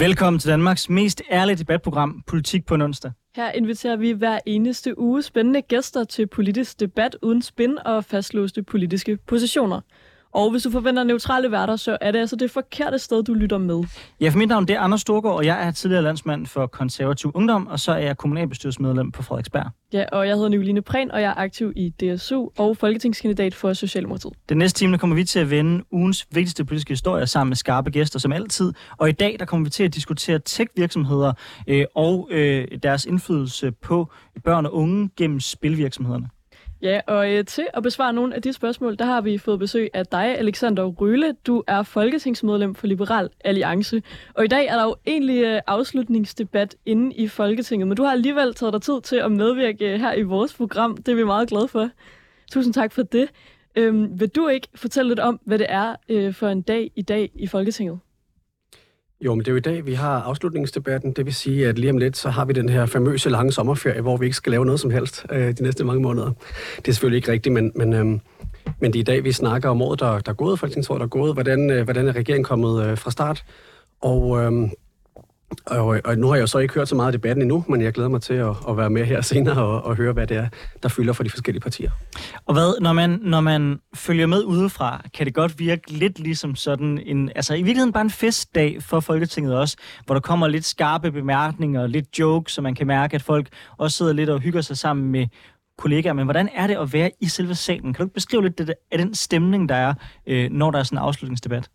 Velkommen 0.00 0.40
til 0.40 0.50
Danmarks 0.50 0.90
mest 0.90 1.22
ærlige 1.30 1.56
debatprogram, 1.56 2.22
Politik 2.26 2.66
på 2.66 2.74
en 2.74 2.82
onsdag. 2.82 3.12
Her 3.36 3.52
inviterer 3.52 3.96
vi 3.96 4.10
hver 4.10 4.38
eneste 4.46 4.98
uge 4.98 5.22
spændende 5.22 5.62
gæster 5.62 6.04
til 6.04 6.26
politisk 6.26 6.80
debat 6.80 7.16
uden 7.22 7.42
spin 7.42 7.78
og 7.84 8.04
fastlåste 8.04 8.62
politiske 8.62 9.16
positioner. 9.16 9.80
Og 10.32 10.50
hvis 10.50 10.62
du 10.62 10.70
forventer 10.70 11.04
neutrale 11.04 11.50
værter, 11.50 11.76
så 11.76 11.98
er 12.00 12.10
det 12.10 12.18
altså 12.18 12.36
det 12.36 12.50
forkerte 12.50 12.98
sted, 12.98 13.22
du 13.22 13.34
lytter 13.34 13.58
med. 13.58 13.84
Ja, 14.20 14.28
for 14.28 14.38
mit 14.38 14.48
navn 14.48 14.68
det 14.68 14.76
er 14.76 14.80
Anders 14.80 15.00
Storgård, 15.00 15.34
og 15.34 15.46
jeg 15.46 15.66
er 15.66 15.70
tidligere 15.70 16.02
landsmand 16.02 16.46
for 16.46 16.66
konservativ 16.66 17.30
ungdom, 17.34 17.66
og 17.66 17.80
så 17.80 17.92
er 17.92 17.98
jeg 17.98 18.16
kommunalbestyrelsesmedlem 18.16 19.12
på 19.12 19.22
Frederiksberg. 19.22 19.66
Ja, 19.92 20.04
og 20.12 20.26
jeg 20.28 20.34
hedder 20.34 20.48
Nicoline 20.48 20.82
Prehn, 20.82 21.10
og 21.10 21.22
jeg 21.22 21.28
er 21.28 21.34
aktiv 21.34 21.72
i 21.76 21.90
DSU 21.90 22.48
og 22.58 22.76
folketingskandidat 22.76 23.54
for 23.54 23.72
Socialdemokratiet. 23.72 24.32
Den 24.48 24.58
næste 24.58 24.78
time 24.78 24.92
der 24.92 24.98
kommer 24.98 25.16
vi 25.16 25.24
til 25.24 25.38
at 25.38 25.50
vende 25.50 25.84
ugens 25.90 26.26
vigtigste 26.34 26.64
politiske 26.64 26.92
historier 26.92 27.24
sammen 27.24 27.50
med 27.50 27.56
skarpe 27.56 27.90
gæster 27.90 28.18
som 28.18 28.32
altid. 28.32 28.72
Og 28.96 29.08
i 29.08 29.12
dag 29.12 29.36
der 29.38 29.44
kommer 29.44 29.64
vi 29.64 29.70
til 29.70 29.84
at 29.84 29.94
diskutere 29.94 30.38
tech-virksomheder 30.38 31.32
øh, 31.66 31.84
og 31.94 32.28
øh, 32.30 32.68
deres 32.82 33.04
indflydelse 33.04 33.72
på 33.72 34.12
børn 34.44 34.66
og 34.66 34.74
unge 34.74 35.10
gennem 35.16 35.40
spilvirksomhederne. 35.40 36.28
Ja, 36.82 37.00
og 37.06 37.32
øh, 37.32 37.44
til 37.44 37.66
at 37.74 37.82
besvare 37.82 38.12
nogle 38.12 38.34
af 38.34 38.42
de 38.42 38.52
spørgsmål, 38.52 38.96
der 38.96 39.04
har 39.04 39.20
vi 39.20 39.38
fået 39.38 39.58
besøg 39.58 39.90
af 39.94 40.06
dig, 40.06 40.38
Alexander 40.38 40.84
Røle. 40.84 41.36
Du 41.46 41.62
er 41.66 41.82
folketingsmedlem 41.82 42.74
for 42.74 42.86
Liberal 42.86 43.28
Alliance. 43.44 44.02
Og 44.34 44.44
i 44.44 44.48
dag 44.48 44.66
er 44.66 44.76
der 44.76 44.84
jo 44.84 44.96
egentlig 45.06 45.44
øh, 45.44 45.60
afslutningsdebat 45.66 46.76
inde 46.86 47.14
i 47.14 47.28
Folketinget, 47.28 47.88
men 47.88 47.96
du 47.96 48.02
har 48.02 48.12
alligevel 48.12 48.54
taget 48.54 48.72
dig 48.72 48.82
tid 48.82 49.00
til 49.02 49.16
at 49.16 49.32
medvirke 49.32 49.92
øh, 49.92 50.00
her 50.00 50.14
i 50.14 50.22
vores 50.22 50.54
program. 50.54 50.96
Det 50.96 51.12
er 51.12 51.16
vi 51.16 51.24
meget 51.24 51.48
glade 51.48 51.68
for. 51.68 51.88
Tusind 52.52 52.74
tak 52.74 52.92
for 52.92 53.02
det. 53.02 53.28
Øhm, 53.76 54.20
vil 54.20 54.28
du 54.28 54.48
ikke 54.48 54.68
fortælle 54.74 55.08
lidt 55.08 55.20
om, 55.20 55.40
hvad 55.44 55.58
det 55.58 55.66
er 55.68 55.96
øh, 56.08 56.34
for 56.34 56.48
en 56.48 56.62
dag 56.62 56.90
i 56.96 57.02
dag 57.02 57.30
i 57.34 57.46
Folketinget? 57.46 57.98
Jo, 59.24 59.34
men 59.34 59.38
det 59.40 59.48
er 59.48 59.52
jo 59.52 59.56
i 59.56 59.60
dag, 59.60 59.86
vi 59.86 59.94
har 59.94 60.20
afslutningsdebatten. 60.20 61.12
Det 61.12 61.26
vil 61.26 61.34
sige, 61.34 61.68
at 61.68 61.78
lige 61.78 61.90
om 61.90 61.98
lidt, 61.98 62.16
så 62.16 62.30
har 62.30 62.44
vi 62.44 62.52
den 62.52 62.68
her 62.68 62.86
famøse 62.86 63.30
lange 63.30 63.52
sommerferie, 63.52 64.00
hvor 64.00 64.16
vi 64.16 64.26
ikke 64.26 64.36
skal 64.36 64.50
lave 64.50 64.64
noget 64.64 64.80
som 64.80 64.90
helst 64.90 65.26
øh, 65.32 65.52
de 65.58 65.62
næste 65.62 65.84
mange 65.84 66.02
måneder. 66.02 66.30
Det 66.76 66.88
er 66.88 66.92
selvfølgelig 66.92 67.16
ikke 67.16 67.32
rigtigt, 67.32 67.52
men, 67.52 67.72
men, 67.74 67.92
øh, 67.92 68.04
men 68.80 68.92
det 68.92 68.96
er 68.96 69.00
i 69.00 69.02
dag, 69.02 69.24
vi 69.24 69.32
snakker 69.32 69.68
om 69.68 69.82
året, 69.82 70.00
der, 70.00 70.18
der 70.18 70.30
er 70.32 70.36
gået, 70.36 70.58
folketingsåret, 70.58 71.00
der 71.00 71.04
er 71.04 71.08
gået, 71.08 71.32
hvordan, 71.32 71.70
øh, 71.70 71.84
hvordan 71.84 72.08
er 72.08 72.16
regeringen 72.16 72.44
kommet 72.44 72.86
øh, 72.86 72.98
fra 72.98 73.10
start. 73.10 73.44
Og, 74.00 74.40
øh, 74.42 74.52
og, 75.66 76.00
og 76.04 76.18
nu 76.18 76.26
har 76.26 76.34
jeg 76.34 76.40
jo 76.40 76.46
så 76.46 76.58
ikke 76.58 76.74
hørt 76.74 76.88
så 76.88 76.94
meget 76.94 77.06
af 77.06 77.12
debatten 77.12 77.42
endnu, 77.42 77.64
men 77.68 77.80
jeg 77.80 77.92
glæder 77.92 78.08
mig 78.08 78.22
til 78.22 78.34
at, 78.34 78.50
at 78.68 78.76
være 78.76 78.90
med 78.90 79.04
her 79.04 79.20
senere 79.20 79.64
og, 79.64 79.84
og 79.84 79.96
høre, 79.96 80.12
hvad 80.12 80.26
det 80.26 80.36
er, 80.36 80.48
der 80.82 80.88
fylder 80.88 81.12
for 81.12 81.22
de 81.22 81.30
forskellige 81.30 81.60
partier. 81.60 81.90
Og 82.46 82.54
hvad, 82.54 82.80
når 82.80 82.92
man, 82.92 83.18
når 83.22 83.40
man 83.40 83.80
følger 83.94 84.26
med 84.26 84.44
udefra, 84.44 85.04
kan 85.14 85.26
det 85.26 85.34
godt 85.34 85.58
virke 85.58 85.92
lidt 85.92 86.18
ligesom 86.18 86.56
sådan 86.56 86.98
en, 87.06 87.30
altså 87.34 87.54
i 87.54 87.62
virkeligheden 87.62 87.92
bare 87.92 88.02
en 88.02 88.10
festdag 88.10 88.82
for 88.82 89.00
Folketinget 89.00 89.56
også, 89.56 89.76
hvor 90.06 90.14
der 90.14 90.20
kommer 90.20 90.48
lidt 90.48 90.64
skarpe 90.64 91.12
bemærkninger, 91.12 91.86
lidt 91.86 92.18
jokes, 92.18 92.52
så 92.52 92.62
man 92.62 92.74
kan 92.74 92.86
mærke, 92.86 93.14
at 93.14 93.22
folk 93.22 93.48
også 93.78 93.96
sidder 93.96 94.12
lidt 94.12 94.30
og 94.30 94.40
hygger 94.40 94.60
sig 94.60 94.78
sammen 94.78 95.12
med 95.12 95.26
kollegaer. 95.78 96.12
Men 96.12 96.24
hvordan 96.24 96.48
er 96.54 96.66
det 96.66 96.76
at 96.76 96.92
være 96.92 97.10
i 97.20 97.28
selve 97.28 97.54
salen? 97.54 97.92
Kan 97.92 97.94
du 97.94 98.02
ikke 98.02 98.14
beskrive 98.14 98.42
lidt 98.42 98.70
af 98.92 98.98
den 98.98 99.14
stemning, 99.14 99.68
der 99.68 99.74
er, 99.74 99.94
øh, 100.26 100.50
når 100.50 100.70
der 100.70 100.78
er 100.78 100.82
sådan 100.82 100.98
en 100.98 101.02
afslutningsdebat? 101.04 101.70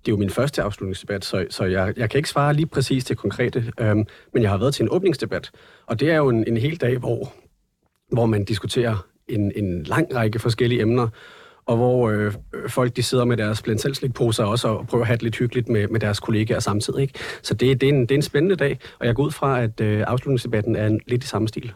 Det 0.00 0.08
er 0.08 0.12
jo 0.12 0.16
min 0.16 0.30
første 0.30 0.62
afslutningsdebat, 0.62 1.24
så, 1.24 1.46
så 1.50 1.64
jeg, 1.64 1.94
jeg 1.96 2.10
kan 2.10 2.18
ikke 2.18 2.28
svare 2.28 2.54
lige 2.54 2.66
præcis 2.66 3.04
til 3.04 3.16
konkrete, 3.16 3.72
øhm, 3.80 4.04
men 4.34 4.42
jeg 4.42 4.50
har 4.50 4.58
været 4.58 4.74
til 4.74 4.82
en 4.82 4.88
åbningsdebat, 4.92 5.50
og 5.86 6.00
det 6.00 6.10
er 6.10 6.16
jo 6.16 6.28
en, 6.28 6.44
en 6.48 6.56
hel 6.56 6.76
dag, 6.76 6.98
hvor, 6.98 7.32
hvor 8.12 8.26
man 8.26 8.44
diskuterer 8.44 9.06
en, 9.28 9.52
en 9.56 9.82
lang 9.82 10.14
række 10.14 10.38
forskellige 10.38 10.80
emner, 10.80 11.08
og 11.66 11.76
hvor 11.76 12.10
øh, 12.10 12.32
folk 12.68 12.96
de 12.96 13.02
sidder 13.02 13.24
med 13.24 13.36
deres 13.36 13.62
blindselslikposer 13.62 14.44
også 14.44 14.68
og 14.68 14.86
prøver 14.86 15.02
at 15.02 15.06
have 15.06 15.16
det 15.16 15.22
lidt 15.22 15.38
hyggeligt 15.38 15.68
med, 15.68 15.88
med 15.88 16.00
deres 16.00 16.20
kollegaer 16.20 16.60
samtidig. 16.60 17.02
Ikke? 17.02 17.18
Så 17.42 17.54
det, 17.54 17.80
det, 17.80 17.88
er 17.88 17.92
en, 17.92 18.00
det 18.00 18.10
er 18.10 18.14
en 18.14 18.22
spændende 18.22 18.56
dag, 18.56 18.78
og 18.98 19.06
jeg 19.06 19.14
går 19.14 19.22
ud 19.22 19.30
fra, 19.30 19.62
at 19.62 19.80
øh, 19.80 20.04
afslutningsdebatten 20.06 20.76
er 20.76 20.86
en, 20.86 21.00
lidt 21.06 21.24
i 21.24 21.26
samme 21.26 21.48
stil. 21.48 21.72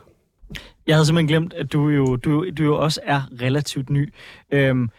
Jeg 0.86 0.94
havde 0.94 1.06
simpelthen 1.06 1.28
glemt, 1.28 1.54
at 1.54 1.72
du 1.72 1.88
jo, 1.88 2.16
du, 2.16 2.50
du 2.50 2.62
jo 2.62 2.76
også 2.76 3.00
er 3.04 3.22
relativt 3.42 3.90
ny. 3.90 4.12
Øhm, 4.50 4.90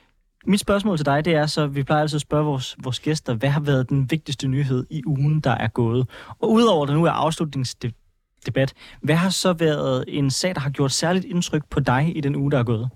mit 0.47 0.59
spørgsmål 0.59 0.97
til 0.97 1.05
dig, 1.05 1.25
det 1.25 1.33
er 1.33 1.45
så, 1.45 1.67
vi 1.67 1.83
plejer 1.83 2.01
altså 2.01 2.17
at 2.17 2.21
spørge 2.21 2.45
vores, 2.45 2.75
vores 2.83 2.99
gæster, 2.99 3.33
hvad 3.33 3.49
har 3.49 3.59
været 3.59 3.89
den 3.89 4.11
vigtigste 4.11 4.47
nyhed 4.47 4.85
i 4.89 5.03
ugen, 5.05 5.39
der 5.39 5.51
er 5.51 5.67
gået? 5.67 6.09
Og 6.39 6.51
udover 6.51 6.87
at 6.87 6.93
nu 6.93 7.05
er 7.05 7.11
afslutningsdebat, 7.11 8.73
hvad 9.01 9.15
har 9.15 9.29
så 9.29 9.53
været 9.53 10.05
en 10.07 10.31
sag, 10.31 10.55
der 10.55 10.61
har 10.61 10.69
gjort 10.69 10.91
særligt 10.91 11.25
indtryk 11.25 11.63
på 11.69 11.79
dig 11.79 12.13
i 12.15 12.21
den 12.21 12.35
uge, 12.35 12.51
der 12.51 12.59
er 12.59 12.63
gået? 12.63 12.89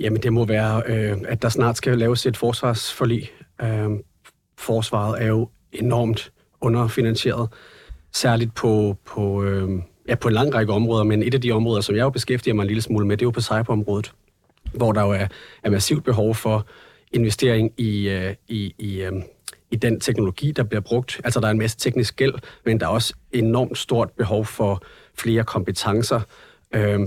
Jamen, 0.00 0.22
det 0.22 0.32
må 0.32 0.44
være, 0.44 0.82
øh, 0.86 1.16
at 1.28 1.42
der 1.42 1.48
snart 1.48 1.76
skal 1.76 1.98
laves 1.98 2.26
et 2.26 2.36
forsvarsforlig. 2.36 3.30
Øh, 3.62 3.90
forsvaret 4.58 5.22
er 5.22 5.26
jo 5.26 5.48
enormt 5.72 6.32
underfinansieret, 6.60 7.48
særligt 8.12 8.54
på, 8.54 8.96
på, 9.04 9.42
øh, 9.42 9.82
ja, 10.08 10.14
på 10.14 10.28
en 10.28 10.34
lang 10.34 10.54
række 10.54 10.72
områder, 10.72 11.04
men 11.04 11.22
et 11.22 11.34
af 11.34 11.40
de 11.40 11.52
områder, 11.52 11.80
som 11.80 11.96
jeg 11.96 12.02
jo 12.02 12.10
beskæftiger 12.10 12.54
mig 12.54 12.62
en 12.62 12.66
lille 12.66 12.82
smule 12.82 13.06
med, 13.06 13.16
det 13.16 13.22
er 13.22 13.26
jo 13.26 13.30
på 13.30 13.40
cyberområdet 13.40 14.12
hvor 14.76 14.92
der 14.92 15.02
jo 15.02 15.10
er, 15.10 15.26
er 15.62 15.70
massivt 15.70 16.04
behov 16.04 16.34
for 16.34 16.66
investering 17.12 17.72
i, 17.76 18.08
øh, 18.08 18.34
i, 18.48 18.74
i, 18.78 19.02
øh, 19.02 19.12
i 19.70 19.76
den 19.76 20.00
teknologi, 20.00 20.52
der 20.52 20.62
bliver 20.62 20.80
brugt. 20.80 21.20
Altså, 21.24 21.40
der 21.40 21.46
er 21.46 21.50
en 21.50 21.58
masse 21.58 21.78
teknisk 21.78 22.16
gæld, 22.16 22.34
men 22.64 22.80
der 22.80 22.86
er 22.86 22.90
også 22.90 23.14
enormt 23.32 23.78
stort 23.78 24.10
behov 24.10 24.44
for 24.44 24.82
flere 25.14 25.44
kompetencer 25.44 26.20
øh, 26.74 27.00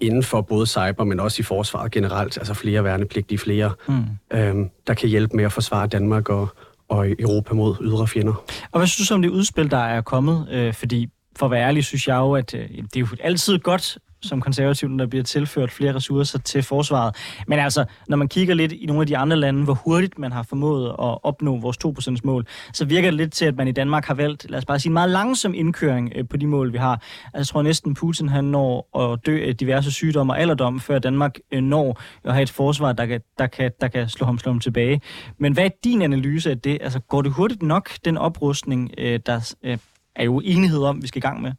inden 0.00 0.22
for 0.22 0.40
både 0.40 0.66
cyber, 0.66 1.04
men 1.04 1.20
også 1.20 1.40
i 1.40 1.42
forsvaret 1.42 1.92
generelt. 1.92 2.38
Altså 2.38 2.54
flere 2.54 2.84
værnepligtige, 2.84 3.38
flere, 3.38 3.72
mm. 3.88 4.04
øh, 4.32 4.54
der 4.86 4.94
kan 4.94 5.08
hjælpe 5.08 5.36
med 5.36 5.44
at 5.44 5.52
forsvare 5.52 5.86
Danmark 5.86 6.28
og, 6.28 6.48
og 6.88 7.10
Europa 7.18 7.54
mod 7.54 7.76
ydre 7.80 8.06
fjender. 8.06 8.44
Og 8.72 8.80
hvad 8.80 8.86
synes 8.86 9.08
du 9.08 9.14
om 9.14 9.22
det 9.22 9.28
udspil, 9.28 9.70
der 9.70 9.84
er 9.84 10.00
kommet? 10.00 10.48
Øh, 10.50 10.74
fordi 10.74 11.08
for 11.38 11.46
at 11.46 11.52
være 11.52 11.62
ærlig, 11.62 11.84
synes 11.84 12.08
jeg 12.08 12.16
jo, 12.16 12.32
at 12.32 12.54
øh, 12.54 12.68
det 12.68 12.96
er 12.96 13.00
jo 13.00 13.06
altid 13.20 13.58
godt 13.58 13.98
som 14.22 14.40
konservativ, 14.40 14.88
når 14.88 15.04
der 15.04 15.06
bliver 15.06 15.22
tilført 15.22 15.70
flere 15.70 15.94
ressourcer 15.94 16.38
til 16.38 16.62
forsvaret. 16.62 17.16
Men 17.46 17.58
altså, 17.58 17.84
når 18.08 18.16
man 18.16 18.28
kigger 18.28 18.54
lidt 18.54 18.72
i 18.72 18.86
nogle 18.86 19.00
af 19.00 19.06
de 19.06 19.16
andre 19.16 19.36
lande, 19.36 19.64
hvor 19.64 19.74
hurtigt 19.74 20.18
man 20.18 20.32
har 20.32 20.42
formået 20.42 20.88
at 20.88 21.18
opnå 21.22 21.60
vores 21.60 21.76
2% 22.16 22.20
mål, 22.24 22.46
så 22.72 22.84
virker 22.84 23.10
det 23.10 23.16
lidt 23.16 23.32
til, 23.32 23.44
at 23.44 23.56
man 23.56 23.68
i 23.68 23.72
Danmark 23.72 24.04
har 24.04 24.14
valgt, 24.14 24.50
lad 24.50 24.58
os 24.58 24.64
bare 24.64 24.78
sige, 24.78 24.90
en 24.90 24.94
meget 24.94 25.10
langsom 25.10 25.54
indkøring 25.54 26.12
øh, 26.14 26.28
på 26.28 26.36
de 26.36 26.46
mål, 26.46 26.72
vi 26.72 26.78
har. 26.78 27.02
Altså, 27.24 27.38
jeg 27.38 27.46
tror 27.46 27.62
næsten, 27.62 27.94
Putin 27.94 28.28
han 28.28 28.44
når 28.44 28.98
at 29.12 29.26
dø 29.26 29.44
af 29.48 29.56
diverse 29.56 29.92
sygdomme 29.92 30.32
og 30.32 30.40
alderdom, 30.40 30.80
før 30.80 30.98
Danmark 30.98 31.38
øh, 31.52 31.62
når 31.62 32.00
at 32.24 32.32
have 32.32 32.42
et 32.42 32.50
forsvar, 32.50 32.92
der 32.92 33.06
kan, 33.06 33.20
der 33.38 33.46
kan, 33.46 33.70
der 33.80 33.88
kan 33.88 34.08
slå 34.08 34.26
ham, 34.26 34.38
slå 34.38 34.52
ham 34.52 34.60
tilbage. 34.60 35.00
Men 35.38 35.52
hvad 35.52 35.64
er 35.64 35.70
din 35.84 36.02
analyse 36.02 36.50
af 36.50 36.58
det? 36.58 36.78
Altså, 36.80 37.00
går 37.00 37.22
det 37.22 37.32
hurtigt 37.32 37.62
nok, 37.62 37.90
den 38.04 38.18
oprustning, 38.18 38.90
øh, 38.98 39.20
der 39.26 39.54
øh, 39.62 39.78
er 40.16 40.24
jo 40.24 40.40
enighed 40.44 40.82
om, 40.82 41.02
vi 41.02 41.06
skal 41.06 41.18
i 41.18 41.26
gang 41.26 41.42
med? 41.42 41.52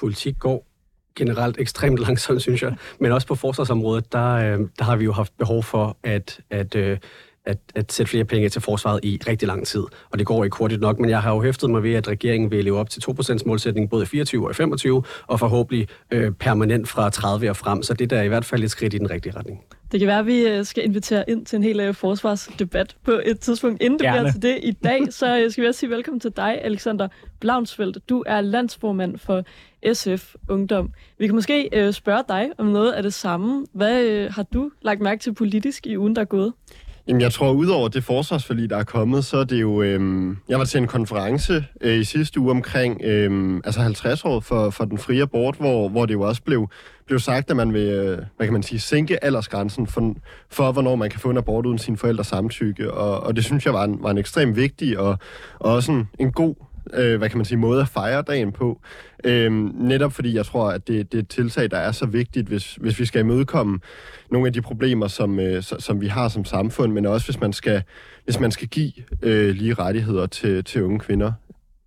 Politik 0.00 0.38
går 0.38 0.66
generelt 1.16 1.60
ekstremt 1.60 1.98
langsomt, 1.98 2.42
synes 2.42 2.62
jeg. 2.62 2.76
Men 3.00 3.12
også 3.12 3.26
på 3.26 3.34
forsvarsområdet, 3.34 4.12
der, 4.12 4.32
øh, 4.32 4.60
der 4.78 4.84
har 4.84 4.96
vi 4.96 5.04
jo 5.04 5.12
haft 5.12 5.32
behov 5.38 5.62
for 5.62 5.96
at, 6.02 6.40
at, 6.50 6.74
øh, 6.74 6.98
at, 7.44 7.58
at 7.74 7.92
sætte 7.92 8.10
flere 8.10 8.24
penge 8.24 8.48
til 8.48 8.62
forsvaret 8.62 9.00
i 9.02 9.20
rigtig 9.26 9.48
lang 9.48 9.66
tid. 9.66 9.84
Og 10.10 10.18
det 10.18 10.26
går 10.26 10.44
ikke 10.44 10.56
hurtigt 10.56 10.80
nok, 10.80 10.98
men 10.98 11.10
jeg 11.10 11.22
har 11.22 11.34
jo 11.34 11.42
hæftet 11.42 11.70
mig 11.70 11.82
ved, 11.82 11.94
at 11.94 12.08
regeringen 12.08 12.50
vil 12.50 12.64
leve 12.64 12.78
op 12.78 12.90
til 12.90 13.02
2% 13.10 13.38
målsætning 13.46 13.90
både 13.90 14.02
i 14.02 14.06
24 14.06 14.46
og 14.46 14.50
i 14.50 14.54
25, 14.54 15.02
og 15.26 15.40
forhåbentlig 15.40 15.88
øh, 16.10 16.32
permanent 16.32 16.88
fra 16.88 17.10
30 17.10 17.50
og 17.50 17.56
frem. 17.56 17.82
Så 17.82 17.94
det 17.94 18.10
der 18.10 18.18
er 18.18 18.22
i 18.22 18.28
hvert 18.28 18.44
fald 18.44 18.64
et 18.64 18.70
skridt 18.70 18.94
i 18.94 18.98
den 18.98 19.10
rigtige 19.10 19.36
retning. 19.36 19.60
Det 19.92 20.00
kan 20.00 20.06
være, 20.06 20.18
at 20.18 20.26
vi 20.26 20.40
øh, 20.40 20.64
skal 20.64 20.84
invitere 20.84 21.30
ind 21.30 21.46
til 21.46 21.56
en 21.56 21.62
hel 21.62 21.80
øh, 21.80 21.94
forsvarsdebat 21.94 22.96
på 23.04 23.20
et 23.24 23.40
tidspunkt. 23.40 23.82
Inden 23.82 23.98
det 23.98 24.06
Gerne. 24.06 24.18
bliver 24.18 24.32
til 24.32 24.42
det 24.42 24.58
i 24.62 24.72
dag, 24.72 25.12
så 25.12 25.38
øh, 25.38 25.50
skal 25.50 25.62
vi 25.62 25.68
også 25.68 25.80
sige 25.80 25.90
velkommen 25.90 26.20
til 26.20 26.32
dig, 26.36 26.58
Alexander 26.62 27.08
Blaunsfeldt. 27.40 28.08
Du 28.08 28.24
er 28.26 28.40
landsformand 28.40 29.18
for 29.18 29.42
SF 29.92 30.34
Ungdom. 30.48 30.92
Vi 31.18 31.26
kan 31.26 31.34
måske 31.34 31.92
spørge 31.92 32.22
dig 32.28 32.50
om 32.58 32.66
noget 32.66 32.92
af 32.92 33.02
det 33.02 33.14
samme. 33.14 33.66
Hvad 33.72 34.28
har 34.30 34.42
du 34.42 34.70
lagt 34.82 35.00
mærke 35.00 35.20
til 35.20 35.34
politisk 35.34 35.86
i 35.86 35.98
ugen, 35.98 36.16
der 36.16 36.20
er 36.20 36.26
gået? 36.26 36.52
Jamen, 37.08 37.20
jeg 37.20 37.32
tror, 37.32 37.52
udover 37.52 37.88
det 37.88 38.04
forsvarsforlig, 38.04 38.70
der 38.70 38.76
er 38.76 38.84
kommet, 38.84 39.24
så 39.24 39.36
er 39.36 39.44
det 39.44 39.60
jo... 39.60 39.82
Øhm, 39.82 40.36
jeg 40.48 40.58
var 40.58 40.64
til 40.64 40.78
en 40.78 40.86
konference 40.86 41.64
øh, 41.80 41.98
i 41.98 42.04
sidste 42.04 42.40
uge 42.40 42.50
omkring 42.50 43.00
øhm, 43.04 43.56
altså 43.64 43.80
50 43.80 44.24
år 44.24 44.40
for, 44.40 44.70
for 44.70 44.84
den 44.84 44.98
frie 44.98 45.22
abort, 45.22 45.56
hvor, 45.56 45.88
hvor 45.88 46.06
det 46.06 46.14
jo 46.14 46.20
også 46.20 46.42
blev, 46.42 46.68
blev 47.06 47.18
sagt, 47.18 47.50
at 47.50 47.56
man 47.56 47.72
vil, 47.72 47.88
øh, 47.88 48.18
hvad 48.36 48.46
kan 48.46 48.52
man 48.52 48.62
sige, 48.62 48.80
sænke 48.80 49.24
aldersgrænsen 49.24 49.86
for, 49.86 50.14
for, 50.50 50.72
hvornår 50.72 50.96
man 50.96 51.10
kan 51.10 51.20
få 51.20 51.30
en 51.30 51.36
abort 51.36 51.66
uden 51.66 51.78
sine 51.78 51.96
forældres 51.96 52.26
samtykke. 52.26 52.92
Og, 52.92 53.20
og 53.20 53.36
det 53.36 53.44
synes 53.44 53.66
jeg 53.66 53.74
var 53.74 53.84
en, 53.84 54.02
var 54.02 54.10
en 54.10 54.18
ekstremt 54.18 54.56
vigtig 54.56 54.98
og, 54.98 55.18
og 55.58 55.72
også 55.72 55.92
en, 55.92 56.08
en 56.18 56.32
god 56.32 56.54
øh, 56.92 57.18
hvad 57.18 57.28
kan 57.28 57.38
man 57.38 57.44
sige, 57.44 57.58
måde 57.58 57.80
at 57.80 57.88
fejre 57.88 58.22
dagen 58.22 58.52
på. 58.52 58.80
Øh, 59.24 59.52
netop 59.74 60.12
fordi 60.12 60.34
jeg 60.34 60.46
tror, 60.46 60.70
at 60.70 60.88
det, 60.88 61.12
det 61.12 61.18
er 61.18 61.22
et 61.22 61.28
tiltag, 61.28 61.70
der 61.70 61.78
er 61.78 61.92
så 61.92 62.06
vigtigt, 62.06 62.48
hvis, 62.48 62.74
hvis 62.74 63.00
vi 63.00 63.04
skal 63.04 63.20
imødekomme 63.20 63.80
nogle 64.30 64.46
af 64.46 64.52
de 64.52 64.62
problemer, 64.62 65.06
som, 65.06 65.40
øh, 65.40 65.62
som 65.62 66.00
vi 66.00 66.06
har 66.06 66.28
som 66.28 66.44
samfund, 66.44 66.92
men 66.92 67.06
også 67.06 67.26
hvis 67.26 67.40
man 67.40 67.52
skal, 67.52 67.82
hvis 68.24 68.40
man 68.40 68.50
skal 68.50 68.68
give 68.68 68.92
øh, 69.22 69.54
lige 69.54 69.74
rettigheder 69.74 70.26
til, 70.26 70.64
til 70.64 70.82
unge 70.82 70.98
kvinder. 70.98 71.32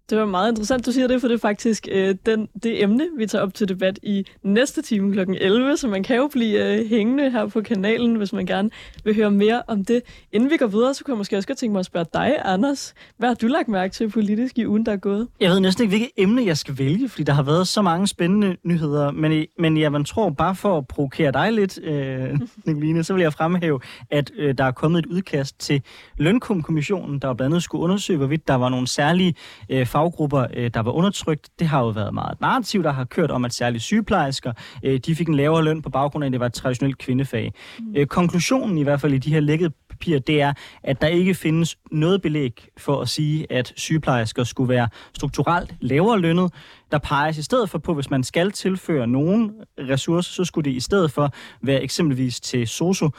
Det 0.10 0.18
var 0.18 0.26
meget 0.26 0.52
interessant, 0.52 0.86
du 0.86 0.92
siger 0.92 1.08
det, 1.08 1.22
for 1.22 1.28
det 1.28 1.36
er 1.36 1.40
faktisk 1.40 1.88
øh, 1.92 2.16
den, 2.26 2.48
det 2.64 2.84
emne, 2.84 3.08
vi 3.18 3.26
tager 3.26 3.44
op 3.44 3.54
til 3.54 3.70
debat 3.70 4.00
i 4.04 4.26
næste 4.44 4.82
time 4.82 5.14
kl. 5.14 5.20
11, 5.20 5.78
så 5.78 5.88
man 5.88 6.04
kan 6.04 6.16
jo 6.18 6.28
blive 6.28 6.80
øh, 6.80 6.90
hængende 6.90 7.32
her 7.32 7.48
på 7.48 7.62
kanalen, 7.62 8.16
hvis 8.16 8.34
man 8.34 8.46
gerne 8.46 8.70
vil 9.04 9.16
høre 9.16 9.32
mere 9.32 9.62
om 9.68 9.86
det. 9.86 10.02
Inden 10.32 10.50
vi 10.50 10.58
går 10.58 10.68
videre, 10.68 10.94
så 10.94 11.04
kunne 11.04 11.14
jeg 11.14 11.18
måske 11.18 11.38
også 11.38 11.48
godt 11.48 11.58
tænke 11.58 11.72
mig 11.72 11.80
at 11.80 11.86
spørge 11.86 12.06
dig, 12.14 12.36
Anders. 12.46 12.94
Hvad 13.18 13.30
har 13.30 13.36
du 13.36 13.48
lagt 13.48 13.68
mærke 13.68 13.94
til 13.94 14.10
politisk 14.10 14.58
i 14.58 14.68
ugen, 14.68 14.86
der 14.86 14.92
er 14.92 14.98
gået? 14.98 15.28
Jeg 15.40 15.52
ved 15.52 15.60
næsten 15.60 15.84
ikke, 15.84 15.92
hvilket 15.92 16.10
emne 16.18 16.46
jeg 16.46 16.58
skal 16.58 16.78
vælge, 16.78 17.10
fordi 17.10 17.24
der 17.24 17.34
har 17.34 17.44
været 17.44 17.68
så 17.68 17.82
mange 17.82 18.08
spændende 18.08 18.56
nyheder. 18.64 19.12
Men, 19.12 19.46
men 19.60 19.78
jeg 19.78 19.92
man 19.92 20.04
tror, 20.04 20.30
bare 20.30 20.56
for 20.56 20.78
at 20.78 20.88
provokere 20.88 21.32
dig 21.32 21.54
lidt, 21.54 21.80
øh, 21.84 22.40
Nicoline, 22.66 23.04
så 23.04 23.14
vil 23.14 23.22
jeg 23.22 23.34
fremhæve, 23.34 23.80
at 24.12 24.32
øh, 24.38 24.58
der 24.58 24.64
er 24.64 24.72
kommet 24.72 25.00
et 25.00 25.06
udkast 25.06 25.60
til 25.60 25.82
Lønkommissionen, 26.18 27.20
der 27.20 27.34
blandt 27.34 27.54
andet 27.54 27.64
skulle 27.64 27.84
undersøge, 27.84 28.18
hvorvidt 28.18 28.48
der 28.48 28.56
var 28.56 28.70
nogle 28.70 28.88
særlige 28.88 29.36
øh, 29.70 29.88
faggrupper, 30.00 30.48
øh, 30.54 30.72
der 30.74 30.80
var 30.80 30.92
undertrykt. 30.92 31.50
Det 31.60 31.68
har 31.68 31.80
jo 31.80 31.88
været 31.88 32.14
meget 32.14 32.42
narrativ, 32.42 32.84
der 32.84 32.92
har 32.92 33.04
kørt 33.06 33.32
om, 33.32 33.46
at 33.46 33.54
særlige 33.54 33.82
sygeplejersker, 33.82 34.54
øh, 34.84 35.00
de 35.00 35.16
fik 35.16 35.28
en 35.28 35.36
lavere 35.36 35.64
løn 35.64 35.82
på 35.82 35.90
baggrund 35.90 36.24
af, 36.24 36.28
at 36.28 36.32
det 36.32 36.40
var 36.40 36.46
et 36.46 36.54
traditionelt 36.54 36.98
kvindefag. 36.98 37.54
Mm. 37.80 37.96
Øh, 37.96 38.08
konklusionen 38.08 38.78
i 38.78 38.84
hvert 38.84 39.02
fald 39.02 39.14
i 39.14 39.18
de 39.18 39.34
her 39.34 39.40
lækkede 39.40 39.72
papirer, 39.90 40.20
det 40.20 40.42
er, 40.42 40.54
at 40.84 41.02
der 41.02 41.08
ikke 41.08 41.34
findes 41.34 41.78
noget 41.92 42.22
belæg 42.22 42.68
for 42.78 43.02
at 43.02 43.10
sige, 43.10 43.52
at 43.52 43.74
sygeplejersker 43.76 44.44
skulle 44.44 44.70
være 44.70 44.88
strukturelt 45.14 45.76
lavere 45.82 46.20
lønnet. 46.20 46.54
Der 46.92 46.98
peges 46.98 47.38
i 47.38 47.44
stedet 47.44 47.70
for 47.70 47.78
på, 47.78 47.94
hvis 47.94 48.10
man 48.10 48.24
skal 48.24 48.52
tilføre 48.52 49.08
nogen 49.08 49.52
ressourcer, 49.80 50.32
så 50.32 50.46
skulle 50.46 50.72
det 50.72 50.76
i 50.76 50.80
stedet 50.80 51.12
for 51.12 51.34
være 51.62 51.84
eksempelvis 51.84 52.40
til 52.40 52.68
sosu 52.68 53.10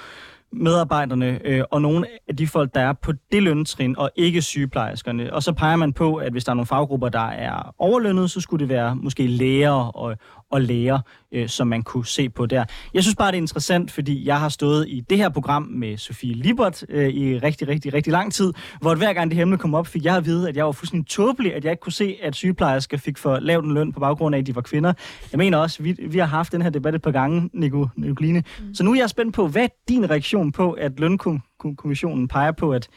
medarbejderne 0.52 1.41
øh, 1.44 1.62
og 1.70 1.82
nogle 1.82 2.06
af 2.29 2.37
de 2.37 2.47
folk, 2.47 2.75
der 2.75 2.81
er 2.81 2.93
på 2.93 3.12
det 3.32 3.43
løntrin, 3.43 3.99
og 3.99 4.11
ikke 4.17 4.43
sygeplejerskerne. 4.43 5.35
Og 5.35 5.43
så 5.43 5.52
peger 5.52 5.76
man 5.76 5.93
på, 5.93 6.17
at 6.17 6.32
hvis 6.32 6.44
der 6.44 6.50
er 6.50 6.55
nogle 6.55 6.67
faggrupper, 6.67 7.08
der 7.08 7.29
er 7.29 7.75
overlønnet, 7.79 8.31
så 8.31 8.41
skulle 8.41 8.61
det 8.61 8.69
være 8.69 8.97
måske 8.97 9.26
læger 9.26 9.70
og, 9.70 10.17
og 10.50 10.61
læger, 10.61 10.99
øh, 11.32 11.49
som 11.49 11.67
man 11.67 11.82
kunne 11.82 12.06
se 12.06 12.29
på 12.29 12.47
der. 12.47 12.64
Jeg 12.94 13.02
synes 13.02 13.17
bare, 13.17 13.32
det 13.32 13.37
er 13.37 13.41
interessant, 13.41 13.91
fordi 13.91 14.26
jeg 14.26 14.41
har 14.41 14.49
stået 14.49 14.88
i 14.88 15.00
det 15.11 15.19
her 15.19 15.29
program 15.29 15.62
med 15.62 15.97
Sofie 15.97 16.35
Libert 16.35 16.85
øh, 16.88 17.08
i 17.08 17.38
rigtig, 17.38 17.69
rigtig, 17.69 17.94
rigtig 17.94 18.12
lang 18.12 18.32
tid, 18.32 18.52
hvor 18.81 18.94
hver 18.94 19.12
gang 19.12 19.31
det 19.31 19.41
emne 19.41 19.58
kom 19.58 19.75
op, 19.75 19.87
fik 19.87 20.05
jeg 20.05 20.17
at 20.17 20.25
vide, 20.25 20.49
at 20.49 20.56
jeg 20.56 20.67
var 20.67 20.73
fuldstændig 20.73 21.08
tåbelig, 21.08 21.55
at 21.55 21.64
jeg 21.64 21.70
ikke 21.70 21.81
kunne 21.81 21.93
se, 21.93 22.17
at 22.23 22.35
sygeplejersker 22.35 22.97
fik 22.97 23.19
for 23.19 23.38
lavt 23.38 23.64
en 23.64 23.75
løn 23.75 23.93
på 23.93 24.00
baggrund 24.00 24.35
af, 24.35 24.38
at 24.38 24.47
de 24.47 24.55
var 24.55 24.61
kvinder. 24.61 24.93
Jeg 25.32 25.38
mener 25.38 25.58
også, 25.58 25.82
vi, 25.82 25.97
vi 26.08 26.19
har 26.19 26.26
haft 26.26 26.53
den 26.53 26.62
her 26.62 26.70
debat 26.70 26.94
et 26.94 27.03
par 27.03 27.11
gange, 27.11 27.50
Nico, 27.53 27.88
Nicoline. 27.96 28.44
Mm. 28.61 28.75
Så 28.75 28.85
nu 28.85 28.93
er 28.93 28.96
jeg 28.96 29.11
spændt 29.11 29.35
på, 29.35 29.49
hvad 29.49 29.62
er 29.62 29.69
din 29.88 30.11
reaktion 30.11 30.53
på, 30.53 30.73
at 30.73 31.00
lønkommissionen 31.00 32.29
peger 32.29 32.53
på, 32.53 32.73
at 32.73 32.88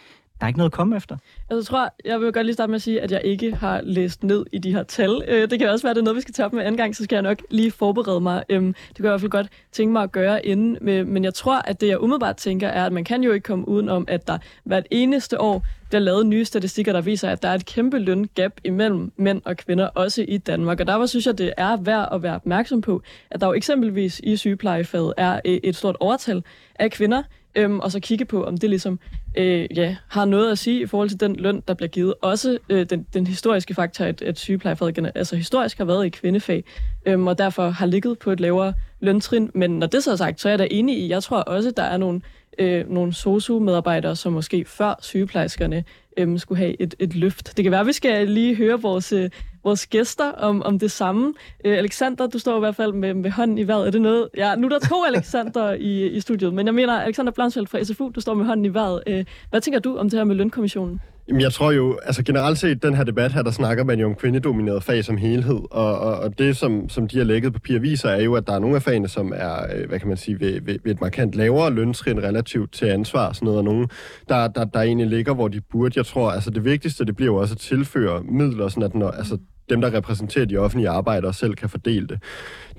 der 0.44 0.46
er 0.46 0.50
ikke 0.50 0.60
noget 0.60 0.70
at 0.70 0.74
komme 0.74 0.96
efter. 0.96 1.18
Altså, 1.50 1.58
jeg 1.58 1.66
tror, 1.66 1.94
jeg 2.06 2.22
vil 2.22 2.34
godt 2.34 2.46
lige 2.46 2.54
starte 2.54 2.70
med 2.70 2.76
at 2.76 2.82
sige, 2.82 3.02
at 3.02 3.12
jeg 3.12 3.22
ikke 3.24 3.56
har 3.56 3.82
læst 3.84 4.24
ned 4.24 4.46
i 4.52 4.58
de 4.58 4.72
her 4.72 4.84
tal. 4.84 5.24
Øh, 5.28 5.50
det 5.50 5.60
kan 5.60 5.70
også 5.70 5.84
være, 5.84 5.90
at 5.90 5.96
det 5.96 6.02
er 6.02 6.04
noget, 6.04 6.16
vi 6.16 6.22
skal 6.22 6.34
tage 6.34 6.46
op 6.46 6.54
med 6.54 6.62
anden 6.62 6.78
gang, 6.78 6.96
så 6.96 7.04
skal 7.04 7.16
jeg 7.16 7.24
nok 7.24 7.42
lige 7.50 7.72
forberede 7.72 8.22
mig. 8.22 8.44
Øhm, 8.50 8.74
det 8.74 8.96
kan 8.96 9.06
jeg 9.06 9.10
i 9.10 9.12
hvert 9.12 9.22
fald 9.22 9.32
godt 9.32 9.48
tænke 9.72 9.94
mig 9.94 10.04
at 10.04 10.12
gøre 10.12 10.46
inden. 10.46 10.78
Men 10.82 11.24
jeg 11.24 11.34
tror, 11.34 11.62
at 11.66 11.82
det, 11.82 11.88
jeg 11.88 12.02
umiddelbart 12.02 12.36
tænker, 12.36 12.68
er, 12.68 12.86
at 12.86 12.94
man 12.94 13.04
kan 13.04 13.24
jo 13.24 13.32
ikke 13.32 13.44
komme 13.44 13.68
uden 13.68 13.90
om, 13.90 14.06
at 14.08 14.28
der 14.28 14.38
hvert 14.64 14.86
eneste 14.92 15.42
år 15.42 15.66
bliver 15.90 16.02
lavet 16.02 16.26
nye 16.26 16.46
statistikker, 16.46 16.94
der 16.94 17.02
viser, 17.02 17.30
at 17.30 17.44
der 17.44 17.50
er 17.50 17.54
et 17.54 17.66
kæmpe 17.66 18.00
løngab 18.00 18.52
imellem 18.64 19.12
mænd 19.18 19.42
og 19.46 19.58
kvinder, 19.58 19.88
også 19.88 20.26
i 20.28 20.38
Danmark. 20.38 20.80
Og 20.80 20.88
derfor 20.88 21.06
synes 21.06 21.26
jeg, 21.26 21.38
det 21.38 21.54
er 21.58 21.78
værd 21.78 22.10
at 22.12 22.24
være 22.24 22.36
opmærksom 22.36 22.82
på, 22.82 23.02
at 23.32 23.42
der 23.42 23.48
jo 23.48 23.54
eksempelvis 23.54 24.22
i 24.24 24.38
sygeplejefaget 24.38 25.14
er 25.18 25.40
øh, 25.46 25.60
et 25.64 25.76
stort 25.76 25.96
overtal 26.00 26.44
af 26.76 26.92
kvinder, 26.92 27.24
øhm, 27.56 27.80
og 27.80 27.92
så 27.92 28.00
kigge 28.00 28.26
på, 28.26 28.44
om 28.44 28.58
det 28.58 28.70
ligesom 28.70 29.00
øh, 29.38 29.78
ja, 29.78 29.96
har 30.08 30.26
noget 30.26 30.52
at 30.52 30.58
sige 30.58 30.82
i 30.82 30.86
forhold 30.86 31.10
til 31.10 31.20
den 31.20 31.36
løn, 31.36 31.64
der 31.68 31.74
bliver 31.74 31.90
givet. 31.90 32.14
Også 32.22 32.58
øh, 32.70 32.86
den, 32.90 33.08
den 33.14 33.28
historiske 33.28 33.74
faktor, 33.74 34.06
at, 34.06 34.22
at 34.22 34.40
sygeplejefaget 34.40 35.12
altså 35.16 35.36
historisk 35.36 35.78
har 35.78 35.86
været 35.86 36.06
i 36.06 36.10
kvindefag, 36.10 36.64
øhm, 37.06 37.28
og 37.28 37.38
derfor 37.38 37.70
har 37.70 37.86
ligget 37.86 38.20
på 38.20 38.32
et 38.32 38.40
lavere 38.40 38.74
løntrin. 39.00 39.52
Men 39.54 39.80
når 39.80 39.88
det 39.88 40.04
så 40.04 40.12
er 40.12 40.16
sagt, 40.16 40.42
så 40.42 40.50
er 40.50 40.52
jeg 40.52 40.60
da 40.60 40.68
enig 40.72 40.98
i, 40.98 41.10
jeg 41.10 41.24
tror 41.24 41.38
også, 41.38 41.72
der 41.78 41.84
er 41.84 41.98
nogle, 41.98 42.22
øh, 42.60 42.90
nogle 42.90 43.14
sosu-medarbejdere, 43.14 44.16
som 44.16 44.34
måske 44.34 44.66
før 44.66 45.00
sygeplejerskerne 45.02 45.84
øhm, 46.18 46.38
skulle 46.38 46.58
have 46.58 46.82
et, 46.82 46.96
et 47.00 47.16
løft. 47.16 47.58
Det 47.58 47.64
kan 47.64 47.72
være, 47.72 47.82
at 47.82 47.88
vi 47.88 47.94
skal 47.94 48.28
lige 48.28 48.56
høre 48.56 48.82
vores, 48.82 49.14
øh, 49.14 49.30
vores 49.64 49.88
gæster 49.88 50.32
om, 50.32 50.64
om 50.64 50.80
det 50.80 50.92
samme. 50.92 51.34
Øh, 51.66 51.78
Alexander, 51.78 52.28
du 52.28 52.40
står 52.40 52.56
i 52.56 52.60
hvert 52.60 52.76
fald 52.76 52.94
med, 52.94 53.14
med 53.14 53.32
hånden 53.32 53.58
i 53.58 53.68
vejret. 53.68 53.88
Er 53.88 53.92
det 53.92 54.02
noget? 54.02 54.30
Ja, 54.38 54.56
nu 54.56 54.68
er 54.68 54.70
der 54.70 54.80
to 54.80 55.04
Alexander 55.06 55.74
i, 55.74 56.08
i 56.08 56.20
studiet, 56.20 56.54
men 56.54 56.66
jeg 56.66 56.76
mener 56.76 57.02
Alexander 57.02 57.32
Blansfeldt 57.32 57.70
fra 57.70 57.84
SFU, 57.84 58.12
du 58.16 58.22
står 58.22 58.34
med 58.34 58.46
hånden 58.46 58.66
i 58.66 58.74
vejret. 58.74 59.04
Øh, 59.08 59.26
hvad 59.50 59.62
tænker 59.62 59.80
du 59.80 59.98
om 59.98 60.10
det 60.10 60.20
her 60.20 60.24
med 60.24 60.36
lønkommissionen? 60.36 61.00
Jamen, 61.28 61.42
jeg 61.42 61.54
tror 61.54 61.72
jo, 61.72 62.00
altså 62.04 62.24
generelt 62.24 62.58
set, 62.58 62.84
den 62.84 62.96
her 62.96 63.04
debat 63.04 63.34
her, 63.34 63.42
der 63.42 63.52
snakker 63.52 63.84
man 63.84 64.00
jo 64.00 64.06
om 64.06 64.16
kvindedomineret 64.16 64.84
fag 64.84 65.04
som 65.06 65.18
helhed, 65.18 65.60
og, 65.72 66.00
og, 66.00 66.20
og 66.20 66.40
det, 66.40 66.58
som, 66.58 66.90
som 66.90 67.08
de 67.08 67.18
har 67.18 67.26
lægget 67.26 67.54
papir 67.54 67.80
viser, 67.80 68.10
er 68.10 68.22
jo, 68.22 68.36
at 68.36 68.48
der 68.48 68.54
er 68.54 68.60
nogle 68.60 68.76
af 68.76 68.82
fagene, 68.82 69.08
som 69.08 69.34
er, 69.36 69.76
øh, 69.76 69.90
hvad 69.90 70.00
kan 70.00 70.08
man 70.08 70.18
sige, 70.18 70.40
ved, 70.40 70.62
ved, 70.62 70.80
ved 70.84 70.92
et 70.92 71.02
markant 71.02 71.36
lavere 71.36 71.72
løntrin 71.74 72.24
relativt 72.24 72.74
til 72.74 72.86
ansvar, 72.86 73.34
sådan 73.34 73.46
noget, 73.46 73.58
og 73.58 73.64
nogle, 73.64 73.88
der, 74.30 74.48
der, 74.48 74.66
der 74.66 74.82
egentlig 74.82 75.08
ligger, 75.08 75.34
hvor 75.34 75.48
de 75.48 75.62
burde. 75.62 75.94
Jeg 75.96 76.06
tror, 76.06 76.32
altså 76.32 76.50
det 76.50 76.66
vigtigste, 76.66 77.06
det 77.06 77.16
bliver 77.16 77.32
jo 77.32 77.36
også 77.36 77.54
at 77.54 77.60
tilføre 77.60 78.24
midler, 78.24 78.68
sådan 78.68 78.84
at 78.84 78.96
når, 78.96 79.12
altså, 79.12 79.38
dem, 79.70 79.82
der 79.82 79.94
repræsenterer 79.94 80.46
de 80.46 80.58
offentlige 80.58 80.90
arbejdere, 80.90 81.34
selv 81.34 81.56
kan 81.56 81.70
fordele 81.70 82.08
det. 82.08 82.24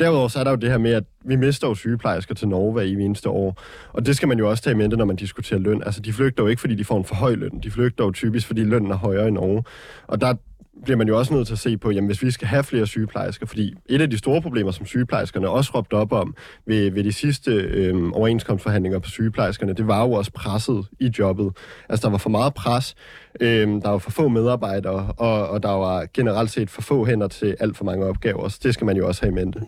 Derudover 0.01 0.29
så 0.29 0.41
er 0.41 0.45
der 0.45 0.51
jo 0.51 0.57
det 0.57 0.71
her 0.71 0.79
med, 0.79 0.93
at 0.93 1.05
vi 1.25 1.37
mister 1.37 1.69
jo 1.69 1.75
sygeplejersker 1.75 2.35
til 2.35 2.49
Norge 2.49 2.73
hver 2.73 2.83
eneste 2.83 3.29
år. 3.29 3.63
Og 3.93 4.07
det 4.07 4.17
skal 4.17 4.29
man 4.29 4.39
jo 4.39 4.51
også 4.51 4.63
tage 4.63 4.75
i 4.75 4.77
mente, 4.77 4.97
når 4.97 5.05
man 5.05 5.17
diskuterer 5.17 5.61
løn. 5.61 5.83
Altså, 5.87 6.01
de 6.01 6.13
flygter 6.13 6.43
jo 6.43 6.49
ikke, 6.49 6.61
fordi 6.61 6.75
de 6.75 6.85
får 6.85 6.99
en 6.99 7.05
for 7.05 7.15
høj 7.15 7.35
løn. 7.35 7.61
De 7.63 7.71
flygter 7.71 8.05
jo 8.05 8.11
typisk, 8.11 8.47
fordi 8.47 8.65
lønnen 8.65 8.91
er 8.91 8.97
højere 8.97 9.29
i 9.29 9.31
Norge. 9.31 9.65
Og 10.07 10.21
der 10.21 10.35
bliver 10.85 10.97
man 10.97 11.09
jo 11.09 11.19
også 11.19 11.35
nødt 11.35 11.47
til 11.47 11.55
at 11.55 11.59
se 11.59 11.77
på, 11.77 11.91
jamen 11.91 12.07
hvis 12.07 12.23
vi 12.23 12.31
skal 12.31 12.49
have 12.49 12.65
flere 12.65 12.87
sygeplejersker, 12.87 13.47
fordi 13.47 13.75
et 13.87 14.01
af 14.01 14.11
de 14.11 14.19
store 14.19 14.43
problemer, 14.43 14.71
som 14.71 14.87
sygeplejerskerne 14.87 15.49
også 15.49 15.71
råbte 15.75 15.95
op 15.95 16.13
om 16.13 16.35
ved, 16.67 16.91
ved 16.91 17.05
de 17.05 17.13
sidste 17.13 17.51
øh, 17.51 18.11
overenskomstforhandlinger 18.13 18.99
på 18.99 19.09
sygeplejerskerne, 19.09 19.73
det 19.73 19.87
var 19.87 20.03
jo 20.03 20.13
også 20.13 20.33
presset 20.33 20.87
i 21.01 21.11
jobbet. 21.19 21.57
Altså 21.89 22.07
der 22.07 22.11
var 22.11 22.19
for 22.19 22.31
meget 22.31 22.55
pres, 22.55 22.95
øh, 23.41 23.69
der 23.69 23.89
var 23.89 23.99
for 23.99 24.11
få 24.11 24.29
medarbejdere, 24.29 25.13
og, 25.17 25.49
og 25.49 25.63
der 25.63 25.71
var 25.71 26.07
generelt 26.15 26.51
set 26.51 26.71
for 26.71 26.83
få 26.83 27.05
hænder 27.05 27.29
til 27.29 27.57
alt 27.61 27.77
for 27.77 27.85
mange 27.85 28.07
opgaver, 28.07 28.49
så 28.49 28.61
det 28.63 28.75
skal 28.75 28.85
man 28.85 28.97
jo 28.97 29.07
også 29.07 29.23
have 29.23 29.33
i 29.33 29.35
mente. 29.35 29.61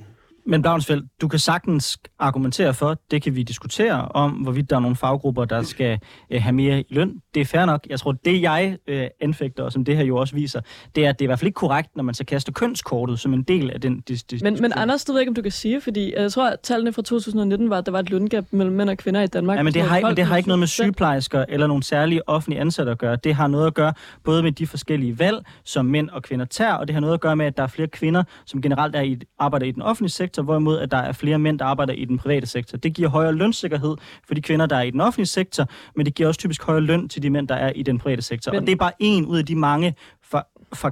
Men 0.46 0.62
Blauensfeldt, 0.62 1.06
du 1.20 1.28
kan 1.28 1.38
sagtens 1.38 1.98
argumentere 2.18 2.74
for, 2.74 2.96
det 3.10 3.22
kan 3.22 3.36
vi 3.36 3.42
diskutere 3.42 4.08
om, 4.08 4.30
hvorvidt 4.30 4.70
der 4.70 4.76
er 4.76 4.80
nogle 4.80 4.96
faggrupper, 4.96 5.44
der 5.44 5.62
skal 5.62 5.98
øh, 6.30 6.42
have 6.42 6.52
mere 6.52 6.80
i 6.80 6.84
løn. 6.90 7.20
Det 7.34 7.40
er 7.40 7.44
fair 7.44 7.64
nok. 7.64 7.86
Jeg 7.90 8.00
tror, 8.00 8.12
det 8.12 8.42
jeg 8.42 8.76
øh, 8.86 9.06
anfægter, 9.20 9.62
og 9.62 9.72
som 9.72 9.84
det 9.84 9.96
her 9.96 10.04
jo 10.04 10.16
også 10.16 10.34
viser, 10.34 10.60
det 10.94 11.04
er, 11.04 11.08
at 11.08 11.18
det 11.18 11.24
er 11.24 11.26
i 11.26 11.28
hvert 11.28 11.38
fald 11.38 11.46
ikke 11.46 11.56
korrekt, 11.56 11.96
når 11.96 12.02
man 12.02 12.14
så 12.14 12.24
kaster 12.24 12.52
kønskortet 12.52 13.20
som 13.20 13.34
en 13.34 13.42
del 13.42 13.70
af 13.70 13.80
den 13.80 14.00
diskussion. 14.00 14.44
Men, 14.52 14.62
men 14.62 14.72
Anders, 14.72 15.04
du 15.04 15.12
ved 15.12 15.20
ikke, 15.20 15.30
om 15.30 15.34
du 15.34 15.42
kan 15.42 15.52
sige, 15.52 15.80
fordi 15.80 16.14
jeg 16.16 16.32
tror, 16.32 16.48
at 16.48 16.60
tallene 16.60 16.92
fra 16.92 17.02
2019 17.02 17.70
var, 17.70 17.78
at 17.78 17.86
der 17.86 17.92
var 17.92 17.98
et 17.98 18.10
løngab 18.10 18.44
mellem 18.50 18.74
mænd 18.74 18.90
og 18.90 18.96
kvinder 18.96 19.22
i 19.22 19.26
Danmark. 19.26 19.58
Ja, 19.58 19.62
men 19.62 19.74
det 19.74 19.82
har, 19.82 20.00
men 20.00 20.16
det 20.16 20.24
har 20.24 20.36
ikke 20.36 20.48
noget 20.48 20.58
med 20.58 20.66
sygeplejersker 20.66 21.44
eller 21.48 21.66
nogle 21.66 21.82
særlige 21.82 22.28
offentlige 22.28 22.60
ansatte 22.60 22.92
at 22.92 22.98
gøre. 22.98 23.16
Det 23.16 23.34
har 23.34 23.46
noget 23.46 23.66
at 23.66 23.74
gøre 23.74 23.92
både 24.24 24.42
med 24.42 24.52
de 24.52 24.66
forskellige 24.66 25.18
valg, 25.18 25.44
som 25.64 25.86
mænd 25.86 26.10
og 26.10 26.22
kvinder 26.22 26.44
tager, 26.44 26.72
og 26.72 26.88
det 26.88 26.94
har 26.94 27.00
noget 27.00 27.14
at 27.14 27.20
gøre 27.20 27.36
med, 27.36 27.46
at 27.46 27.56
der 27.56 27.62
er 27.62 27.66
flere 27.66 27.88
kvinder, 27.88 28.22
som 28.46 28.62
generelt 28.62 28.96
er 28.96 29.00
i, 29.00 29.18
arbejder 29.38 29.66
i 29.66 29.70
den 29.70 29.82
offentlige 29.82 30.10
sektor, 30.10 30.35
hvorimod 30.42 30.78
at 30.78 30.90
der 30.90 30.96
er 30.96 31.12
flere 31.12 31.38
mænd, 31.38 31.58
der 31.58 31.64
arbejder 31.64 31.92
i 31.92 32.04
den 32.04 32.18
private 32.18 32.46
sektor. 32.46 32.78
Det 32.78 32.94
giver 32.94 33.08
højere 33.08 33.32
lønsikkerhed 33.32 33.96
for 34.26 34.34
de 34.34 34.42
kvinder, 34.42 34.66
der 34.66 34.76
er 34.76 34.82
i 34.82 34.90
den 34.90 35.00
offentlige 35.00 35.26
sektor, 35.26 35.66
men 35.96 36.06
det 36.06 36.14
giver 36.14 36.28
også 36.28 36.38
typisk 36.38 36.62
højere 36.62 36.82
løn 36.82 37.08
til 37.08 37.22
de 37.22 37.30
mænd, 37.30 37.48
der 37.48 37.54
er 37.54 37.72
i 37.72 37.82
den 37.82 37.98
private 37.98 38.22
sektor. 38.22 38.52
Men... 38.52 38.60
Og 38.60 38.66
det 38.66 38.72
er 38.72 38.76
bare 38.76 38.92
en 38.98 39.26
ud 39.26 39.38
af 39.38 39.46
de 39.46 39.54
mange 39.54 39.94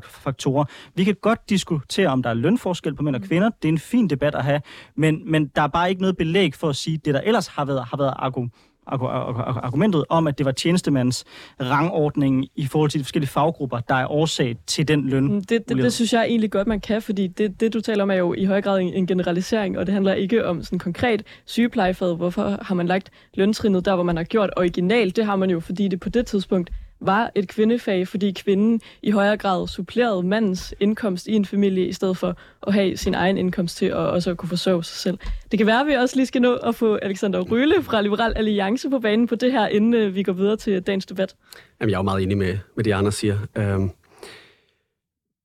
faktorer. 0.09 0.65
Vi 0.95 1.05
kan 1.05 1.17
godt 1.23 1.49
diskutere, 1.49 2.09
om 2.09 2.23
der 2.23 2.31
er 2.31 2.35
lønforskel 2.35 2.95
på 2.95 3.03
mænd 3.03 3.17
og 3.17 3.23
mm. 3.23 3.29
kvinder. 3.29 3.51
Det 3.63 3.69
er 3.69 3.73
en 3.73 3.79
fin 3.79 4.09
debat 4.09 4.35
at 4.35 4.45
have, 4.45 4.61
men, 4.97 5.31
men 5.31 5.47
der 5.47 5.63
er 5.63 5.67
bare 5.67 5.91
ikke 5.91 6.01
noget 6.01 6.17
belæg 6.17 6.55
for 6.55 6.69
at 6.69 6.77
sige, 6.77 6.99
det 7.05 7.15
der 7.15 7.21
ellers 7.21 7.47
har 7.47 7.65
været, 7.65 7.85
har 7.85 7.97
været 7.97 8.15
argument 8.17 8.53
argumentet 8.87 10.05
om, 10.09 10.27
at 10.27 10.39
det 10.39 10.47
var 10.47 10.53
tjenestemands 10.53 11.25
rangordning 11.61 12.49
i 12.57 12.67
forhold 12.67 12.91
til 12.91 13.01
de 13.01 13.05
forskellige 13.05 13.31
faggrupper, 13.31 13.81
der 13.81 13.95
er 13.95 14.13
årsag 14.13 14.57
til 14.67 14.89
den 14.89 15.09
løn. 15.09 15.25
Mm, 15.25 15.45
det, 15.45 15.69
det, 15.69 15.77
det 15.77 15.93
synes 15.93 16.13
jeg 16.13 16.25
egentlig 16.25 16.51
godt, 16.51 16.67
man 16.67 16.81
kan, 16.81 17.03
fordi 17.03 17.27
det, 17.27 17.61
det, 17.61 17.75
du 17.75 17.81
taler 17.81 18.03
om, 18.03 18.11
er 18.11 18.15
jo 18.15 18.35
i 18.35 18.45
høj 18.45 18.63
grad 18.63 18.81
en, 18.81 18.95
en 18.95 19.07
generalisering, 19.07 19.79
og 19.79 19.87
det 19.87 19.93
handler 19.93 20.15
ikke 20.15 20.47
om 20.47 20.63
sådan 20.63 20.79
konkret 20.79 21.23
sygeplejefaget. 21.45 22.17
Hvorfor 22.17 22.59
har 22.63 22.75
man 22.75 22.87
lagt 22.87 23.11
løntrinnet 23.35 23.85
der, 23.85 23.95
hvor 23.95 24.05
man 24.05 24.17
har 24.17 24.25
gjort 24.25 24.51
originalt? 24.57 25.17
Det 25.17 25.25
har 25.25 25.37
man 25.37 25.51
jo, 25.51 25.61
fordi 25.61 25.89
det 25.89 26.01
på 26.01 26.09
det 26.09 26.27
tidspunkt 26.27 26.71
var 27.07 27.31
et 27.35 27.49
kvindefag, 27.49 28.09
fordi 28.09 28.33
kvinden 28.33 28.81
i 29.03 29.11
højere 29.11 29.37
grad 29.37 29.69
supplerede 29.69 30.23
mandens 30.23 30.75
indkomst 30.81 31.27
i 31.27 31.33
en 31.33 31.45
familie, 31.45 31.87
i 31.87 31.93
stedet 31.93 32.17
for 32.17 32.37
at 32.67 32.73
have 32.73 32.97
sin 32.97 33.15
egen 33.15 33.39
indkomst 33.39 33.77
til 33.77 33.87
at 33.87 33.95
også 33.95 34.35
kunne 34.35 34.49
forsørge 34.49 34.85
sig 34.85 34.97
selv. 34.97 35.19
Det 35.51 35.59
kan 35.59 35.67
være, 35.67 35.81
at 35.81 35.87
vi 35.87 35.93
også 35.93 36.17
lige 36.17 36.27
skal 36.27 36.43
nå 36.43 36.55
at 36.55 36.75
få 36.75 36.95
Alexander 36.95 37.41
Røhle 37.41 37.83
fra 37.83 38.03
Liberal 38.03 38.33
Alliance 38.37 38.91
på 38.91 38.99
banen 38.99 39.27
på 39.27 39.35
det 39.35 39.53
her, 39.53 39.67
inden 39.67 39.95
øh, 39.95 40.15
vi 40.15 40.23
går 40.23 40.33
videre 40.33 40.57
til 40.57 40.83
dagens 40.83 41.07
debat. 41.07 41.35
Jamen, 41.81 41.91
jeg 41.91 41.97
er 41.97 41.99
jo 41.99 42.03
meget 42.03 42.23
enig 42.23 42.39
med, 42.39 42.59
med 42.77 42.85
det, 42.85 42.93
Anders 42.93 43.15
siger. 43.15 43.39
Øhm, 43.57 43.91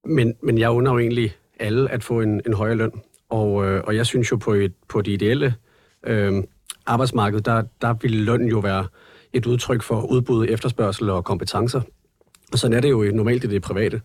men, 0.05 0.35
men 0.43 0.57
jeg 0.57 0.69
under 0.69 0.91
jo 0.91 0.99
egentlig 0.99 1.35
alle 1.59 1.91
at 1.91 2.03
få 2.03 2.21
en, 2.21 2.41
en 2.45 2.53
højere 2.53 2.75
løn. 2.75 2.91
Og, 3.29 3.65
øh, 3.65 3.83
og 3.83 3.95
jeg 3.95 4.05
synes 4.05 4.31
jo 4.31 4.35
på, 4.35 4.53
et, 4.53 4.73
på 4.87 5.01
det 5.01 5.11
ideelle 5.11 5.55
øh, 6.03 6.33
arbejdsmarked, 6.85 7.41
der, 7.41 7.63
der 7.81 7.93
vil 7.93 8.11
løn 8.11 8.47
jo 8.47 8.59
være 8.59 8.87
et 9.33 9.45
udtryk 9.45 9.81
for 9.81 10.01
udbud, 10.01 10.45
efterspørgsel 10.49 11.09
og 11.09 11.25
kompetencer. 11.25 11.81
Og 12.51 12.59
sådan 12.59 12.77
er 12.77 12.81
det 12.81 12.89
jo 12.89 13.11
normalt 13.13 13.43
i 13.43 13.47
det 13.47 13.61
private. 13.61 14.01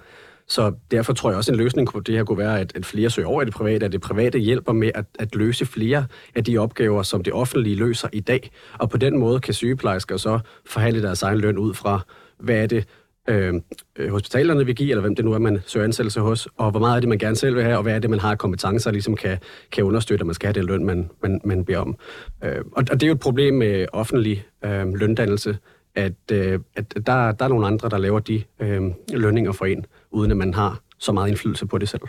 Så 0.47 0.73
derfor 0.91 1.13
tror 1.13 1.31
jeg 1.31 1.37
også, 1.37 1.53
en 1.53 1.59
løsning 1.59 1.89
på 1.93 2.01
det 2.01 2.15
her 2.15 2.25
kunne 2.25 2.39
være, 2.39 2.61
at, 2.61 2.73
at 2.77 2.87
flere 2.87 3.11
søger 3.11 3.29
over 3.29 3.43
i 3.43 3.45
det 3.45 3.55
private, 3.55 3.87
at 3.87 3.93
det 3.93 4.01
private 4.01 4.39
hjælper 4.39 4.73
med 4.73 4.91
at, 4.95 5.05
at 5.19 5.35
løse 5.35 5.67
flere 5.67 6.07
af 6.35 6.45
de 6.45 6.59
opgaver, 6.59 7.03
som 7.03 7.23
det 7.23 7.33
offentlige 7.33 7.77
løser 7.77 8.09
i 8.13 8.21
dag. 8.21 8.51
Og 8.79 8.91
på 8.91 8.97
den 8.97 9.19
måde 9.19 9.41
kan 9.41 9.55
sygeplejersker 9.55 10.17
så 10.17 10.39
forhandle 10.67 11.03
deres 11.03 11.23
egen 11.23 11.39
løn 11.39 11.59
ud 11.59 11.75
fra, 11.75 12.01
hvad 12.39 12.57
er 12.57 12.67
det, 12.67 12.89
Øhm, 13.29 13.63
øh, 13.97 14.11
hospitalerne 14.11 14.67
vil 14.67 14.75
give, 14.75 14.91
eller 14.91 15.01
hvem 15.01 15.15
det 15.15 15.25
nu 15.25 15.33
er, 15.33 15.39
man 15.39 15.59
søger 15.67 15.85
ansættelse 15.85 16.21
hos, 16.21 16.49
og 16.57 16.71
hvor 16.71 16.81
meget 16.81 16.97
er 16.97 17.01
det, 17.01 17.09
man 17.09 17.19
gerne 17.19 17.37
selv 17.37 17.55
vil 17.55 17.65
have, 17.65 17.77
og 17.77 17.83
hvad 17.83 17.95
er 17.95 17.99
det, 17.99 18.11
man 18.11 18.19
har 18.19 18.31
af 18.31 18.39
kompetencer, 18.39 18.91
ligesom 18.91 19.17
kan, 19.17 19.39
kan 19.73 19.85
understøtte, 19.85 20.23
at 20.23 20.27
man 20.27 20.35
skal 20.35 20.47
have 20.47 20.53
den 20.53 20.65
løn, 20.65 20.85
man, 20.85 21.11
man, 21.23 21.41
man 21.45 21.65
beder 21.65 21.79
om. 21.79 21.97
Øh, 22.45 22.65
og, 22.73 22.85
og 22.91 23.01
det 23.01 23.03
er 23.03 23.07
jo 23.07 23.15
et 23.15 23.21
problem 23.21 23.55
med 23.55 23.87
offentlig 23.93 24.45
øh, 24.65 24.95
løndannelse, 24.95 25.59
at, 25.95 26.13
øh, 26.33 26.61
at 26.77 26.95
der, 27.07 27.33
der 27.33 27.45
er 27.45 27.49
nogle 27.49 27.67
andre, 27.67 27.89
der 27.89 27.99
laver 27.99 28.19
de 28.19 28.43
øh, 28.61 28.83
lønninger 29.13 29.53
for 29.53 29.65
en, 29.65 29.87
uden 30.11 30.31
at 30.31 30.37
man 30.37 30.55
har 30.55 30.81
så 30.99 31.13
meget 31.13 31.29
indflydelse 31.29 31.67
på 31.67 31.79
det 31.79 31.89
selv. 31.89 32.03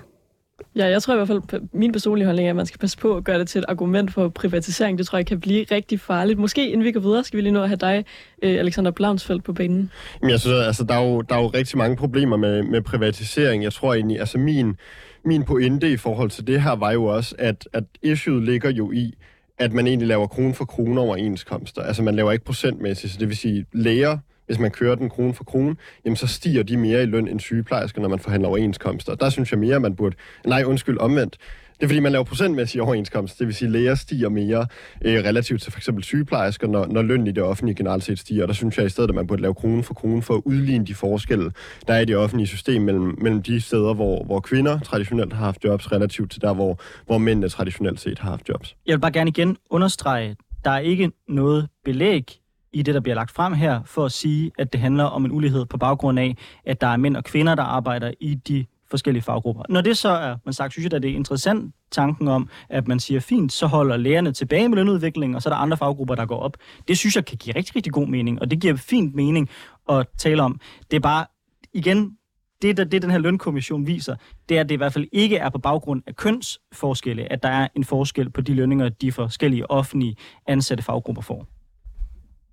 Ja, 0.76 0.86
jeg 0.86 1.02
tror 1.02 1.14
i 1.14 1.18
hvert 1.18 1.28
fald, 1.28 1.62
min 1.74 1.92
personlige 1.92 2.26
holdning 2.26 2.48
er, 2.48 2.50
at 2.50 2.56
man 2.56 2.66
skal 2.66 2.80
passe 2.80 2.98
på 2.98 3.18
at 3.18 3.24
gøre 3.24 3.40
det 3.40 3.48
til 3.48 3.60
et 3.60 3.66
argument 3.68 4.14
for 4.14 4.30
privatisering. 4.30 4.98
Det 4.98 5.08
tror 5.08 5.18
jeg 5.18 5.26
kan 5.26 5.40
blive 5.40 5.66
rigtig 5.72 6.00
farligt. 6.00 6.40
Måske 6.40 6.70
inden 6.72 6.84
vi 6.84 6.92
går 6.92 7.00
videre, 7.00 7.24
skal 7.24 7.38
vi 7.38 7.42
lige 7.42 7.54
nå 7.54 7.62
at 7.62 7.70
have 7.70 7.78
dig, 7.78 8.06
øh, 8.44 8.60
Alexander 8.60 8.92
Blaunsfeldt, 8.92 9.44
på 9.44 9.54
banen. 9.54 9.92
Jamen, 10.22 10.32
jeg 10.32 10.40
synes, 10.40 10.66
altså, 10.68 10.84
der, 10.84 10.94
er 10.94 11.10
jo, 11.10 11.22
der 11.22 11.36
er 11.36 11.42
jo 11.42 11.48
rigtig 11.48 11.78
mange 11.78 11.96
problemer 11.96 12.38
med, 12.38 12.64
med 12.64 12.82
privatisering. 12.82 13.64
Jeg 13.64 13.74
tror 13.74 13.94
egentlig, 13.94 14.20
altså 14.20 14.38
min, 14.38 14.78
min 15.26 15.44
pointe 15.44 15.92
i 15.92 15.98
forhold 15.98 16.30
til 16.30 16.48
det 16.48 16.62
her 16.62 16.76
var 16.76 16.92
jo 16.92 17.06
også, 17.06 17.36
at, 17.40 17.68
at 17.74 17.84
issueet 18.04 18.44
ligger 18.44 18.70
jo 18.70 18.92
i, 18.92 19.14
at 19.58 19.74
man 19.74 19.88
egentlig 19.88 20.08
laver 20.08 20.28
krone 20.28 20.54
for 20.54 20.66
krone 20.66 21.02
overenskomster. 21.02 21.82
Altså 21.82 22.04
man 22.04 22.16
laver 22.16 22.32
ikke 22.32 22.46
procentmæssigt, 22.46 23.14
så 23.14 23.20
det 23.20 23.28
vil 23.28 23.38
sige 23.38 23.66
læger, 23.74 24.18
hvis 24.46 24.60
man 24.60 24.72
kører 24.72 24.96
den 24.96 25.10
krone 25.10 25.34
for 25.34 25.44
krone, 25.44 25.76
jamen 26.06 26.16
så 26.16 26.28
stiger 26.28 26.64
de 26.64 26.78
mere 26.78 27.04
i 27.04 27.06
løn 27.06 27.28
end 27.28 27.40
sygeplejersker, 27.40 28.02
når 28.02 28.10
man 28.10 28.20
forhandler 28.20 28.50
overenskomster. 28.50 29.16
Der 29.16 29.30
synes 29.30 29.52
jeg 29.52 29.60
mere, 29.60 29.80
man 29.80 29.96
burde... 29.96 30.16
Nej, 30.46 30.64
undskyld, 30.64 30.98
omvendt. 30.98 31.38
Det 31.80 31.84
er 31.84 31.88
fordi, 31.88 32.00
man 32.00 32.12
laver 32.12 32.24
procentmæssig 32.24 32.82
overenskomst. 32.82 33.40
Det 33.40 33.48
vil 33.48 33.56
sige, 33.56 33.68
at 33.68 33.72
læger 33.72 33.96
stiger 33.96 34.30
mere 34.30 34.68
øh, 35.06 35.24
relativt 35.24 35.62
til 35.62 35.72
f.eks. 35.72 35.90
sygeplejersker, 36.02 36.68
når, 36.68 36.86
når 36.86 37.02
lønnen 37.02 37.28
i 37.28 37.32
det 37.32 37.44
offentlige 37.44 37.76
generelt 37.76 38.04
set 38.04 38.20
stiger. 38.20 38.42
Og 38.42 38.48
der 38.48 38.54
synes 38.54 38.78
jeg 38.78 38.86
i 38.86 38.90
stedet, 38.90 39.10
at 39.10 39.16
man 39.16 39.28
burde 39.28 39.42
lave 39.42 39.54
krone 39.54 39.84
for 39.84 39.94
krone 39.94 40.22
for 40.22 40.36
at 40.36 40.42
udligne 40.46 40.86
de 40.86 40.96
forskelle, 40.96 41.52
der 41.88 41.94
er 41.94 42.00
i 42.00 42.06
det 42.06 42.18
offentlige 42.18 42.48
system 42.48 42.82
mellem, 42.82 43.16
mellem 43.22 43.44
de 43.44 43.62
steder, 43.62 43.94
hvor, 43.94 44.24
hvor 44.24 44.40
kvinder 44.40 44.80
traditionelt 44.80 45.34
har 45.34 45.46
haft 45.46 45.64
jobs, 45.64 45.92
relativt 45.92 46.32
til 46.32 46.42
der, 46.42 46.54
hvor, 46.54 46.80
hvor 47.06 47.18
mændene 47.18 47.50
traditionelt 47.50 48.00
set 48.00 48.20
har 48.20 48.30
haft 48.30 48.50
jobs. 48.50 48.76
Jeg 48.86 48.94
vil 48.94 49.02
bare 49.02 49.12
gerne 49.12 49.30
igen 49.30 49.58
understrege, 49.70 50.36
der 50.66 50.72
er 50.72 50.80
ikke 50.80 51.12
noget 51.28 51.68
belæg 51.86 52.40
i 52.76 52.82
det, 52.82 52.94
der 52.94 53.00
bliver 53.00 53.16
lagt 53.16 53.32
frem 53.32 53.54
her, 53.54 53.82
for 53.86 54.06
at 54.06 54.12
sige, 54.12 54.52
at 54.60 54.74
det 54.74 54.82
handler 54.82 55.04
om 55.04 55.26
en 55.26 55.32
ulighed 55.32 55.66
på 55.66 55.78
baggrund 55.78 56.20
af, 56.20 56.38
at 56.66 56.82
der 56.82 56.88
er 56.88 56.98
mænd 56.98 57.18
og 57.18 57.24
kvinder, 57.24 57.56
der 57.56 57.64
arbejder 57.64 58.12
i 58.20 58.36
de 58.36 58.66
forskellige 58.90 59.24
faggrupper. 59.24 59.64
Når 59.70 59.82
det 59.82 59.98
så 59.98 60.10
er 60.10 60.36
man 60.46 60.54
sagt, 60.54 60.74
synes 60.74 60.84
jeg, 60.84 60.94
at 60.94 61.04
det 61.04 61.12
er 61.12 61.16
interessant 61.16 61.76
tanken 61.92 62.28
om, 62.28 62.50
at 62.70 62.88
man 62.88 63.00
siger, 63.00 63.20
fint, 63.20 63.54
så 63.54 63.68
holder 63.68 63.98
lærerne 63.98 64.32
tilbage 64.32 64.70
med 64.70 64.78
lønudviklingen, 64.78 65.36
og 65.36 65.42
så 65.42 65.50
er 65.50 65.54
der 65.54 65.58
andre 65.58 65.78
faggrupper, 65.78 66.16
der 66.16 66.26
går 66.26 66.40
op. 66.40 66.58
Det 66.88 66.98
synes 66.98 67.16
jeg 67.16 67.26
kan 67.26 67.38
give 67.38 67.56
rigtig, 67.56 67.76
rigtig 67.76 67.94
god 67.94 68.08
mening, 68.08 68.42
og 68.42 68.52
det 68.52 68.60
giver 68.62 68.76
fint 68.76 69.16
mening 69.16 69.50
at 69.90 70.08
tale 70.18 70.44
om. 70.44 70.60
Det 70.92 70.98
er 70.98 71.02
bare, 71.02 71.26
igen, 71.74 72.18
det, 72.62 72.78
der, 72.78 72.84
det 72.84 73.02
den 73.02 73.12
her 73.12 73.18
lønkommission 73.18 73.88
viser, 73.88 74.16
det 74.50 74.58
er, 74.58 74.62
at 74.62 74.70
det 74.70 74.76
i 74.76 74.78
hvert 74.78 74.94
fald 74.94 75.08
ikke 75.12 75.38
er 75.38 75.50
på 75.50 75.58
baggrund 75.58 76.04
af 76.08 76.16
kønsforskelle, 76.16 77.32
at 77.32 77.44
der 77.44 77.50
er 77.50 77.68
en 77.76 77.84
forskel 77.84 78.30
på 78.30 78.42
de 78.42 78.54
lønninger, 78.54 78.90
de 78.90 79.12
forskellige 79.12 79.72
offentlige 79.72 80.16
ansatte 80.48 80.84
faggrupper 80.84 81.22
får. 81.22 81.55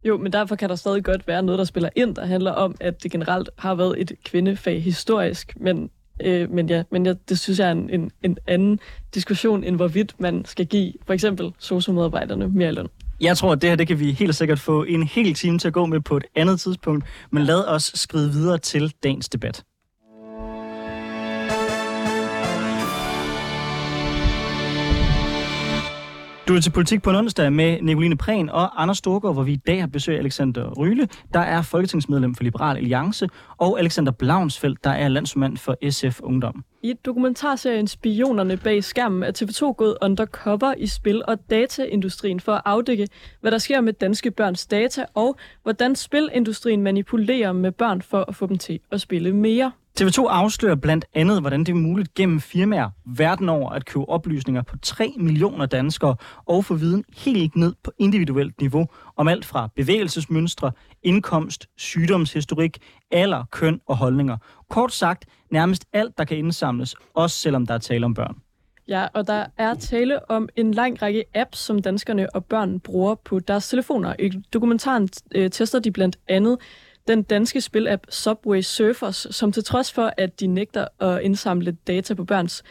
Jo, 0.05 0.17
men 0.17 0.33
derfor 0.33 0.57
kan 0.57 0.69
der 0.69 0.75
stadig 0.75 1.05
godt 1.05 1.29
være 1.29 1.43
noget, 1.43 1.59
der 1.59 1.65
spiller 1.65 1.91
ind, 1.97 2.15
der 2.15 2.27
handler 2.27 2.51
om, 2.51 2.75
at 2.81 3.03
det 3.03 3.11
generelt 3.11 3.51
har 3.59 3.75
været 3.75 4.01
et 4.01 4.13
kvindefag 4.25 4.83
historisk, 4.83 5.53
men 5.57 5.91
Øh, 6.25 6.51
men 6.51 6.69
ja, 6.69 6.83
men 6.91 7.07
ja, 7.07 7.15
det 7.29 7.39
synes 7.39 7.59
jeg 7.59 7.69
er 7.69 7.73
en, 7.73 7.91
en, 7.91 8.11
en 8.23 8.39
anden 8.47 8.81
diskussion, 9.15 9.65
end 9.65 9.77
hvorvidt 9.77 10.15
man 10.19 10.45
skal 10.45 10.67
give 10.67 10.93
for 11.07 11.13
eksempel 11.13 11.53
sociomedarbejderne 11.59 12.49
mere 12.49 12.73
løn. 12.73 12.89
Jeg 13.21 13.37
tror, 13.37 13.53
at 13.53 13.63
det 13.63 13.71
her 13.71 13.77
det 13.77 13.87
kan 13.87 14.01
vi 14.01 14.13
helt 14.13 14.35
sikkert 14.35 14.61
få 14.61 14.85
en 14.85 15.03
hel 15.03 15.35
time 15.35 15.59
til 15.59 15.69
at 15.69 15.75
gå 15.75 15.87
med 15.87 16.01
på 16.01 16.17
et 16.17 16.25
andet 16.37 16.61
tidspunkt, 16.61 17.05
men 17.31 17.43
lad 17.43 17.65
os 17.69 17.93
skride 17.95 18.31
videre 18.31 18.59
til 18.59 18.93
dagens 19.03 19.29
debat. 19.29 19.65
Du 26.49 26.55
er 26.55 26.61
til 26.61 26.71
Politik 26.71 27.03
på 27.03 27.11
en 27.11 27.17
onsdag 27.17 27.53
med 27.53 27.83
Nicoline 27.83 28.17
Prehn 28.17 28.49
og 28.49 28.83
Anders 28.83 28.99
Storgård, 28.99 29.35
hvor 29.35 29.43
vi 29.43 29.53
i 29.53 29.57
dag 29.57 29.81
har 29.81 29.87
besøg 29.87 30.15
af 30.15 30.19
Alexander 30.19 30.73
Ryle, 30.79 31.09
der 31.35 31.41
er 31.41 31.63
folketingsmedlem 31.63 32.35
for 32.35 32.45
Liberal 32.45 32.77
Alliance, 32.77 33.29
og 33.59 33.79
Alexander 33.79 34.13
Blaunsfeldt, 34.13 34.85
der 34.85 34.91
er 34.91 35.09
landsmand 35.09 35.57
for 35.57 35.91
SF 35.91 36.21
Ungdom. 36.21 36.65
I 36.83 36.93
dokumentarserien 37.05 37.87
Spionerne 37.87 38.57
bag 38.57 38.85
skærmen 38.85 39.23
er 39.23 39.33
TV2 39.39 39.73
gået 39.73 39.97
undercover 40.03 40.75
i 40.79 40.87
spil- 40.87 41.23
og 41.29 41.51
dataindustrien 41.51 42.41
for 42.41 42.53
at 42.53 42.63
afdække, 42.65 43.09
hvad 43.41 43.51
der 43.51 43.59
sker 43.59 43.81
med 43.81 43.93
danske 43.93 44.31
børns 44.31 44.67
data, 44.67 45.05
og 45.15 45.37
hvordan 45.63 45.97
spilindustrien 45.97 46.83
manipulerer 46.83 47.53
med 47.53 47.73
børn 47.73 48.03
for 48.03 48.25
at 48.29 48.35
få 48.35 48.47
dem 48.47 48.59
til 48.59 48.81
at 48.93 49.01
spille 49.01 49.33
mere. 49.33 49.73
TV2 50.01 50.27
afslører 50.29 50.75
blandt 50.75 51.05
andet, 51.15 51.41
hvordan 51.41 51.61
det 51.61 51.69
er 51.69 51.75
muligt 51.77 52.15
gennem 52.15 52.41
firmaer 52.41 52.91
verden 53.05 53.49
over 53.49 53.71
at 53.71 53.85
købe 53.85 54.09
oplysninger 54.09 54.63
på 54.63 54.77
3 54.79 55.15
millioner 55.19 55.67
danskere 55.67 56.17
og 56.47 56.65
få 56.65 56.75
viden 56.75 57.05
helt 57.17 57.57
ned 57.57 57.75
på 57.85 57.93
individuelt 57.99 58.61
niveau 58.61 58.87
om 59.17 59.29
alt 59.29 59.45
fra 59.45 59.69
bevægelsesmønstre, 59.77 60.73
indkomst, 61.03 61.67
sygdomshistorik, 61.77 62.79
alder, 63.11 63.45
køn 63.51 63.81
og 63.87 63.97
holdninger. 63.97 64.37
Kort 64.71 64.93
sagt, 64.93 65.25
nærmest 65.51 65.85
alt, 65.93 66.19
der 66.19 66.25
kan 66.25 66.37
indsamles, 66.37 66.95
også 67.15 67.37
selvom 67.37 67.67
der 67.67 67.75
er 67.75 67.79
tale 67.79 68.07
om 68.07 68.15
børn. 68.15 68.37
Ja, 68.89 69.07
og 69.15 69.27
der 69.27 69.47
er 69.59 69.75
tale 69.75 70.31
om 70.31 70.49
en 70.57 70.75
lang 70.75 71.03
række 71.03 71.25
apps, 71.35 71.59
som 71.59 71.83
danskerne 71.83 72.37
og 72.37 72.45
børn 72.45 72.81
bruger 72.81 73.15
på 73.15 73.41
deres 73.41 73.69
telefoner. 73.69 74.15
I 74.19 74.31
dokumentaren 74.53 75.09
øh, 75.35 75.51
tester 75.51 75.79
de 75.79 75.91
blandt 75.91 76.19
andet 76.29 76.59
den 77.09 77.23
danske 77.23 77.61
spilapp 77.61 78.03
Subway 78.09 78.61
Surfers, 78.61 79.27
som 79.31 79.53
til 79.53 79.65
trods 79.65 79.93
for, 79.93 80.13
at 80.17 80.41
de 80.41 80.47
nægter 80.47 80.87
at 81.01 81.23
indsamle 81.23 81.77
data 81.87 82.15
på 82.15 82.25
børns 82.25 82.63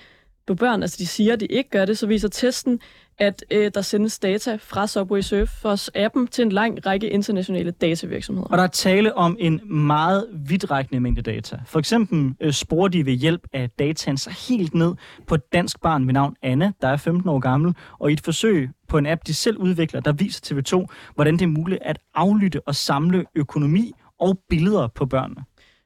på 0.47 0.55
børn, 0.55 0.81
altså 0.81 0.97
de 1.00 1.07
siger, 1.07 1.33
at 1.33 1.39
de 1.39 1.45
ikke 1.45 1.69
gør 1.69 1.85
det, 1.85 1.97
så 1.97 2.07
viser 2.07 2.27
testen, 2.27 2.79
at 3.19 3.45
øh, 3.51 3.71
der 3.73 3.81
sendes 3.81 4.19
data 4.19 4.57
fra 4.61 4.88
Subway 4.88 5.21
Surfers 5.21 5.89
appen 5.95 6.27
til 6.27 6.41
en 6.41 6.51
lang 6.51 6.85
række 6.85 7.09
internationale 7.09 7.71
datavirksomheder. 7.71 8.47
Og 8.47 8.57
der 8.57 8.63
er 8.63 8.67
tale 8.67 9.17
om 9.17 9.38
en 9.39 9.61
meget 9.65 10.25
vidtrækkende 10.33 11.00
mængde 11.00 11.21
data. 11.21 11.59
For 11.65 11.79
eksempel 11.79 12.33
øh, 12.41 12.53
sporer 12.53 12.88
de 12.88 13.05
ved 13.05 13.13
hjælp 13.13 13.47
af 13.53 13.69
dataen 13.69 14.17
sig 14.17 14.33
helt 14.47 14.73
ned 14.73 14.95
på 15.27 15.35
et 15.35 15.53
dansk 15.53 15.81
barn 15.81 16.07
ved 16.07 16.13
navn 16.13 16.35
Anna, 16.41 16.71
der 16.81 16.88
er 16.88 16.97
15 16.97 17.29
år 17.29 17.39
gammel, 17.39 17.75
og 18.00 18.09
i 18.09 18.13
et 18.13 18.21
forsøg 18.21 18.69
på 18.88 18.97
en 18.97 19.05
app, 19.05 19.21
de 19.27 19.33
selv 19.33 19.57
udvikler, 19.57 20.00
der 20.00 20.11
viser 20.11 20.55
TV2, 20.55 20.85
hvordan 21.15 21.33
det 21.33 21.41
er 21.41 21.47
muligt 21.47 21.81
at 21.81 22.00
aflytte 22.15 22.61
og 22.67 22.75
samle 22.75 23.25
økonomi 23.35 23.93
og 24.22 24.40
billeder 24.50 24.88
på 24.88 25.06
børnene. 25.06 25.42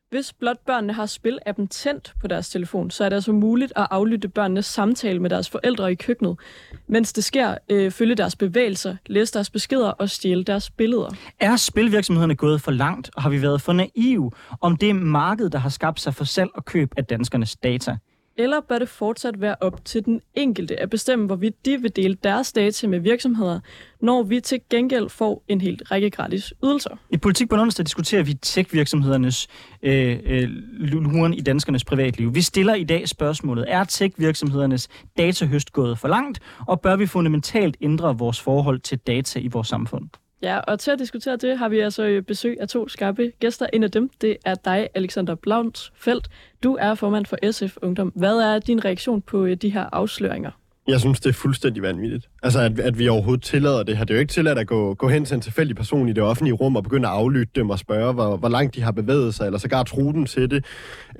Hvis 0.10 0.34
blot 0.34 0.60
børnene 0.66 0.94
har 0.94 1.06
spilappen 1.06 1.68
tændt 1.68 2.14
på 2.22 2.28
deres 2.28 2.50
telefon, 2.50 2.92
så 2.92 3.04
er 3.06 3.10
det 3.10 3.16
altså 3.16 3.32
muligt 3.32 3.74
at 3.76 3.88
aflytte 3.92 4.28
børnenes 4.28 4.66
samtale 4.66 5.20
med 5.20 5.30
deres 5.30 5.50
forældre 5.50 5.92
i 5.92 5.96
køkkenet, 5.96 6.40
mens 6.88 7.14
det 7.14 7.24
sker, 7.24 7.58
øh, 7.70 7.92
følge 7.92 8.16
deres 8.16 8.36
bevægelser, 8.36 8.96
læse 9.06 9.34
deres 9.34 9.50
beskeder 9.50 9.90
og 9.90 10.10
stjæle 10.10 10.44
deres 10.44 10.72
billeder. 10.72 11.10
Er 11.40 11.56
spilvirksomhederne 11.56 12.36
gået 12.36 12.62
for 12.62 12.72
langt, 12.72 13.10
og 13.16 13.22
har 13.22 13.30
vi 13.30 13.42
været 13.42 13.62
for 13.62 13.74
naive 13.74 14.32
om 14.62 14.78
det 14.78 14.96
marked, 14.96 15.50
der 15.50 15.60
har 15.60 15.70
skabt 15.70 16.00
sig 16.00 16.16
for 16.16 16.24
salg 16.24 16.50
og 16.56 16.66
køb 16.66 16.94
af 16.98 17.06
danskernes 17.06 17.56
data? 17.56 17.98
Eller 18.38 18.62
bør 18.62 18.80
det 18.80 18.90
fortsat 18.90 19.42
være 19.42 19.56
op 19.62 19.86
til 19.86 20.06
den 20.06 20.22
enkelte 20.34 20.80
at 20.80 20.90
bestemme, 20.90 21.26
hvorvidt 21.26 21.66
de 21.66 21.82
vil 21.82 21.96
dele 21.96 22.18
deres 22.24 22.52
data 22.52 22.88
med 22.88 23.00
virksomheder, 23.00 23.60
når 24.02 24.24
vi 24.24 24.40
til 24.40 24.60
gengæld 24.70 25.10
får 25.10 25.44
en 25.48 25.62
helt 25.62 25.92
række 25.92 26.10
gratis 26.10 26.54
ydelser? 26.64 26.90
I 27.10 27.18
Politik 27.18 27.50
på 27.50 27.56
onsdag 27.56 27.86
diskuterer 27.86 28.24
vi 28.24 28.34
tech-virksomhedernes 28.34 29.48
øh, 29.84 30.20
øh, 30.26 30.50
luren 30.80 31.34
i 31.34 31.42
danskernes 31.42 31.86
privatliv. 31.86 32.36
Vi 32.36 32.42
stiller 32.42 32.74
i 32.74 32.84
dag 32.84 33.10
spørgsmålet, 33.10 33.66
er 33.68 33.84
tech-virksomhedernes 33.84 34.88
datahøst 35.18 35.74
gået 35.74 36.00
for 36.00 36.08
langt, 36.08 36.40
og 36.68 36.82
bør 36.82 36.96
vi 36.96 37.06
fundamentalt 37.06 37.78
ændre 37.82 38.18
vores 38.18 38.42
forhold 38.42 38.80
til 38.80 38.98
data 38.98 39.40
i 39.40 39.48
vores 39.48 39.68
samfund? 39.68 40.10
Ja, 40.46 40.60
og 40.60 40.80
til 40.80 40.92
at 40.92 41.00
diskutere 41.00 41.38
det 41.38 41.58
har 41.58 41.70
vi 41.70 41.80
altså 41.80 42.04
øh, 42.04 42.24
besøg 42.24 42.58
af 42.62 42.68
to 42.68 42.88
skarpe 42.88 43.32
gæster. 43.40 43.68
En 43.74 43.84
af 43.84 43.92
dem, 43.92 44.10
det 44.22 44.38
er 44.46 44.56
dig, 44.56 44.88
Alexander 44.96 45.36
Blaunsfeldt. 45.36 46.28
Du 46.64 46.78
er 46.80 46.96
formand 46.96 47.26
for 47.26 47.52
SF 47.52 47.78
Ungdom. 47.82 48.08
Hvad 48.16 48.38
er 48.38 48.60
din 48.60 48.86
reaktion 48.86 49.22
på 49.22 49.46
øh, 49.46 49.58
de 49.58 49.70
her 49.70 49.86
afsløringer? 49.92 50.52
Jeg 50.88 51.00
synes, 51.00 51.20
det 51.20 51.30
er 51.30 51.34
fuldstændig 51.34 51.84
vanvittigt. 51.84 52.30
Altså, 52.44 52.60
at, 52.60 52.80
at 52.80 53.00
vi 53.00 53.08
overhovedet 53.08 53.44
tillader 53.44 53.84
det 53.84 53.98
her. 53.98 54.04
Det 54.04 54.14
er 54.14 54.18
jo 54.18 54.20
ikke 54.20 54.34
tilladt 54.34 54.60
at 54.60 54.68
gå, 54.68 54.94
gå 54.94 55.10
hen 55.10 55.26
til 55.26 55.36
en 55.36 55.42
tilfældig 55.42 55.76
person 55.76 56.10
i 56.10 56.14
det 56.14 56.24
offentlige 56.24 56.54
rum 56.54 56.76
og 56.76 56.84
begynde 56.84 57.08
at 57.08 57.14
aflytte 57.14 57.52
dem 57.56 57.70
og 57.70 57.80
spørge, 57.80 58.14
hvor, 58.14 58.38
hvor 58.38 58.50
langt 58.50 58.76
de 58.76 58.82
har 58.82 58.92
bevæget 58.92 59.36
sig, 59.36 59.46
eller 59.46 59.60
sågar 59.60 59.84
tro 59.84 60.12
dem 60.12 60.26
til 60.26 60.52
det. 60.52 60.66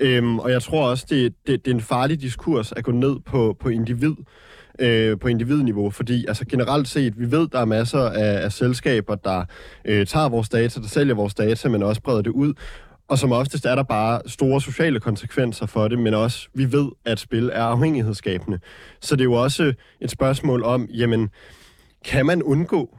Øhm, 0.00 0.38
og 0.38 0.50
jeg 0.50 0.62
tror 0.62 0.88
også, 0.88 1.06
det, 1.10 1.34
det, 1.46 1.64
det 1.64 1.70
er 1.70 1.74
en 1.74 1.80
farlig 1.80 2.20
diskurs 2.20 2.72
at 2.72 2.84
gå 2.84 2.92
ned 2.92 3.16
på, 3.24 3.56
på 3.60 3.68
individ 3.68 4.14
øh, 4.78 5.18
på 5.18 5.28
individniveau, 5.28 5.90
fordi 5.90 6.26
altså 6.28 6.44
generelt 6.44 6.88
set, 6.88 7.20
vi 7.20 7.30
ved, 7.30 7.48
der 7.48 7.60
er 7.60 7.64
masser 7.64 8.00
af, 8.00 8.44
af 8.44 8.52
selskaber, 8.52 9.14
der 9.14 9.44
øh, 9.84 10.06
tager 10.06 10.28
vores 10.28 10.48
data, 10.48 10.80
der 10.80 10.88
sælger 10.88 11.14
vores 11.14 11.34
data, 11.34 11.68
men 11.68 11.82
også 11.82 12.02
breder 12.02 12.22
det 12.22 12.30
ud. 12.30 12.54
Og 13.08 13.18
som 13.18 13.32
oftest 13.32 13.66
er 13.66 13.74
der 13.74 13.82
bare 13.82 14.20
store 14.26 14.60
sociale 14.60 15.00
konsekvenser 15.00 15.66
for 15.66 15.88
det, 15.88 15.98
men 15.98 16.14
også, 16.14 16.48
vi 16.54 16.72
ved, 16.72 16.88
at 17.04 17.18
spil 17.18 17.50
er 17.52 17.62
afhængighedsskabende. 17.62 18.58
Så 19.00 19.16
det 19.16 19.20
er 19.20 19.24
jo 19.24 19.32
også 19.32 19.72
et 20.00 20.10
spørgsmål 20.10 20.62
om, 20.62 20.88
jamen, 20.94 21.30
kan 22.04 22.26
man 22.26 22.42
undgå 22.42 22.96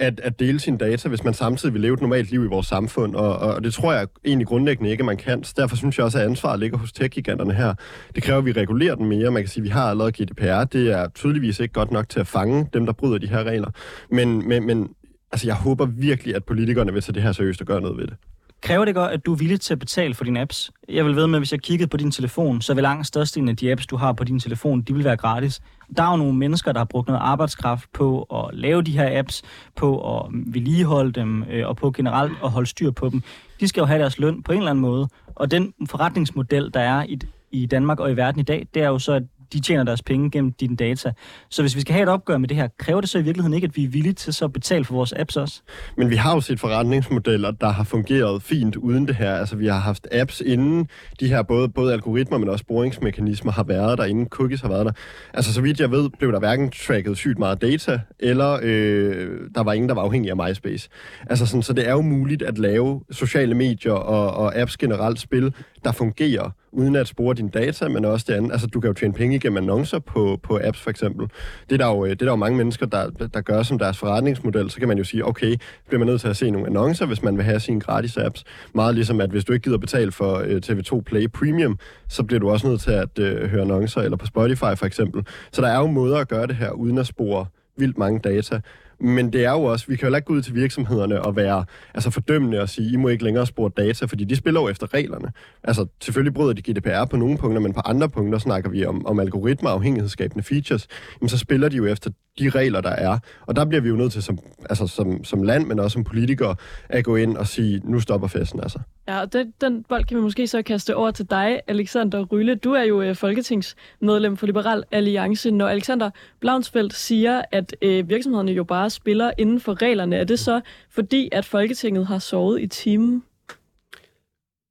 at, 0.00 0.20
at 0.20 0.40
dele 0.40 0.60
sine 0.60 0.78
data, 0.78 1.08
hvis 1.08 1.24
man 1.24 1.34
samtidig 1.34 1.72
vil 1.72 1.82
leve 1.82 1.94
et 1.94 2.00
normalt 2.00 2.30
liv 2.30 2.44
i 2.44 2.46
vores 2.46 2.66
samfund, 2.66 3.14
og, 3.14 3.38
og 3.38 3.64
det 3.64 3.74
tror 3.74 3.92
jeg 3.92 4.08
egentlig 4.24 4.46
grundlæggende 4.46 4.90
ikke, 4.90 5.00
at 5.00 5.06
man 5.06 5.16
kan. 5.16 5.44
Så 5.44 5.54
derfor 5.56 5.76
synes 5.76 5.98
jeg 5.98 6.04
også, 6.04 6.18
at 6.18 6.24
ansvaret 6.24 6.60
ligger 6.60 6.78
hos 6.78 6.92
tech-giganterne 6.92 7.54
her. 7.54 7.74
Det 8.14 8.22
kræver, 8.22 8.38
at 8.38 8.44
vi 8.44 8.52
regulerer 8.52 8.94
dem 8.94 9.06
mere. 9.06 9.30
Man 9.30 9.42
kan 9.42 9.48
sige, 9.48 9.60
at 9.60 9.64
vi 9.64 9.68
har 9.68 9.90
allerede 9.90 10.12
GDPR. 10.12 10.64
Det 10.64 10.92
er 10.92 11.08
tydeligvis 11.08 11.60
ikke 11.60 11.72
godt 11.72 11.90
nok 11.90 12.08
til 12.08 12.20
at 12.20 12.26
fange 12.26 12.68
dem, 12.72 12.86
der 12.86 12.92
bryder 12.92 13.18
de 13.18 13.26
her 13.26 13.44
regler. 13.44 13.70
Men, 14.10 14.48
men, 14.48 14.66
men 14.66 14.88
altså, 15.32 15.46
jeg 15.46 15.54
håber 15.54 15.86
virkelig, 15.86 16.34
at 16.34 16.44
politikerne 16.44 16.92
vil 16.92 17.02
tage 17.02 17.14
det 17.14 17.22
her 17.22 17.32
seriøst 17.32 17.60
og 17.60 17.66
gøre 17.66 17.80
noget 17.80 17.96
ved 17.98 18.06
det. 18.06 18.16
Kræver 18.62 18.84
det 18.84 18.94
godt, 18.94 19.12
at 19.12 19.26
du 19.26 19.32
er 19.32 19.36
villig 19.36 19.60
til 19.60 19.74
at 19.74 19.78
betale 19.78 20.14
for 20.14 20.24
dine 20.24 20.40
apps? 20.40 20.70
Jeg 20.88 21.04
vil 21.04 21.16
ved 21.16 21.26
med, 21.26 21.34
at 21.34 21.40
hvis 21.40 21.52
jeg 21.52 21.60
kiggede 21.60 21.88
på 21.88 21.96
din 21.96 22.10
telefon, 22.10 22.62
så 22.62 22.74
vil 22.74 22.82
langt 22.82 23.06
størstedelen 23.06 23.48
af 23.48 23.56
de 23.56 23.72
apps, 23.72 23.86
du 23.86 23.96
har 23.96 24.12
på 24.12 24.24
din 24.24 24.40
telefon, 24.40 24.82
de 24.82 24.94
vil 24.94 25.04
være 25.04 25.16
gratis. 25.16 25.60
Der 25.96 26.02
er 26.02 26.10
jo 26.10 26.16
nogle 26.16 26.36
mennesker, 26.36 26.72
der 26.72 26.80
har 26.80 26.84
brugt 26.84 27.08
noget 27.08 27.20
arbejdskraft 27.20 27.92
på 27.92 28.22
at 28.22 28.54
lave 28.54 28.82
de 28.82 28.92
her 28.92 29.18
apps, 29.18 29.42
på 29.76 30.18
at 30.18 30.26
vedligeholde 30.30 31.12
dem, 31.12 31.44
øh, 31.50 31.68
og 31.68 31.76
på 31.76 31.90
generelt 31.90 32.32
at 32.44 32.50
holde 32.50 32.66
styr 32.66 32.90
på 32.90 33.08
dem. 33.08 33.22
De 33.60 33.68
skal 33.68 33.80
jo 33.80 33.86
have 33.86 34.00
deres 34.00 34.18
løn 34.18 34.42
på 34.42 34.52
en 34.52 34.58
eller 34.58 34.70
anden 34.70 34.82
måde. 34.82 35.08
Og 35.34 35.50
den 35.50 35.74
forretningsmodel, 35.90 36.70
der 36.74 36.80
er 36.80 37.04
i, 37.08 37.18
i 37.50 37.66
Danmark 37.66 38.00
og 38.00 38.10
i 38.10 38.16
verden 38.16 38.40
i 38.40 38.44
dag, 38.44 38.66
det 38.74 38.82
er 38.82 38.88
jo 38.88 38.98
så, 38.98 39.12
at 39.12 39.22
de 39.52 39.60
tjener 39.60 39.84
deres 39.84 40.02
penge 40.02 40.30
gennem 40.30 40.52
dine 40.52 40.76
data. 40.76 41.12
Så 41.48 41.62
hvis 41.62 41.76
vi 41.76 41.80
skal 41.80 41.92
have 41.92 42.02
et 42.02 42.08
opgør 42.08 42.38
med 42.38 42.48
det 42.48 42.56
her, 42.56 42.68
kræver 42.78 43.00
det 43.00 43.10
så 43.10 43.18
i 43.18 43.22
virkeligheden 43.22 43.54
ikke, 43.54 43.64
at 43.64 43.76
vi 43.76 43.84
er 43.84 43.88
villige 43.88 44.12
til 44.12 44.34
så 44.34 44.44
at 44.44 44.52
betale 44.52 44.84
for 44.84 44.94
vores 44.94 45.12
apps 45.12 45.36
også? 45.36 45.62
Men 45.96 46.10
vi 46.10 46.16
har 46.16 46.34
jo 46.34 46.40
set 46.40 46.60
forretningsmodeller, 46.60 47.50
der 47.50 47.68
har 47.68 47.84
fungeret 47.84 48.42
fint 48.42 48.76
uden 48.76 49.08
det 49.08 49.16
her. 49.16 49.34
Altså 49.34 49.56
vi 49.56 49.66
har 49.66 49.78
haft 49.78 50.08
apps 50.12 50.42
inden 50.46 50.88
de 51.20 51.28
her 51.28 51.42
både, 51.42 51.68
både 51.68 51.92
algoritmer, 51.92 52.38
men 52.38 52.48
også 52.48 52.64
boringsmekanismer 52.68 53.52
har 53.52 53.62
været 53.64 53.98
der, 53.98 54.04
inden 54.04 54.28
cookies 54.28 54.60
har 54.60 54.68
været 54.68 54.86
der. 54.86 54.92
Altså 55.34 55.52
så 55.52 55.60
vidt 55.60 55.80
jeg 55.80 55.90
ved, 55.90 56.10
blev 56.18 56.32
der 56.32 56.38
hverken 56.38 56.70
tracket 56.70 57.16
sygt 57.16 57.38
meget 57.38 57.62
data, 57.62 58.00
eller 58.18 58.58
øh, 58.62 59.40
der 59.54 59.62
var 59.62 59.72
ingen, 59.72 59.88
der 59.88 59.94
var 59.94 60.02
afhængig 60.02 60.30
af 60.30 60.48
MySpace. 60.48 60.88
Altså 61.30 61.46
sådan, 61.46 61.62
så 61.62 61.72
det 61.72 61.88
er 61.88 61.92
jo 61.92 62.00
muligt 62.00 62.42
at 62.42 62.58
lave 62.58 63.00
sociale 63.10 63.54
medier 63.54 63.92
og, 63.92 64.34
og 64.34 64.56
apps 64.56 64.76
generelt 64.76 65.20
spil, 65.20 65.54
der 65.84 65.92
fungerer 65.92 66.50
uden 66.72 66.96
at 66.96 67.08
spore 67.08 67.34
dine 67.34 67.48
data, 67.48 67.88
men 67.88 68.04
også 68.04 68.26
det 68.28 68.34
andet. 68.34 68.52
Altså, 68.52 68.66
du 68.66 68.80
kan 68.80 68.88
jo 68.88 68.94
tjene 68.94 69.14
penge 69.14 69.36
igennem 69.36 69.56
annoncer 69.56 69.98
på, 69.98 70.38
på 70.42 70.60
apps, 70.64 70.80
for 70.80 70.90
eksempel. 70.90 71.28
Det 71.68 71.72
er, 71.72 71.76
der 71.76 71.86
jo, 71.86 72.04
øh, 72.04 72.10
det 72.10 72.22
er 72.22 72.26
der 72.26 72.32
jo 72.32 72.36
mange 72.36 72.56
mennesker, 72.58 72.86
der, 72.86 73.10
der 73.34 73.40
gør 73.40 73.62
som 73.62 73.78
deres 73.78 73.98
forretningsmodel. 73.98 74.70
Så 74.70 74.78
kan 74.78 74.88
man 74.88 74.98
jo 74.98 75.04
sige, 75.04 75.26
okay, 75.26 75.56
bliver 75.88 75.98
man 75.98 76.06
nødt 76.06 76.20
til 76.20 76.28
at 76.28 76.36
se 76.36 76.50
nogle 76.50 76.66
annoncer, 76.66 77.06
hvis 77.06 77.22
man 77.22 77.36
vil 77.36 77.44
have 77.44 77.60
sine 77.60 77.80
gratis 77.80 78.16
apps. 78.16 78.44
Meget 78.74 78.94
ligesom, 78.94 79.20
at 79.20 79.30
hvis 79.30 79.44
du 79.44 79.52
ikke 79.52 79.64
gider 79.64 79.78
betale 79.78 80.12
for 80.12 80.34
øh, 80.46 80.60
TV2 80.66 81.00
Play 81.00 81.28
Premium, 81.28 81.78
så 82.08 82.22
bliver 82.22 82.40
du 82.40 82.50
også 82.50 82.68
nødt 82.68 82.80
til 82.80 82.90
at 82.90 83.18
øh, 83.18 83.50
høre 83.50 83.62
annoncer, 83.62 84.00
eller 84.00 84.16
på 84.16 84.26
Spotify 84.26 84.74
for 84.76 84.84
eksempel. 84.84 85.26
Så 85.52 85.62
der 85.62 85.68
er 85.68 85.78
jo 85.78 85.86
måder 85.86 86.18
at 86.18 86.28
gøre 86.28 86.46
det 86.46 86.56
her, 86.56 86.70
uden 86.70 86.98
at 86.98 87.06
spore 87.06 87.46
vildt 87.76 87.98
mange 87.98 88.20
data. 88.20 88.60
Men 89.00 89.32
det 89.32 89.44
er 89.44 89.50
jo 89.50 89.62
også, 89.62 89.86
vi 89.88 89.96
kan 89.96 90.08
jo 90.08 90.14
ikke 90.14 90.26
gå 90.26 90.32
ud 90.32 90.42
til 90.42 90.54
virksomhederne 90.54 91.22
og 91.22 91.36
være 91.36 91.64
altså 91.94 92.10
fordømmende 92.10 92.60
og 92.60 92.68
sige, 92.68 92.92
I 92.92 92.96
må 92.96 93.08
ikke 93.08 93.24
længere 93.24 93.46
spore 93.46 93.70
data, 93.76 94.04
fordi 94.04 94.24
de 94.24 94.36
spiller 94.36 94.60
jo 94.60 94.68
efter 94.68 94.94
reglerne. 94.94 95.32
Altså 95.64 95.86
selvfølgelig 96.02 96.34
bryder 96.34 96.52
de 96.52 96.72
GDPR 96.72 97.04
på 97.04 97.16
nogle 97.16 97.38
punkter, 97.38 97.60
men 97.60 97.72
på 97.72 97.80
andre 97.84 98.08
punkter 98.08 98.38
snakker 98.38 98.70
vi 98.70 98.84
om, 98.84 99.06
om 99.06 99.20
algoritmer 99.20 99.70
afhængighedsskabende 99.70 100.44
features. 100.44 100.88
Jamen 101.20 101.28
så 101.28 101.38
spiller 101.38 101.68
de 101.68 101.76
jo 101.76 101.86
efter 101.86 102.10
de 102.38 102.50
regler, 102.50 102.80
der 102.80 102.90
er. 102.90 103.18
Og 103.46 103.56
der 103.56 103.64
bliver 103.64 103.80
vi 103.82 103.88
jo 103.88 103.96
nødt 103.96 104.12
til 104.12 104.22
som, 104.22 104.38
altså 104.70 104.86
som, 104.86 105.24
som 105.24 105.42
land, 105.42 105.66
men 105.66 105.78
også 105.78 105.92
som 105.92 106.04
politikere, 106.04 106.56
at 106.88 107.04
gå 107.04 107.16
ind 107.16 107.36
og 107.36 107.46
sige, 107.46 107.80
nu 107.84 108.00
stopper 108.00 108.28
festen 108.28 108.60
altså. 108.60 108.78
Ja, 109.08 109.20
og 109.20 109.32
den, 109.32 109.52
den 109.60 109.84
bold 109.88 110.04
kan 110.04 110.16
vi 110.16 110.22
måske 110.22 110.46
så 110.46 110.62
kaste 110.62 110.96
over 110.96 111.10
til 111.10 111.30
dig, 111.30 111.60
Alexander 111.66 112.24
Rylle. 112.24 112.54
Du 112.54 112.72
er 112.72 112.82
jo 112.82 113.02
øh, 113.02 113.16
folketingsmedlem 113.16 114.36
for 114.36 114.46
Liberal 114.46 114.84
Alliance. 114.90 115.50
Når 115.50 115.68
Alexander 115.68 116.10
Blaunsfeldt 116.40 116.94
siger, 116.94 117.42
at 117.52 117.76
øh, 117.82 118.08
virksomhederne 118.08 118.52
jo 118.52 118.64
bare 118.64 118.89
spiller 118.90 119.30
inden 119.38 119.60
for 119.60 119.82
reglerne, 119.82 120.16
er 120.16 120.24
det 120.24 120.38
så 120.38 120.60
fordi, 120.90 121.28
at 121.32 121.44
Folketinget 121.44 122.06
har 122.06 122.18
sovet 122.18 122.60
i 122.60 122.66
timen? 122.66 123.22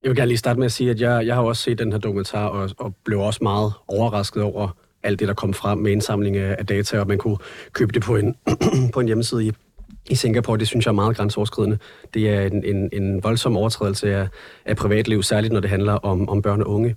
Jeg 0.04 0.10
vil 0.10 0.16
gerne 0.18 0.28
lige 0.28 0.38
starte 0.38 0.60
med 0.60 0.66
at 0.66 0.72
sige, 0.72 0.90
at 0.90 1.02
jeg, 1.02 1.26
jeg 1.26 1.36
har 1.36 1.42
også 1.42 1.64
set 1.64 1.80
den 1.80 1.92
her 1.92 2.00
dokumentar, 2.00 2.46
og, 2.46 2.70
og 2.78 2.96
blev 3.06 3.20
også 3.20 3.40
meget 3.42 3.74
overrasket 3.88 4.44
over 4.44 4.70
alt 5.04 5.20
det, 5.20 5.28
der 5.28 5.34
kom 5.34 5.54
frem 5.54 5.78
med 5.78 5.92
indsamling 5.92 6.38
af 6.38 6.66
data, 6.66 7.00
og 7.00 7.08
man 7.08 7.18
kunne 7.18 7.38
købe 7.74 7.92
det 7.92 8.02
på 8.02 8.16
en, 8.16 8.36
på 8.94 9.00
en 9.00 9.08
hjemmeside 9.08 9.46
i, 9.46 9.52
i 10.10 10.16
Singapore. 10.16 10.58
Det 10.58 10.68
synes 10.68 10.86
jeg 10.86 10.92
er 10.92 10.96
meget 10.96 11.18
grænseoverskridende. 11.18 11.78
Det 12.14 12.30
er 12.30 12.42
en, 12.42 12.64
en, 12.64 12.90
en 12.94 13.24
voldsom 13.24 13.58
overtrædelse 13.58 14.16
af, 14.16 14.28
af 14.66 14.76
privatliv, 14.76 15.24
særligt 15.24 15.54
når 15.54 15.60
det 15.60 15.70
handler 15.70 15.94
om, 15.94 16.30
om 16.30 16.42
børn 16.42 16.62
og 16.62 16.70
unge. 16.70 16.96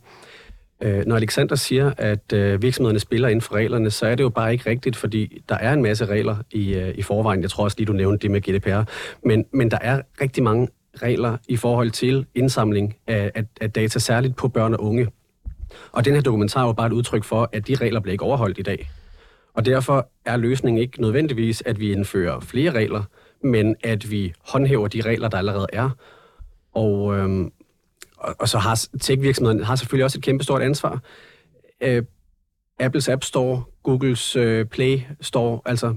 Øh, 0.82 1.06
når 1.06 1.16
Alexander 1.16 1.56
siger, 1.56 1.92
at 1.98 2.32
øh, 2.32 2.62
virksomhederne 2.62 2.98
spiller 2.98 3.28
inden 3.28 3.40
for 3.40 3.54
reglerne, 3.54 3.90
så 3.90 4.06
er 4.06 4.14
det 4.14 4.24
jo 4.24 4.28
bare 4.28 4.52
ikke 4.52 4.70
rigtigt, 4.70 4.96
fordi 4.96 5.42
der 5.48 5.54
er 5.54 5.72
en 5.72 5.82
masse 5.82 6.04
regler 6.04 6.36
i, 6.50 6.74
øh, 6.74 6.94
i 6.94 7.02
forvejen. 7.02 7.42
Jeg 7.42 7.50
tror 7.50 7.64
også 7.64 7.76
lige, 7.78 7.86
du 7.86 7.92
nævnte 7.92 8.22
det 8.22 8.30
med 8.30 8.40
GDPR. 8.40 8.90
Men, 9.24 9.44
men 9.52 9.70
der 9.70 9.78
er 9.80 10.02
rigtig 10.20 10.42
mange 10.42 10.68
regler 11.02 11.36
i 11.48 11.56
forhold 11.56 11.90
til 11.90 12.26
indsamling 12.34 12.96
af, 13.06 13.32
af, 13.34 13.44
af 13.60 13.70
data, 13.70 13.98
særligt 13.98 14.36
på 14.36 14.48
børn 14.48 14.74
og 14.74 14.84
unge. 14.84 15.08
Og 15.92 16.04
den 16.04 16.14
her 16.14 16.20
dokumentar 16.20 16.62
er 16.62 16.66
jo 16.66 16.72
bare 16.72 16.86
et 16.86 16.92
udtryk 16.92 17.24
for, 17.24 17.48
at 17.52 17.68
de 17.68 17.74
regler 17.74 18.00
bliver 18.00 18.12
ikke 18.12 18.24
overholdt 18.24 18.58
i 18.58 18.62
dag. 18.62 18.90
Og 19.54 19.66
derfor 19.66 20.08
er 20.24 20.36
løsningen 20.36 20.82
ikke 20.82 21.00
nødvendigvis, 21.00 21.62
at 21.66 21.80
vi 21.80 21.92
indfører 21.92 22.40
flere 22.40 22.70
regler, 22.70 23.02
men 23.44 23.76
at 23.84 24.10
vi 24.10 24.32
håndhæver 24.48 24.88
de 24.88 25.00
regler, 25.00 25.28
der 25.28 25.38
allerede 25.38 25.66
er. 25.72 25.90
Og, 26.74 27.16
øhm, 27.16 27.52
og, 28.22 28.36
og 28.38 28.48
så 28.48 28.58
har 28.58 28.86
tech-virksomheden 29.00 29.64
har 29.64 29.76
selvfølgelig 29.76 30.04
også 30.04 30.18
et 30.18 30.24
kæmpe 30.24 30.44
stort 30.44 30.62
ansvar. 30.62 31.00
Øh, 31.80 32.02
Apples 32.80 33.08
App 33.08 33.24
Store, 33.24 33.62
Googles 33.82 34.36
øh, 34.36 34.66
Play 34.66 35.00
Store, 35.20 35.60
altså 35.64 35.94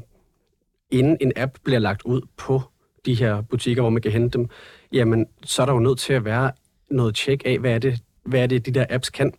inden 0.92 1.18
en 1.22 1.32
app 1.36 1.52
bliver 1.64 1.80
lagt 1.80 2.02
ud 2.02 2.22
på 2.38 2.62
de 3.06 3.14
her 3.14 3.42
butikker, 3.42 3.82
hvor 3.82 3.90
man 3.90 4.02
kan 4.02 4.12
hente 4.12 4.38
dem, 4.38 4.50
jamen 4.92 5.26
så 5.44 5.62
er 5.62 5.66
der 5.66 5.74
jo 5.74 5.80
nødt 5.80 6.00
til 6.00 6.14
at 6.14 6.26
være 6.26 6.52
noget 6.92 7.16
tjek 7.16 7.42
af, 7.46 7.60
hvad 7.60 7.72
er 7.72 7.80
det, 7.80 8.00
hvad 8.26 8.40
er 8.40 8.48
det 8.48 8.66
de 8.66 8.72
der 8.72 8.86
apps 8.90 9.10
kan 9.10 9.34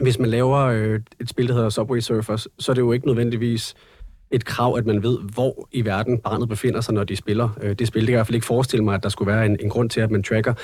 hvis 0.00 0.18
man 0.18 0.30
laver 0.30 0.58
øh, 0.58 1.00
et 1.20 1.28
spil, 1.28 1.48
der 1.48 1.54
hedder 1.54 1.68
Subway 1.68 2.00
Surfers, 2.00 2.48
så 2.58 2.72
er 2.72 2.74
det 2.74 2.80
jo 2.80 2.92
ikke 2.92 3.06
nødvendigvis 3.06 3.74
et 4.30 4.44
krav, 4.44 4.76
at 4.76 4.86
man 4.86 5.02
ved, 5.02 5.18
hvor 5.34 5.68
i 5.72 5.84
verden 5.84 6.18
barnet 6.18 6.48
befinder 6.48 6.80
sig, 6.80 6.94
når 6.94 7.04
de 7.04 7.16
spiller 7.16 7.48
øh, 7.62 7.74
det 7.78 7.88
spil. 7.88 8.00
Det 8.00 8.06
kan 8.06 8.12
jeg 8.12 8.16
i 8.16 8.18
hvert 8.18 8.26
fald 8.26 8.34
ikke 8.34 8.46
forestille 8.46 8.84
mig, 8.84 8.94
at 8.94 9.02
der 9.02 9.08
skulle 9.08 9.32
være 9.32 9.46
en, 9.46 9.56
en 9.60 9.70
grund 9.70 9.90
til, 9.90 10.00
at 10.00 10.10
man 10.10 10.22
tracker. 10.22 10.54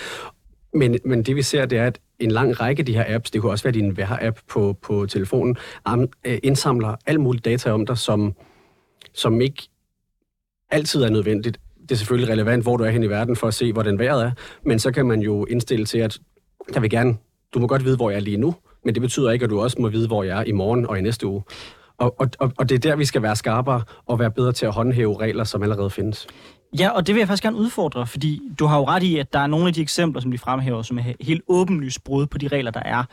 Men, 0.74 0.98
men 1.04 1.22
det 1.22 1.36
vi 1.36 1.42
ser, 1.42 1.66
det 1.66 1.78
er, 1.78 1.86
at 1.86 2.00
en 2.18 2.30
lang 2.30 2.60
række 2.60 2.80
af 2.80 2.86
de 2.86 2.94
her 2.94 3.04
apps, 3.14 3.30
det 3.30 3.40
kunne 3.40 3.52
også 3.52 3.64
være 3.64 3.72
din 3.72 3.96
vejr-app 3.96 4.40
på, 4.48 4.76
på 4.82 5.06
telefonen, 5.06 5.56
øh, 6.24 6.38
indsamler 6.42 6.96
alt 7.06 7.20
muligt 7.20 7.44
data 7.44 7.70
om 7.70 7.86
dig, 7.86 7.98
som, 7.98 8.34
som 9.14 9.40
ikke 9.40 9.68
altid 10.70 11.02
er 11.02 11.10
nødvendigt. 11.10 11.60
Det 11.82 11.92
er 11.92 11.96
selvfølgelig 11.96 12.32
relevant, 12.32 12.62
hvor 12.62 12.76
du 12.76 12.84
er 12.84 12.90
hen 12.90 13.02
i 13.02 13.06
verden, 13.06 13.36
for 13.36 13.46
at 13.48 13.54
se, 13.54 13.72
hvordan 13.72 13.98
vejret 13.98 14.24
er, 14.24 14.30
men 14.64 14.78
så 14.78 14.92
kan 14.92 15.06
man 15.06 15.20
jo 15.20 15.44
indstille 15.44 15.86
til, 15.86 15.98
at 15.98 16.18
jeg 16.74 16.82
vil 16.82 16.90
gerne, 16.90 17.16
du 17.54 17.58
må 17.58 17.66
godt 17.66 17.84
vide, 17.84 17.96
hvor 17.96 18.10
jeg 18.10 18.16
er 18.16 18.20
lige 18.20 18.36
nu, 18.36 18.54
men 18.84 18.94
det 18.94 19.02
betyder 19.02 19.30
ikke, 19.30 19.44
at 19.44 19.50
du 19.50 19.60
også 19.60 19.76
må 19.80 19.88
vide, 19.88 20.06
hvor 20.06 20.22
jeg 20.22 20.40
er 20.40 20.44
i 20.44 20.52
morgen 20.52 20.86
og 20.86 20.98
i 20.98 21.00
næste 21.00 21.26
uge. 21.26 21.42
Og, 21.98 22.16
og, 22.18 22.52
og 22.58 22.68
det 22.68 22.74
er 22.74 22.78
der, 22.78 22.96
vi 22.96 23.04
skal 23.04 23.22
være 23.22 23.36
skarpere 23.36 23.82
og 24.06 24.18
være 24.18 24.30
bedre 24.30 24.52
til 24.52 24.66
at 24.66 24.72
håndhæve 24.72 25.20
regler, 25.20 25.44
som 25.44 25.62
allerede 25.62 25.90
findes. 25.90 26.26
Ja, 26.78 26.90
og 26.90 27.06
det 27.06 27.14
vil 27.14 27.20
jeg 27.20 27.28
faktisk 27.28 27.42
gerne 27.42 27.56
udfordre, 27.56 28.06
fordi 28.06 28.42
du 28.58 28.66
har 28.66 28.78
jo 28.78 28.84
ret 28.84 29.02
i, 29.02 29.18
at 29.18 29.32
der 29.32 29.38
er 29.38 29.46
nogle 29.46 29.66
af 29.66 29.74
de 29.74 29.82
eksempler, 29.82 30.22
som 30.22 30.30
de 30.30 30.38
fremhæver, 30.38 30.82
som 30.82 30.98
er 30.98 31.02
helt 31.20 31.42
åbenlyst 31.48 32.04
brud 32.04 32.26
på 32.26 32.38
de 32.38 32.48
regler, 32.48 32.70
der 32.70 32.82
er. 32.84 33.04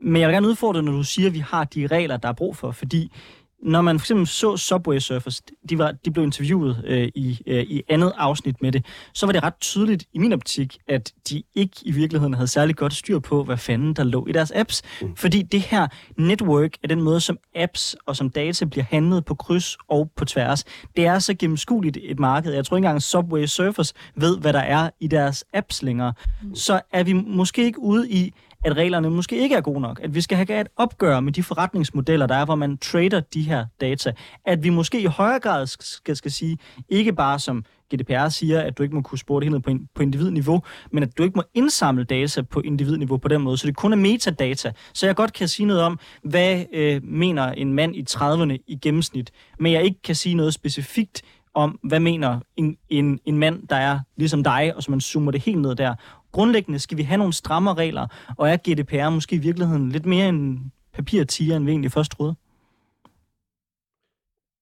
Men 0.00 0.20
jeg 0.20 0.28
vil 0.28 0.34
gerne 0.34 0.48
udfordre, 0.48 0.82
når 0.82 0.92
du 0.92 1.02
siger, 1.02 1.28
at 1.28 1.34
vi 1.34 1.38
har 1.38 1.64
de 1.64 1.86
regler, 1.86 2.16
der 2.16 2.28
er 2.28 2.32
brug 2.32 2.56
for, 2.56 2.70
fordi 2.70 3.12
når 3.62 3.82
man 3.82 3.98
for 3.98 4.04
eksempel 4.04 4.26
så 4.26 4.56
Subway 4.56 4.98
Surfers, 4.98 5.42
de, 5.68 5.78
var, 5.78 5.92
de 5.92 6.10
blev 6.10 6.24
interviewet 6.24 6.82
øh, 6.84 7.08
i, 7.14 7.40
øh, 7.46 7.62
i 7.62 7.82
andet 7.88 8.12
afsnit 8.16 8.62
med 8.62 8.72
det, 8.72 8.86
så 9.14 9.26
var 9.26 9.32
det 9.32 9.42
ret 9.42 9.54
tydeligt 9.60 10.04
i 10.12 10.18
min 10.18 10.32
optik, 10.32 10.78
at 10.88 11.12
de 11.28 11.42
ikke 11.54 11.76
i 11.82 11.90
virkeligheden 11.90 12.34
havde 12.34 12.48
særlig 12.48 12.76
godt 12.76 12.94
styr 12.94 13.18
på, 13.18 13.44
hvad 13.44 13.56
fanden 13.56 13.94
der 13.94 14.04
lå 14.04 14.26
i 14.26 14.32
deres 14.32 14.52
apps. 14.54 14.82
Mm. 15.02 15.16
Fordi 15.16 15.42
det 15.42 15.60
her 15.60 15.88
network 16.16 16.70
er 16.82 16.88
den 16.88 17.02
måde, 17.02 17.20
som 17.20 17.38
apps 17.54 17.96
og 18.06 18.16
som 18.16 18.30
data 18.30 18.64
bliver 18.64 18.84
handlet 18.90 19.24
på 19.24 19.34
kryds 19.34 19.76
og 19.88 20.10
på 20.16 20.24
tværs. 20.24 20.64
Det 20.96 21.06
er 21.06 21.18
så 21.18 21.34
gennemskueligt 21.34 21.98
et 22.02 22.18
marked. 22.18 22.52
Jeg 22.52 22.66
tror 22.66 22.76
ikke 22.76 22.86
engang 22.86 23.02
Subway 23.02 23.46
Surfers 23.46 23.94
ved, 24.16 24.38
hvad 24.38 24.52
der 24.52 24.60
er 24.60 24.90
i 25.00 25.06
deres 25.06 25.44
apps 25.52 25.82
længere. 25.82 26.12
Mm. 26.42 26.54
Så 26.54 26.80
er 26.92 27.02
vi 27.02 27.12
måske 27.12 27.64
ikke 27.64 27.80
ude 27.80 28.10
i 28.10 28.32
at 28.64 28.76
reglerne 28.76 29.10
måske 29.10 29.36
ikke 29.36 29.54
er 29.54 29.60
gode 29.60 29.80
nok. 29.80 30.00
At 30.02 30.14
vi 30.14 30.20
skal 30.20 30.36
have 30.36 30.60
et 30.60 30.68
opgør 30.76 31.20
med 31.20 31.32
de 31.32 31.42
forretningsmodeller, 31.42 32.26
der 32.26 32.34
er, 32.34 32.44
hvor 32.44 32.54
man 32.54 32.78
trader 32.78 33.20
de 33.20 33.42
her 33.42 33.66
data. 33.80 34.12
At 34.46 34.64
vi 34.64 34.70
måske 34.70 35.00
i 35.00 35.04
højere 35.04 35.40
grad 35.40 35.66
skal, 35.66 36.16
skal 36.16 36.30
sige, 36.30 36.58
ikke 36.88 37.12
bare 37.12 37.38
som 37.38 37.64
GDPR 37.94 38.28
siger, 38.28 38.60
at 38.60 38.78
du 38.78 38.82
ikke 38.82 38.94
må 38.94 39.02
kunne 39.02 39.18
spore 39.18 39.40
det 39.40 39.52
helt 39.52 39.64
på, 39.64 39.72
på 39.94 40.02
individniveau, 40.02 40.62
men 40.92 41.02
at 41.02 41.18
du 41.18 41.22
ikke 41.22 41.36
må 41.36 41.42
indsamle 41.54 42.04
data 42.04 42.42
på 42.42 42.60
individniveau 42.60 43.16
på 43.16 43.28
den 43.28 43.42
måde, 43.42 43.58
så 43.58 43.66
det 43.66 43.76
kun 43.76 43.92
er 43.92 43.96
metadata. 43.96 44.72
Så 44.94 45.06
jeg 45.06 45.16
godt 45.16 45.32
kan 45.32 45.48
sige 45.48 45.66
noget 45.66 45.82
om, 45.82 45.98
hvad 46.22 46.64
øh, 46.72 47.00
mener 47.04 47.52
en 47.52 47.72
mand 47.72 47.96
i 47.96 48.04
30'erne 48.10 48.64
i 48.66 48.78
gennemsnit, 48.82 49.30
men 49.58 49.72
jeg 49.72 49.84
ikke 49.84 50.02
kan 50.02 50.14
sige 50.14 50.34
noget 50.34 50.54
specifikt 50.54 51.22
om, 51.54 51.78
hvad 51.82 52.00
mener 52.00 52.40
en, 52.56 52.76
en, 52.88 53.20
en 53.24 53.38
mand, 53.38 53.68
der 53.68 53.76
er 53.76 53.98
ligesom 54.16 54.44
dig, 54.44 54.72
og 54.76 54.82
så 54.82 54.90
man 54.90 55.00
zoomer 55.00 55.30
det 55.30 55.40
helt 55.40 55.60
ned 55.60 55.74
der, 55.74 55.94
grundlæggende 56.32 56.78
skal 56.78 56.96
vi 56.98 57.02
have 57.02 57.18
nogle 57.18 57.32
strammere 57.32 57.74
regler, 57.74 58.06
og 58.36 58.48
er 58.48 58.56
GDPR 58.56 59.10
måske 59.10 59.36
i 59.36 59.38
virkeligheden 59.38 59.88
lidt 59.88 60.06
mere 60.06 60.28
en 60.28 60.72
papirtiger, 60.92 61.56
end 61.56 61.64
vi 61.64 61.70
egentlig 61.70 61.92
først 61.92 62.10
troede? 62.10 62.34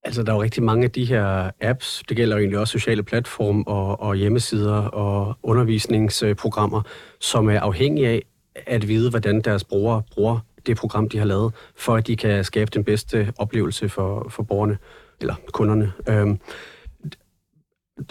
Altså, 0.05 0.23
der 0.23 0.33
er 0.33 0.37
jo 0.37 0.43
rigtig 0.43 0.63
mange 0.63 0.85
af 0.85 0.91
de 0.91 1.05
her 1.05 1.51
apps, 1.61 2.03
det 2.09 2.17
gælder 2.17 2.37
jo 2.37 2.41
egentlig 2.41 2.59
også 2.59 2.73
sociale 2.73 3.03
platforme 3.03 3.65
og, 3.69 4.01
og 4.01 4.17
hjemmesider 4.17 4.75
og 4.75 5.35
undervisningsprogrammer, 5.43 6.83
som 7.21 7.49
er 7.49 7.61
afhængige 7.61 8.09
af 8.09 8.23
at 8.67 8.89
vide, 8.89 9.11
hvordan 9.11 9.41
deres 9.41 9.65
brugere 9.65 10.03
bruger 10.13 10.39
det 10.67 10.77
program, 10.77 11.09
de 11.09 11.19
har 11.19 11.25
lavet, 11.25 11.55
for 11.77 11.97
at 11.97 12.07
de 12.07 12.17
kan 12.17 12.45
skabe 12.45 12.71
den 12.75 12.85
bedste 12.85 13.33
oplevelse 13.39 13.89
for, 13.89 14.29
for 14.29 14.43
borgerne 14.43 14.79
eller 15.21 15.35
kunderne. 15.53 15.93
Øhm, 16.09 16.39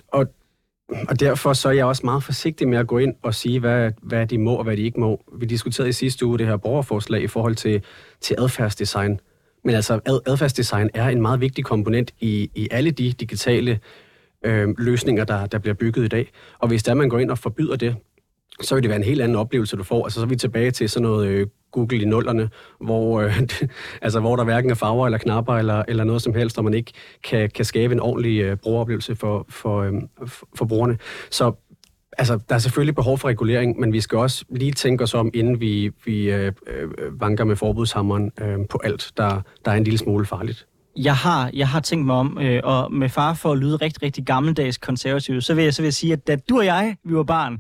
og, 0.08 0.26
og 0.90 1.20
derfor 1.20 1.54
så 1.54 1.70
er 1.70 1.74
jeg 1.74 1.86
også 1.86 2.02
meget 2.06 2.24
forsigtig 2.24 2.68
med 2.68 2.78
at 2.78 2.88
gå 2.88 2.98
ind 2.98 3.16
og 3.24 3.36
sige, 3.36 3.60
hvad, 3.60 3.92
hvad 4.02 4.28
de 4.28 4.38
må 4.38 4.56
og 4.56 4.64
hvad 4.64 4.78
de 4.78 4.82
ikke 4.82 5.00
må. 5.00 5.24
Vi 5.40 5.46
diskuterede 5.46 5.90
i 5.90 5.94
sidste 5.94 6.26
uge 6.26 6.38
det 6.38 6.48
her 6.48 6.58
borgerforslag 6.58 7.22
i 7.22 7.28
forhold 7.28 7.56
til, 7.56 7.84
til 8.22 8.36
adfærdsdesign. 8.40 9.20
Men 9.64 9.76
altså, 9.76 10.00
ad, 10.06 10.20
adfærdsdesign 10.26 10.90
er 10.94 11.08
en 11.08 11.22
meget 11.22 11.42
vigtig 11.42 11.66
komponent 11.66 12.12
i, 12.20 12.52
i 12.56 12.68
alle 12.72 12.92
de 12.92 13.12
digitale 13.12 13.80
øh, 14.46 14.68
løsninger, 14.78 15.24
der, 15.24 15.46
der 15.46 15.60
bliver 15.60 15.74
bygget 15.74 16.06
i 16.06 16.08
dag. 16.08 16.32
Og 16.60 16.68
hvis 16.68 16.84
der 16.84 16.94
man 16.94 17.10
går 17.10 17.20
ind 17.20 17.32
og 17.32 17.38
forbyder 17.38 17.76
det, 17.76 17.96
så 18.62 18.76
vil 18.76 18.84
det 18.84 18.90
være 18.90 18.98
en 19.00 19.04
helt 19.04 19.22
anden 19.22 19.38
oplevelse, 19.38 19.78
du 19.78 19.84
får. 19.84 20.04
Altså, 20.04 20.20
så 20.20 20.26
er 20.26 20.30
vi 20.30 20.36
tilbage 20.36 20.72
til 20.72 20.90
sådan 20.90 21.04
noget 21.04 21.28
øh, 21.28 21.48
Google 21.76 22.02
i 22.02 22.06
nullerne, 22.06 22.50
hvor, 22.82 23.22
øh, 23.22 23.40
altså, 24.06 24.20
hvor 24.20 24.36
der 24.36 24.44
hverken 24.44 24.70
er 24.72 24.76
farver 24.76 25.06
eller 25.06 25.18
knapper 25.18 25.54
eller, 25.54 25.84
eller 25.88 26.04
noget 26.04 26.22
som 26.22 26.34
helst, 26.34 26.58
og 26.58 26.64
man 26.64 26.74
ikke 26.74 26.92
kan, 27.24 27.50
kan 27.50 27.66
skabe 27.66 27.94
en 27.94 28.00
ordentlig 28.00 28.40
øh, 28.40 28.58
brugeroplevelse 28.58 29.16
for, 29.16 29.46
for, 29.50 29.82
øh, 29.82 29.94
for 30.56 30.66
brugerne. 30.66 30.98
Så 31.32 31.52
altså, 32.18 32.40
der 32.50 32.56
er 32.56 32.60
selvfølgelig 32.60 32.96
behov 32.96 33.18
for 33.18 33.28
regulering, 33.28 33.80
men 33.80 33.94
vi 33.94 34.02
skal 34.02 34.18
også 34.18 34.46
lige 34.50 34.72
tænke 34.72 35.04
os 35.04 35.14
om, 35.14 35.32
inden 35.34 35.60
vi, 35.60 35.92
vi 36.06 36.32
øh, 36.32 36.52
øh 36.68 37.22
vanker 37.22 37.44
med 37.44 37.56
forbudshammeren 37.56 38.32
øh, 38.42 38.58
på 38.70 38.80
alt, 38.84 39.12
der, 39.18 39.42
der 39.66 39.72
er 39.72 39.76
en 39.76 39.84
lille 39.84 39.98
smule 39.98 40.26
farligt. 40.26 40.68
Jeg 40.98 41.16
har, 41.16 41.50
jeg 41.54 41.68
har 41.68 41.80
tænkt 41.80 42.06
mig 42.06 42.16
om, 42.16 42.38
øh, 42.42 42.62
og 42.64 42.94
med 42.94 43.10
far 43.10 43.34
for 43.34 43.52
at 43.52 43.58
lyde 43.58 43.76
rigtig, 43.76 44.04
rigtig 44.04 44.26
gammeldags 44.26 44.78
konservativ, 44.78 45.42
så 45.42 45.54
vil 45.54 45.64
jeg, 45.64 45.74
så 45.74 45.82
vil 45.82 45.86
jeg 45.88 45.94
sige, 45.94 46.14
at 46.14 46.28
da 46.28 46.36
du 46.50 46.58
og 46.58 46.66
jeg, 46.66 46.98
vi 47.04 47.16
var 47.16 47.24
barn, 47.24 47.60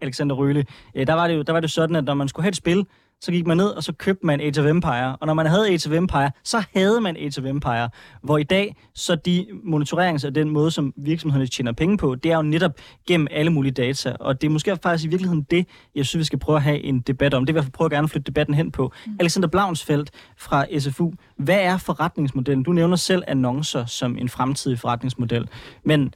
Alexander 0.00 0.34
Røhle, 0.34 0.64
øh, 0.94 1.06
der, 1.06 1.14
var 1.14 1.28
det 1.28 1.34
jo, 1.34 1.42
der 1.42 1.52
var 1.52 1.60
det 1.60 1.70
sådan, 1.70 1.96
at 1.96 2.04
når 2.04 2.14
man 2.14 2.28
skulle 2.28 2.44
have 2.44 2.48
et 2.48 2.56
spil, 2.56 2.86
så 3.20 3.32
gik 3.32 3.46
man 3.46 3.56
ned, 3.56 3.66
og 3.66 3.82
så 3.82 3.92
købte 3.92 4.26
man 4.26 4.40
Age 4.40 4.60
of 4.60 4.66
Empire. 4.66 5.16
Og 5.16 5.26
når 5.26 5.34
man 5.34 5.46
havde 5.46 5.68
Age 5.68 5.90
of 5.90 5.96
Empire, 5.96 6.30
så 6.44 6.64
havde 6.74 7.00
man 7.00 7.16
Age 7.16 7.40
of 7.40 7.44
Empire. 7.44 7.90
Hvor 8.22 8.38
i 8.38 8.42
dag, 8.42 8.76
så 8.94 9.14
de 9.14 9.46
monitorerings- 9.64 10.26
og 10.26 10.34
den 10.34 10.50
måde, 10.50 10.70
som 10.70 10.92
virksomhederne 10.96 11.46
tjener 11.46 11.72
penge 11.72 11.96
på, 11.98 12.14
det 12.14 12.32
er 12.32 12.36
jo 12.36 12.42
netop 12.42 12.72
gennem 13.06 13.26
alle 13.30 13.50
mulige 13.52 13.72
data. 13.72 14.16
Og 14.20 14.40
det 14.40 14.46
er 14.46 14.50
måske 14.50 14.76
faktisk 14.82 15.04
i 15.04 15.08
virkeligheden 15.08 15.46
det, 15.50 15.66
jeg 15.94 16.06
synes, 16.06 16.20
vi 16.20 16.24
skal 16.24 16.38
prøve 16.38 16.56
at 16.56 16.62
have 16.62 16.80
en 16.80 17.00
debat 17.00 17.34
om. 17.34 17.46
Det 17.46 17.54
vil 17.54 17.62
jeg 17.62 17.72
prøve 17.72 17.86
at 17.86 17.92
gerne 17.92 18.08
flytte 18.08 18.26
debatten 18.26 18.54
hen 18.54 18.72
på. 18.72 18.92
Mm. 19.06 19.16
Alexander 19.20 19.48
Blaunsfeldt 19.48 20.10
fra 20.38 20.78
SFU. 20.78 21.12
Hvad 21.36 21.60
er 21.60 21.76
forretningsmodellen? 21.76 22.62
Du 22.62 22.72
nævner 22.72 22.96
selv 22.96 23.22
annoncer 23.26 23.86
som 23.86 24.18
en 24.18 24.28
fremtidig 24.28 24.78
forretningsmodel. 24.78 25.48
Men 25.84 26.14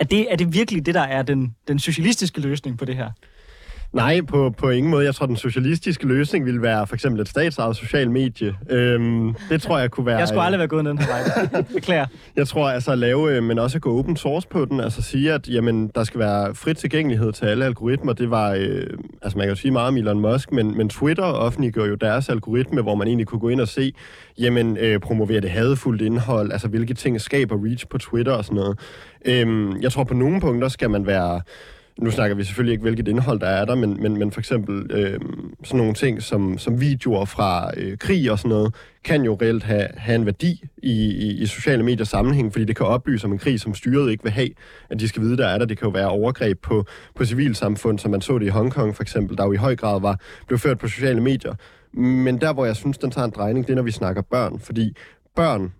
er 0.00 0.04
det, 0.04 0.32
er 0.32 0.36
det 0.36 0.54
virkelig 0.54 0.86
det, 0.86 0.94
der 0.94 1.00
er 1.00 1.22
den, 1.22 1.56
den 1.68 1.78
socialistiske 1.78 2.40
løsning 2.40 2.78
på 2.78 2.84
det 2.84 2.96
her? 2.96 3.10
Nej, 3.94 4.20
på, 4.28 4.50
på 4.58 4.70
ingen 4.70 4.90
måde. 4.90 5.04
Jeg 5.04 5.14
tror, 5.14 5.26
den 5.26 5.36
socialistiske 5.36 6.06
løsning 6.06 6.44
ville 6.44 6.62
være 6.62 6.86
for 6.86 6.94
eksempel 6.94 7.20
et 7.20 7.28
statsejet 7.28 7.76
social 7.76 8.10
medie. 8.10 8.56
Øhm, 8.70 9.34
det 9.48 9.62
tror 9.62 9.78
jeg 9.78 9.90
kunne 9.90 10.06
være... 10.06 10.18
Jeg 10.18 10.28
skulle 10.28 10.42
aldrig 10.42 10.58
være 10.58 10.68
gået 10.68 10.84
den 10.84 10.98
her 10.98 11.06
vej. 11.06 11.62
Beklager. 11.74 12.06
Jeg 12.36 12.48
tror 12.48 12.68
altså 12.68 12.92
at 12.92 12.98
lave, 12.98 13.36
øh, 13.36 13.42
men 13.42 13.58
også 13.58 13.78
at 13.78 13.82
gå 13.82 13.98
open 13.98 14.16
source 14.16 14.48
på 14.48 14.64
den. 14.64 14.80
Altså 14.80 15.02
sige, 15.02 15.32
at 15.32 15.48
jamen, 15.48 15.90
der 15.94 16.04
skal 16.04 16.20
være 16.20 16.54
frit 16.54 16.76
tilgængelighed 16.76 17.32
til 17.32 17.46
alle 17.46 17.64
algoritmer. 17.64 18.12
Det 18.12 18.30
var, 18.30 18.50
øh, 18.50 18.86
altså 19.22 19.38
man 19.38 19.46
kan 19.46 19.48
jo 19.48 19.54
sige 19.54 19.70
meget 19.70 19.88
om 19.88 19.96
Elon 19.96 20.20
Musk, 20.20 20.52
men, 20.52 20.76
men 20.76 20.88
Twitter 20.88 21.24
offentliggør 21.24 21.84
jo 21.84 21.94
deres 21.94 22.28
algoritme, 22.28 22.82
hvor 22.82 22.94
man 22.94 23.08
egentlig 23.08 23.26
kunne 23.26 23.40
gå 23.40 23.48
ind 23.48 23.60
og 23.60 23.68
se, 23.68 23.94
jamen 24.38 24.76
øh, 24.76 25.00
promoverer 25.00 25.40
det 25.40 25.50
hadefuldt 25.50 26.02
indhold, 26.02 26.52
altså 26.52 26.68
hvilke 26.68 26.94
ting 26.94 27.20
skaber 27.20 27.64
reach 27.64 27.88
på 27.88 27.98
Twitter 27.98 28.32
og 28.32 28.44
sådan 28.44 28.56
noget. 28.56 28.78
Øhm, 29.24 29.82
jeg 29.82 29.92
tror 29.92 30.04
på 30.04 30.14
nogle 30.14 30.40
punkter 30.40 30.68
skal 30.68 30.90
man 30.90 31.06
være 31.06 31.40
nu 31.98 32.10
snakker 32.10 32.36
vi 32.36 32.44
selvfølgelig 32.44 32.72
ikke, 32.72 32.82
hvilket 32.82 33.08
indhold 33.08 33.40
der 33.40 33.46
er 33.46 33.64
der, 33.64 33.74
men, 33.74 34.02
men, 34.02 34.18
men 34.18 34.32
for 34.32 34.40
eksempel 34.40 34.90
øh, 34.90 35.20
sådan 35.64 35.78
nogle 35.78 35.94
ting 35.94 36.22
som, 36.22 36.58
som 36.58 36.80
videoer 36.80 37.24
fra 37.24 37.70
øh, 37.76 37.98
krig 37.98 38.30
og 38.30 38.38
sådan 38.38 38.48
noget, 38.48 38.74
kan 39.04 39.22
jo 39.24 39.38
reelt 39.42 39.62
have, 39.62 39.88
have 39.96 40.14
en 40.14 40.26
værdi 40.26 40.64
i, 40.82 40.92
i, 41.10 41.42
i 41.42 41.46
sociale 41.46 41.82
medier 41.82 42.04
sammenhæng, 42.04 42.52
fordi 42.52 42.64
det 42.64 42.76
kan 42.76 42.86
oplyse 42.86 43.24
om 43.24 43.32
en 43.32 43.38
krig, 43.38 43.60
som 43.60 43.74
styret 43.74 44.10
ikke 44.10 44.22
vil 44.22 44.32
have, 44.32 44.50
at 44.90 45.00
de 45.00 45.08
skal 45.08 45.22
vide, 45.22 45.36
der 45.36 45.46
er 45.46 45.58
der. 45.58 45.64
Det 45.64 45.78
kan 45.78 45.86
jo 45.86 45.92
være 45.92 46.08
overgreb 46.08 46.62
på, 46.62 46.84
på 47.14 47.24
civilsamfund, 47.24 47.98
som 47.98 48.10
man 48.10 48.20
så 48.20 48.38
det 48.38 48.46
i 48.46 48.48
Hongkong 48.48 48.96
for 48.96 49.02
eksempel, 49.02 49.36
der 49.36 49.44
jo 49.44 49.52
i 49.52 49.56
høj 49.56 49.76
grad 49.76 50.00
var 50.00 50.20
blev 50.46 50.58
ført 50.58 50.78
på 50.78 50.88
sociale 50.88 51.20
medier. 51.20 51.54
Men 52.00 52.40
der, 52.40 52.52
hvor 52.52 52.64
jeg 52.64 52.76
synes, 52.76 52.98
den 52.98 53.10
tager 53.10 53.24
en 53.24 53.32
drejning, 53.36 53.66
det 53.66 53.72
er, 53.72 53.76
når 53.76 53.82
vi 53.82 53.90
snakker 53.90 54.22
børn, 54.22 54.60
fordi 54.60 54.96
børn 55.36 55.72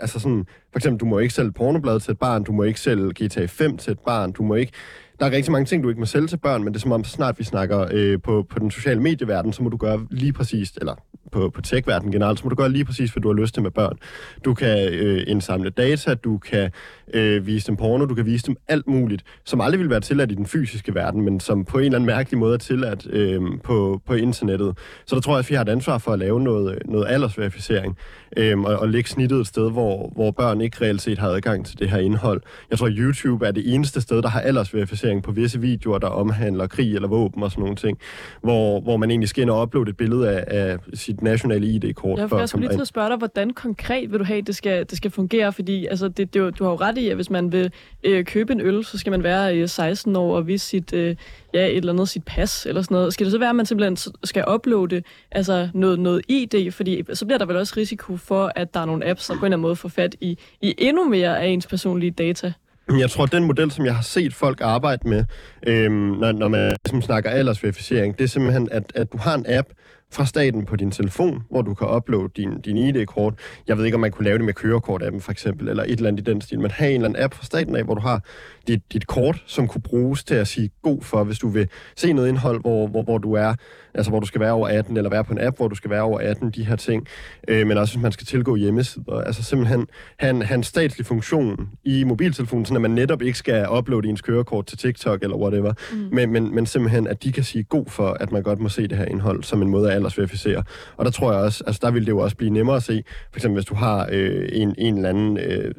altså 0.00 0.20
sådan, 0.20 0.46
for 0.72 0.78
eksempel, 0.78 1.00
du 1.00 1.04
må 1.04 1.18
ikke 1.18 1.34
sælge 1.34 1.52
pornoblad 1.52 2.00
til 2.00 2.12
et 2.12 2.18
barn, 2.18 2.44
du 2.44 2.52
må 2.52 2.62
ikke 2.62 2.80
sælge 2.80 3.12
GTA 3.24 3.46
5 3.46 3.76
til 3.76 3.90
et 3.90 3.98
barn, 3.98 4.32
du 4.32 4.42
må 4.42 4.54
ikke 4.54 4.72
der 5.20 5.26
er 5.26 5.30
rigtig 5.30 5.52
mange 5.52 5.66
ting, 5.66 5.82
du 5.82 5.88
ikke 5.88 6.00
må 6.00 6.06
sælge 6.06 6.26
til 6.26 6.36
børn, 6.36 6.64
men 6.64 6.72
det 6.72 6.78
er 6.78 6.80
som 6.80 6.92
om, 6.92 7.04
så 7.04 7.10
snart 7.10 7.38
vi 7.38 7.44
snakker 7.44 7.88
øh, 7.92 8.22
på, 8.22 8.46
på 8.50 8.58
den 8.58 8.70
sociale 8.70 9.02
medieverden, 9.02 9.52
så 9.52 9.62
må 9.62 9.68
du 9.68 9.76
gøre 9.76 10.06
lige 10.10 10.32
præcis, 10.32 10.72
eller 10.80 10.94
på, 11.32 11.50
på 11.54 11.62
tech-verdenen 11.62 12.12
generelt, 12.12 12.38
så 12.38 12.44
må 12.44 12.48
du 12.48 12.54
gøre 12.54 12.68
lige 12.68 12.84
præcis, 12.84 13.10
hvad 13.10 13.20
du 13.22 13.28
har 13.28 13.40
lyst 13.40 13.54
til 13.54 13.62
med 13.62 13.70
børn. 13.70 13.98
Du 14.44 14.54
kan 14.54 14.88
øh, 14.92 15.22
indsamle 15.26 15.70
data, 15.70 16.14
du 16.14 16.38
kan 16.38 16.70
øh, 17.14 17.46
vise 17.46 17.66
dem 17.66 17.76
porno, 17.76 18.04
du 18.04 18.14
kan 18.14 18.26
vise 18.26 18.46
dem 18.46 18.56
alt 18.68 18.86
muligt, 18.86 19.22
som 19.44 19.60
aldrig 19.60 19.80
vil 19.80 19.90
være 19.90 20.00
tilladt 20.00 20.32
i 20.32 20.34
den 20.34 20.46
fysiske 20.46 20.94
verden, 20.94 21.22
men 21.22 21.40
som 21.40 21.64
på 21.64 21.78
en 21.78 21.84
eller 21.84 21.98
anden 21.98 22.06
mærkelig 22.06 22.38
måde 22.38 22.54
er 22.54 22.58
tilladt 22.58 23.06
øh, 23.10 23.40
på, 23.64 24.00
på 24.06 24.14
internettet. 24.14 24.78
Så 25.06 25.14
der 25.14 25.20
tror 25.20 25.32
jeg, 25.32 25.38
at 25.38 25.50
vi 25.50 25.54
har 25.54 25.62
et 25.62 25.68
ansvar 25.68 25.98
for 25.98 26.12
at 26.12 26.18
lave 26.18 26.40
noget, 26.40 26.78
noget 26.84 27.06
aldersverificering, 27.08 27.96
øh, 28.36 28.60
og, 28.60 28.76
og 28.76 28.88
lægge 28.88 29.10
snittet 29.10 29.40
et 29.40 29.46
sted, 29.46 29.70
hvor, 29.70 30.12
hvor 30.14 30.30
børn 30.30 30.60
ikke 30.60 30.84
reelt 30.84 31.02
set 31.02 31.18
har 31.18 31.28
adgang 31.28 31.66
til 31.66 31.78
det 31.78 31.90
her 31.90 31.98
indhold. 31.98 32.42
Jeg 32.70 32.78
tror, 32.78 32.88
YouTube 32.90 33.46
er 33.46 33.50
det 33.50 33.74
eneste 33.74 34.00
sted, 34.00 34.22
der 34.22 34.28
har 34.28 34.40
aldersverificering 34.40 35.22
på 35.22 35.32
visse 35.32 35.60
videoer, 35.60 35.98
der 35.98 36.08
omhandler 36.08 36.66
krig 36.66 36.94
eller 36.94 37.08
våben 37.08 37.42
og 37.42 37.50
sådan 37.50 37.62
nogle 37.62 37.76
ting, 37.76 37.98
hvor, 38.42 38.80
hvor 38.80 38.96
man 38.96 39.10
egentlig 39.10 39.28
skal 39.28 39.42
ind 39.42 39.50
og 39.50 39.62
uploade 39.62 39.90
et 39.90 39.96
billede 39.96 40.30
af, 40.30 40.44
af 40.46 40.78
sit 41.10 41.22
nationale 41.22 41.66
ID-kort. 41.66 42.18
Ja, 42.18 42.24
for 42.24 42.38
jeg 42.38 42.48
skulle 42.48 42.66
lige 42.66 42.76
til 42.76 42.80
at 42.80 42.88
spørge 42.88 43.08
dig, 43.08 43.16
hvordan 43.16 43.50
konkret 43.50 44.10
vil 44.12 44.18
du 44.18 44.24
have, 44.24 44.42
det 44.42 44.56
skal, 44.56 44.86
det 44.86 44.96
skal 44.96 45.10
fungere? 45.10 45.52
Fordi 45.52 45.86
altså, 45.86 46.08
det, 46.08 46.34
det, 46.34 46.58
du 46.58 46.64
har 46.64 46.70
jo 46.70 46.76
ret 46.76 46.98
i, 46.98 47.08
at 47.08 47.14
hvis 47.14 47.30
man 47.30 47.52
vil 47.52 47.72
øh, 48.04 48.24
købe 48.24 48.52
en 48.52 48.60
øl, 48.60 48.84
så 48.84 48.98
skal 48.98 49.10
man 49.10 49.22
være 49.22 49.56
øh, 49.56 49.68
16 49.68 50.16
år 50.16 50.36
og 50.36 50.46
vise 50.46 50.66
sit, 50.66 50.92
øh, 50.92 51.16
ja, 51.54 51.66
et 51.66 51.76
eller 51.76 51.92
andet, 51.92 52.08
sit 52.08 52.24
pas 52.24 52.66
eller 52.66 52.82
sådan 52.82 52.94
noget. 52.94 53.12
Skal 53.12 53.24
det 53.24 53.32
så 53.32 53.38
være, 53.38 53.50
at 53.50 53.56
man 53.56 53.66
simpelthen 53.66 54.12
skal 54.24 54.44
uploade 54.54 55.02
altså 55.30 55.68
noget, 55.74 56.00
noget 56.00 56.22
ID? 56.28 56.70
Fordi 56.72 57.02
så 57.12 57.26
bliver 57.26 57.38
der 57.38 57.46
vel 57.46 57.56
også 57.56 57.74
risiko 57.76 58.16
for, 58.16 58.52
at 58.56 58.74
der 58.74 58.80
er 58.80 58.84
nogle 58.84 59.08
apps, 59.08 59.26
der 59.26 59.34
på 59.34 59.38
en 59.38 59.44
eller 59.44 59.56
anden 59.56 59.62
måde 59.62 59.76
får 59.76 59.88
fat 59.88 60.16
i, 60.20 60.38
i 60.60 60.74
endnu 60.78 61.08
mere 61.08 61.40
af 61.40 61.46
ens 61.46 61.66
personlige 61.66 62.10
data. 62.10 62.52
Jeg 62.98 63.10
tror, 63.10 63.24
at 63.24 63.32
den 63.32 63.44
model, 63.44 63.70
som 63.70 63.84
jeg 63.84 63.94
har 63.94 64.02
set 64.02 64.34
folk 64.34 64.60
arbejde 64.60 65.08
med, 65.08 65.24
øhm, 65.66 65.92
når, 65.92 66.32
når 66.32 66.48
man 66.48 66.76
ligesom 66.84 67.02
snakker 67.02 67.30
aldersverificering, 67.30 68.18
det 68.18 68.24
er 68.24 68.28
simpelthen, 68.28 68.68
at, 68.72 68.92
at 68.94 69.12
du 69.12 69.18
har 69.18 69.34
en 69.34 69.44
app, 69.48 69.68
fra 70.12 70.26
staten 70.26 70.66
på 70.66 70.76
din 70.76 70.90
telefon, 70.90 71.44
hvor 71.50 71.62
du 71.62 71.74
kan 71.74 71.88
uploade 71.88 72.28
din, 72.36 72.60
din 72.60 72.76
ID-kort. 72.76 73.34
Jeg 73.68 73.78
ved 73.78 73.84
ikke, 73.84 73.94
om 73.94 74.00
man 74.00 74.10
kunne 74.10 74.24
lave 74.24 74.38
det 74.38 74.44
med 74.44 74.54
kørekort-appen 74.54 75.20
for 75.20 75.32
eksempel, 75.32 75.68
eller 75.68 75.82
et 75.82 75.90
eller 75.90 76.08
andet 76.08 76.28
i 76.28 76.32
den 76.32 76.40
stil, 76.40 76.60
men 76.60 76.70
have 76.70 76.90
en 76.90 76.94
eller 76.94 77.08
anden 77.08 77.22
app 77.22 77.34
fra 77.34 77.44
staten 77.44 77.76
af, 77.76 77.84
hvor 77.84 77.94
du 77.94 78.00
har 78.00 78.24
dit, 78.70 78.92
dit 78.92 79.06
kort, 79.06 79.42
som 79.46 79.68
kunne 79.68 79.82
bruges 79.82 80.24
til 80.24 80.34
at 80.34 80.48
sige 80.48 80.70
god 80.82 81.02
for, 81.02 81.24
hvis 81.24 81.38
du 81.38 81.48
vil 81.48 81.68
se 81.96 82.12
noget 82.12 82.28
indhold, 82.28 82.60
hvor, 82.60 82.86
hvor, 82.86 83.02
hvor 83.02 83.18
du 83.18 83.32
er, 83.32 83.54
altså 83.94 84.10
hvor 84.10 84.20
du 84.20 84.26
skal 84.26 84.40
være 84.40 84.52
over 84.52 84.68
18, 84.68 84.96
eller 84.96 85.10
være 85.10 85.24
på 85.24 85.32
en 85.32 85.40
app, 85.40 85.56
hvor 85.56 85.68
du 85.68 85.74
skal 85.74 85.90
være 85.90 86.02
over 86.02 86.20
18, 86.20 86.50
de 86.50 86.64
her 86.64 86.76
ting. 86.76 87.06
Øh, 87.48 87.66
men 87.66 87.78
også, 87.78 87.94
hvis 87.94 88.02
man 88.02 88.12
skal 88.12 88.26
tilgå 88.26 88.56
hjemmesider. 88.56 89.20
Altså 89.20 89.42
simpelthen 89.42 89.86
have 90.20 90.54
en 90.54 90.62
statslig 90.62 91.06
funktion 91.06 91.68
i 91.84 92.04
mobiltelefonen, 92.04 92.64
så 92.64 92.74
at 92.74 92.80
man 92.80 92.90
netop 92.90 93.22
ikke 93.22 93.38
skal 93.38 93.66
uploade 93.78 94.08
ens 94.08 94.20
kørekort 94.20 94.66
til 94.66 94.78
TikTok 94.78 95.22
eller 95.22 95.36
whatever, 95.36 95.72
mm. 95.92 96.08
men, 96.12 96.32
men, 96.32 96.54
men 96.54 96.66
simpelthen, 96.66 97.06
at 97.06 97.22
de 97.22 97.32
kan 97.32 97.44
sige 97.44 97.64
god 97.64 97.86
for, 97.86 98.16
at 98.20 98.32
man 98.32 98.42
godt 98.42 98.58
må 98.60 98.68
se 98.68 98.88
det 98.88 98.98
her 98.98 99.04
indhold, 99.04 99.42
som 99.42 99.62
en 99.62 99.68
måde 99.68 99.88
at 99.88 99.94
aldersverificere. 99.94 100.62
Og 100.96 101.04
der 101.04 101.10
tror 101.10 101.32
jeg 101.32 101.40
også, 101.40 101.64
altså 101.66 101.80
der 101.82 101.90
vil 101.90 102.06
det 102.06 102.08
jo 102.08 102.18
også 102.18 102.36
blive 102.36 102.50
nemmere 102.50 102.76
at 102.76 102.82
se, 102.82 103.04
for 103.32 103.38
eksempel 103.38 103.56
hvis 103.56 103.66
du 103.66 103.74
har 103.74 104.08
øh, 104.12 104.48
en, 104.52 104.74
en 104.78 104.96
eller 104.96 105.08
anden, 105.08 105.36
øh, 105.38 105.74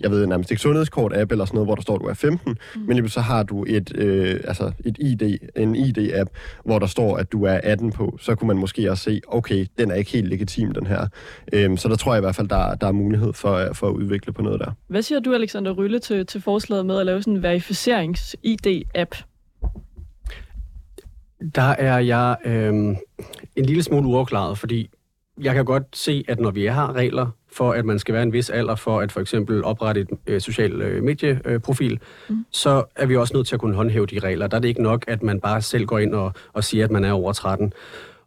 jeg 0.00 0.10
ved 0.10 0.26
nærmest 0.26 0.50
ikke 0.50 0.62
sundhedskort-app 0.62 1.32
eller 1.32 1.44
sådan 1.44 1.54
noget, 1.54 1.66
hvor 1.66 1.74
der 1.74 1.82
står, 1.82 1.94
at 1.94 2.00
du 2.00 2.06
er 2.06 2.14
15, 2.14 2.58
mm. 2.74 2.80
men 2.80 3.08
så 3.08 3.20
har 3.20 3.42
du 3.42 3.64
et, 3.68 3.92
øh, 3.94 4.40
altså 4.44 4.72
et 4.84 4.96
ID, 5.00 5.38
en 5.56 5.76
ID-app, 5.76 6.30
hvor 6.64 6.78
der 6.78 6.86
står, 6.86 7.16
at 7.16 7.32
du 7.32 7.44
er 7.44 7.60
18 7.62 7.92
på, 7.92 8.18
så 8.20 8.34
kunne 8.34 8.48
man 8.48 8.56
måske 8.56 8.90
også 8.90 9.04
se, 9.04 9.20
okay, 9.28 9.66
den 9.78 9.90
er 9.90 9.94
ikke 9.94 10.10
helt 10.10 10.28
legitim, 10.28 10.72
den 10.72 10.86
her. 10.86 11.06
Øhm, 11.52 11.76
så 11.76 11.88
der 11.88 11.96
tror 11.96 12.12
jeg 12.14 12.20
i 12.20 12.24
hvert 12.24 12.34
fald, 12.34 12.48
der, 12.48 12.74
der 12.74 12.86
er 12.86 12.92
mulighed 12.92 13.32
for, 13.32 13.68
for 13.72 13.88
at 13.88 13.92
udvikle 13.92 14.32
på 14.32 14.42
noget 14.42 14.60
der. 14.60 14.72
Hvad 14.88 15.02
siger 15.02 15.20
du, 15.20 15.34
Alexander 15.34 15.72
Rylle, 15.72 15.98
til, 15.98 16.26
til 16.26 16.40
forslaget 16.40 16.86
med 16.86 16.98
at 16.98 17.06
lave 17.06 17.22
sådan 17.22 17.36
en 17.36 17.42
verificerings-ID-app? 17.42 19.14
Der 21.54 21.62
er 21.62 21.98
jeg 21.98 22.36
øh, 22.44 22.74
en 23.56 23.64
lille 23.64 23.82
smule 23.82 24.08
uafklaret, 24.08 24.58
fordi 24.58 24.90
jeg 25.42 25.54
kan 25.54 25.64
godt 25.64 25.96
se, 25.96 26.24
at 26.28 26.40
når 26.40 26.50
vi 26.50 26.66
har 26.66 26.92
regler 26.92 27.26
for, 27.52 27.72
at 27.72 27.84
man 27.84 27.98
skal 27.98 28.14
være 28.14 28.22
en 28.22 28.32
vis 28.32 28.50
alder 28.50 28.74
for 28.74 29.00
at 29.00 29.12
for 29.12 29.20
eksempel 29.20 29.64
oprette 29.64 30.00
et 30.00 30.08
øh, 30.26 30.40
social 30.40 30.82
øh, 30.82 31.02
medieprofil, 31.02 32.00
mm. 32.28 32.46
så 32.50 32.84
er 32.96 33.06
vi 33.06 33.16
også 33.16 33.34
nødt 33.34 33.46
til 33.46 33.54
at 33.54 33.60
kunne 33.60 33.74
håndhæve 33.74 34.06
de 34.06 34.18
regler. 34.18 34.46
Der 34.46 34.56
er 34.56 34.60
det 34.60 34.68
ikke 34.68 34.82
nok, 34.82 35.04
at 35.08 35.22
man 35.22 35.40
bare 35.40 35.62
selv 35.62 35.86
går 35.86 35.98
ind 35.98 36.14
og, 36.14 36.32
og 36.52 36.64
siger, 36.64 36.84
at 36.84 36.90
man 36.90 37.04
er 37.04 37.12
over 37.12 37.32
13. 37.32 37.72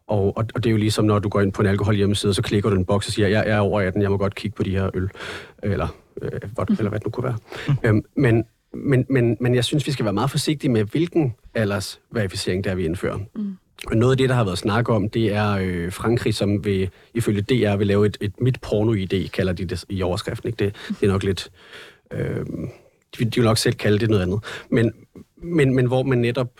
Og, 0.06 0.36
og, 0.36 0.46
og 0.54 0.64
det 0.64 0.66
er 0.66 0.70
jo 0.70 0.76
ligesom, 0.76 1.04
når 1.04 1.18
du 1.18 1.28
går 1.28 1.40
ind 1.40 1.52
på 1.52 1.62
en 1.62 1.68
alkohol 1.68 1.94
hjemmeside, 1.94 2.34
så 2.34 2.42
klikker 2.42 2.70
du 2.70 2.76
en 2.76 2.84
boks 2.84 3.06
og 3.06 3.12
siger, 3.12 3.28
jeg, 3.28 3.46
jeg 3.46 3.56
er 3.56 3.60
over 3.60 3.80
18, 3.80 4.02
jeg 4.02 4.10
må 4.10 4.16
godt 4.16 4.34
kigge 4.34 4.54
på 4.56 4.62
de 4.62 4.70
her 4.70 4.90
øl, 4.94 5.10
eller, 5.62 5.88
øh, 6.22 6.30
vodka, 6.56 6.72
mm. 6.72 6.76
eller 6.78 6.88
hvad 6.88 7.00
det 7.00 7.06
nu 7.06 7.10
kunne 7.10 7.24
være. 7.24 7.36
Mm. 7.68 7.74
Øhm, 7.84 8.04
men, 8.16 8.44
men, 8.74 9.06
men, 9.10 9.36
men 9.40 9.54
jeg 9.54 9.64
synes, 9.64 9.86
vi 9.86 9.92
skal 9.92 10.04
være 10.04 10.14
meget 10.14 10.30
forsigtige 10.30 10.70
med, 10.70 10.84
hvilken 10.84 11.34
aldersverificering, 11.54 12.64
der 12.64 12.74
vi 12.74 12.84
indfører. 12.84 13.18
Mm. 13.34 13.56
Og 13.86 13.96
noget 13.96 14.12
af 14.12 14.16
det, 14.16 14.28
der 14.28 14.34
har 14.34 14.44
været 14.44 14.58
snak 14.58 14.88
om, 14.88 15.08
det 15.08 15.32
er 15.32 15.58
øh, 15.62 15.92
Frankrig, 15.92 16.34
som 16.34 16.64
vil, 16.64 16.90
ifølge 17.14 17.40
DR 17.40 17.76
vil 17.76 17.86
lave 17.86 18.06
et, 18.06 18.16
et 18.20 18.40
mit 18.40 18.60
porno-ID, 18.60 19.28
kalder 19.28 19.52
de 19.52 19.64
det 19.64 19.84
i 19.88 20.02
overskriften. 20.02 20.48
Ikke? 20.48 20.64
Det, 20.64 20.74
det 21.00 21.06
er 21.06 21.12
nok 21.12 21.22
lidt... 21.22 21.50
Øh, 22.12 22.46
de, 23.18 23.24
de 23.24 23.40
vil 23.40 23.44
nok 23.44 23.58
selv 23.58 23.74
kalde 23.74 23.98
det 23.98 24.10
noget 24.10 24.22
andet. 24.22 24.44
Men, 24.70 24.92
men, 25.36 25.74
men 25.74 25.86
hvor 25.86 26.02
man 26.02 26.18
netop 26.18 26.50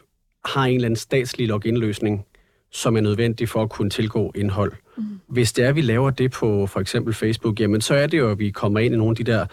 har 0.45 0.65
en 0.65 0.75
eller 0.75 0.87
anden 0.87 0.97
statslig 0.97 1.49
login-løsning, 1.49 2.27
som 2.71 2.97
er 2.97 3.01
nødvendig 3.01 3.49
for 3.49 3.63
at 3.63 3.71
kunne 3.71 3.91
tilgå 3.91 4.33
indhold. 4.35 4.73
Mm. 4.97 5.05
Hvis 5.29 5.53
det 5.53 5.65
er, 5.65 5.69
at 5.69 5.77
vi 5.77 5.81
laver 5.81 6.11
det 6.11 6.31
på 6.31 6.67
for 6.67 6.81
eksempel 6.81 7.15
Facebook, 7.15 7.61
jamen 7.61 7.81
så 7.81 7.95
er 7.95 8.07
det 8.07 8.19
jo, 8.19 8.31
at 8.31 8.39
vi 8.39 8.51
kommer 8.51 8.81
ind 8.81 8.95
i 8.95 8.99
nogle 8.99 9.13
af 9.13 9.17
de 9.17 9.33
der 9.33 9.47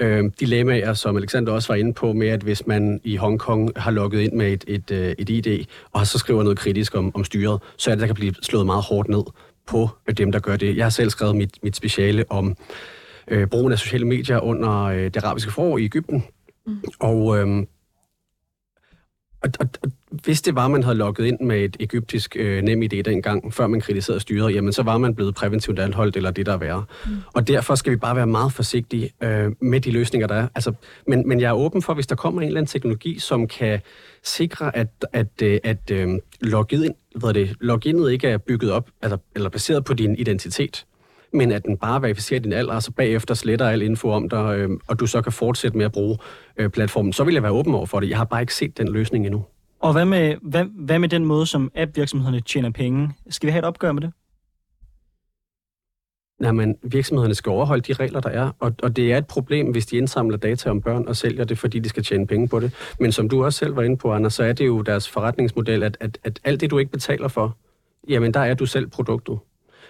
øh, 0.00 0.24
dilemmaer, 0.40 0.94
som 0.94 1.16
Alexander 1.16 1.52
også 1.52 1.68
var 1.68 1.74
inde 1.74 1.92
på, 1.92 2.12
med 2.12 2.28
at 2.28 2.42
hvis 2.42 2.66
man 2.66 3.00
i 3.04 3.16
Hongkong 3.16 3.72
har 3.76 3.90
logget 3.90 4.20
ind 4.20 4.32
med 4.32 4.52
et, 4.52 4.64
et, 4.68 4.90
øh, 4.90 5.14
et 5.18 5.30
ID, 5.30 5.64
og 5.92 6.06
så 6.06 6.18
skriver 6.18 6.42
noget 6.42 6.58
kritisk 6.58 6.94
om, 6.94 7.14
om 7.14 7.24
styret, 7.24 7.60
så 7.76 7.90
er 7.90 7.94
det, 7.94 8.00
der 8.00 8.06
kan 8.06 8.14
blive 8.14 8.34
slået 8.42 8.66
meget 8.66 8.84
hårdt 8.84 9.08
ned 9.08 9.22
på 9.66 9.88
dem, 10.18 10.32
der 10.32 10.38
gør 10.38 10.56
det. 10.56 10.76
Jeg 10.76 10.84
har 10.84 10.90
selv 10.90 11.10
skrevet 11.10 11.36
mit, 11.36 11.58
mit 11.62 11.76
speciale 11.76 12.24
om 12.28 12.56
øh, 13.28 13.46
brugen 13.46 13.72
af 13.72 13.78
sociale 13.78 14.06
medier 14.06 14.40
under 14.40 14.82
øh, 14.82 15.04
det 15.04 15.16
arabiske 15.16 15.52
forår 15.52 15.78
i 15.78 15.84
Ægypten. 15.84 16.24
Mm. 16.66 16.82
Og 17.00 17.38
øh, 17.38 17.66
og, 19.42 19.50
og, 19.60 19.68
og 19.82 19.92
hvis 20.10 20.42
det 20.42 20.54
var, 20.54 20.68
man 20.68 20.82
havde 20.82 20.96
logget 20.96 21.26
ind 21.26 21.40
med 21.40 21.64
et 21.64 21.76
egyptisk 21.80 22.36
øh, 22.38 22.62
nem 22.62 22.82
idé 22.82 23.00
dengang, 23.00 23.54
før 23.54 23.66
man 23.66 23.80
kritiserede 23.80 24.20
styret, 24.20 24.54
jamen 24.54 24.72
så 24.72 24.82
var 24.82 24.98
man 24.98 25.14
blevet 25.14 25.34
præventivt 25.34 25.78
anholdt, 25.78 26.16
eller 26.16 26.30
det 26.30 26.46
der 26.46 26.52
er 26.52 26.56
værre. 26.56 26.84
Mm. 27.06 27.12
Og 27.34 27.48
derfor 27.48 27.74
skal 27.74 27.90
vi 27.92 27.96
bare 27.96 28.16
være 28.16 28.26
meget 28.26 28.52
forsigtige 28.52 29.10
øh, 29.22 29.52
med 29.60 29.80
de 29.80 29.90
løsninger, 29.90 30.26
der 30.26 30.34
er. 30.34 30.48
Altså, 30.54 30.72
men, 31.06 31.28
men 31.28 31.40
jeg 31.40 31.48
er 31.48 31.52
åben 31.52 31.82
for, 31.82 31.94
hvis 31.94 32.06
der 32.06 32.14
kommer 32.14 32.40
en 32.40 32.46
eller 32.46 32.60
anden 32.60 32.70
teknologi, 32.70 33.18
som 33.18 33.48
kan 33.48 33.80
sikre, 34.22 34.76
at, 34.76 34.88
at, 35.12 35.26
at, 35.42 35.60
at 35.64 35.90
øh, 35.90 36.08
login, 36.40 36.94
hvad 37.16 37.34
det, 37.34 37.56
loginet 37.60 38.12
ikke 38.12 38.28
er 38.28 38.38
bygget 38.38 38.72
op, 38.72 38.90
altså, 39.02 39.18
eller 39.34 39.48
baseret 39.48 39.84
på 39.84 39.94
din 39.94 40.16
identitet, 40.16 40.86
men 41.32 41.52
at 41.52 41.64
den 41.64 41.76
bare 41.76 42.02
verificerer 42.02 42.40
din 42.40 42.52
alder, 42.52 42.74
og 42.74 42.82
så 42.82 42.92
bagefter 42.92 43.34
sletter 43.34 43.68
al 43.68 43.82
info 43.82 44.10
om 44.10 44.28
dig, 44.28 44.56
øh, 44.58 44.70
og 44.86 45.00
du 45.00 45.06
så 45.06 45.22
kan 45.22 45.32
fortsætte 45.32 45.76
med 45.76 45.84
at 45.84 45.92
bruge 45.92 46.18
øh, 46.56 46.70
platformen, 46.70 47.12
så 47.12 47.24
vil 47.24 47.34
jeg 47.34 47.42
være 47.42 47.52
åben 47.52 47.74
over 47.74 47.86
for 47.86 48.00
det. 48.00 48.08
Jeg 48.08 48.18
har 48.18 48.24
bare 48.24 48.40
ikke 48.40 48.54
set 48.54 48.78
den 48.78 48.88
løsning 48.88 49.26
endnu. 49.26 49.44
Og 49.86 49.92
hvad 49.92 50.04
med, 50.04 50.36
hvad, 50.42 50.64
hvad 50.64 50.98
med 50.98 51.08
den 51.08 51.24
måde, 51.24 51.46
som 51.46 51.70
app-virksomhederne 51.74 52.40
tjener 52.40 52.70
penge? 52.70 53.10
Skal 53.30 53.46
vi 53.46 53.50
have 53.50 53.58
et 53.58 53.64
opgør 53.64 53.92
med 53.92 54.02
det? 54.02 54.12
Jamen, 56.40 56.76
virksomhederne 56.82 57.34
skal 57.34 57.50
overholde 57.50 57.82
de 57.82 57.92
regler, 57.92 58.20
der 58.20 58.30
er, 58.30 58.50
og, 58.58 58.74
og 58.82 58.96
det 58.96 59.12
er 59.12 59.18
et 59.18 59.26
problem, 59.26 59.70
hvis 59.70 59.86
de 59.86 59.96
indsamler 59.96 60.36
data 60.36 60.70
om 60.70 60.80
børn 60.80 61.08
og 61.08 61.16
sælger 61.16 61.44
det, 61.44 61.58
fordi 61.58 61.78
de 61.78 61.88
skal 61.88 62.02
tjene 62.02 62.26
penge 62.26 62.48
på 62.48 62.60
det. 62.60 62.74
Men 63.00 63.12
som 63.12 63.28
du 63.28 63.44
også 63.44 63.58
selv 63.58 63.76
var 63.76 63.82
inde 63.82 63.96
på, 63.96 64.12
Anders, 64.12 64.34
så 64.34 64.44
er 64.44 64.52
det 64.52 64.66
jo 64.66 64.82
deres 64.82 65.08
forretningsmodel, 65.08 65.82
at, 65.82 65.96
at, 66.00 66.18
at 66.24 66.40
alt 66.44 66.60
det, 66.60 66.70
du 66.70 66.78
ikke 66.78 66.92
betaler 66.92 67.28
for, 67.28 67.56
jamen 68.08 68.34
der 68.34 68.40
er 68.40 68.54
du 68.54 68.66
selv 68.66 68.86
produktet. 68.86 69.38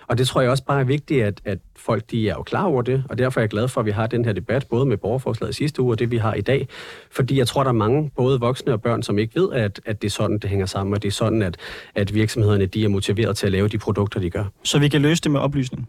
Og 0.09 0.19
det 0.19 0.29
tror 0.29 0.40
jeg 0.40 0.51
også 0.51 0.64
bare 0.64 0.81
er 0.81 0.85
vigtigt, 0.85 1.25
at, 1.25 1.40
at 1.45 1.59
folk 1.77 2.11
de 2.11 2.29
er 2.29 2.35
jo 2.35 2.42
klar 2.42 2.64
over 2.64 2.83
det, 2.83 3.05
og 3.09 3.19
derfor 3.19 3.40
er 3.40 3.42
jeg 3.42 3.51
glad 3.51 3.69
for, 3.69 3.81
at 3.81 3.87
vi 3.87 3.90
har 3.90 4.07
den 4.07 4.25
her 4.25 4.33
debat, 4.33 4.66
både 4.66 4.87
med 4.87 4.97
borgerforslaget 4.97 5.55
sidste 5.55 5.83
uge 5.83 5.92
og 5.92 5.99
det, 5.99 6.11
vi 6.11 6.16
har 6.16 6.35
i 6.35 6.40
dag. 6.40 6.69
Fordi 7.11 7.38
jeg 7.38 7.49
tror, 7.49 7.62
der 7.62 7.69
er 7.69 7.75
mange, 7.75 8.11
både 8.16 8.40
voksne 8.40 8.73
og 8.73 8.83
børn, 8.83 9.03
som 9.03 9.19
ikke 9.19 9.40
ved, 9.40 9.53
at, 9.53 9.81
at 9.85 10.03
det 10.03 10.09
er 10.09 10.11
sådan, 10.11 10.38
det 10.38 10.51
hænger 10.51 10.66
sammen, 10.66 10.95
og 10.95 11.03
det 11.03 11.09
er 11.09 11.12
sådan, 11.12 11.42
at, 11.42 11.57
at 11.95 12.14
virksomhederne 12.14 12.66
de 12.66 12.85
er 12.85 12.88
motiveret 12.88 13.37
til 13.37 13.47
at 13.47 13.53
lave 13.53 13.69
de 13.69 13.79
produkter, 13.79 14.21
de 14.21 14.31
gør. 14.31 14.45
Så 14.62 14.79
vi 14.79 14.88
kan 14.88 15.03
løse 15.03 15.23
det 15.23 15.31
med 15.31 15.40
oplysning? 15.40 15.88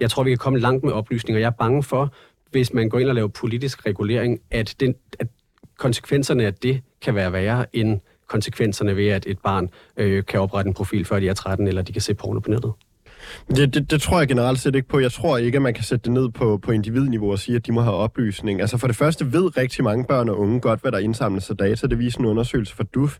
Jeg 0.00 0.10
tror, 0.10 0.22
vi 0.22 0.30
kan 0.30 0.38
komme 0.38 0.58
langt 0.58 0.84
med 0.84 0.92
oplysning, 0.92 1.36
og 1.36 1.40
jeg 1.40 1.46
er 1.46 1.50
bange 1.50 1.82
for, 1.82 2.12
hvis 2.50 2.72
man 2.72 2.88
går 2.88 2.98
ind 2.98 3.08
og 3.08 3.14
laver 3.14 3.28
politisk 3.28 3.86
regulering, 3.86 4.40
at, 4.50 4.74
den, 4.80 4.94
at 5.18 5.26
konsekvenserne 5.78 6.46
af 6.46 6.54
det 6.54 6.82
kan 7.02 7.14
være 7.14 7.32
værre 7.32 7.66
end 7.72 8.00
konsekvenserne 8.28 8.96
ved, 8.96 9.08
at 9.08 9.26
et 9.26 9.38
barn 9.38 9.70
øh, 9.96 10.24
kan 10.24 10.40
oprette 10.40 10.68
en 10.68 10.74
profil, 10.74 11.04
før 11.04 11.20
de 11.20 11.28
er 11.28 11.34
13, 11.34 11.68
eller 11.68 11.82
de 11.82 11.92
kan 11.92 12.02
se 12.02 12.14
porno 12.14 12.40
på 12.40 12.50
nettet. 12.50 12.72
Det, 13.48 13.74
det, 13.74 13.90
det 13.90 14.00
tror 14.00 14.18
jeg 14.18 14.28
generelt 14.28 14.60
set 14.60 14.74
ikke 14.74 14.88
på. 14.88 14.98
Jeg 14.98 15.12
tror 15.12 15.38
ikke, 15.38 15.56
at 15.56 15.62
man 15.62 15.74
kan 15.74 15.84
sætte 15.84 16.04
det 16.04 16.12
ned 16.12 16.28
på, 16.28 16.58
på 16.62 16.72
individniveau 16.72 17.32
og 17.32 17.38
sige, 17.38 17.56
at 17.56 17.66
de 17.66 17.72
må 17.72 17.80
have 17.80 17.94
oplysning. 17.94 18.60
Altså 18.60 18.78
for 18.78 18.86
det 18.86 18.96
første 18.96 19.32
ved 19.32 19.56
rigtig 19.56 19.84
mange 19.84 20.04
børn 20.04 20.28
og 20.28 20.38
unge 20.38 20.60
godt, 20.60 20.80
hvad 20.80 20.92
der 20.92 20.98
indsamles 20.98 21.50
af 21.50 21.56
data. 21.56 21.86
Det 21.86 21.98
viser 21.98 22.18
en 22.18 22.26
undersøgelse 22.26 22.74
fra 22.74 22.84
DUF. 22.94 23.18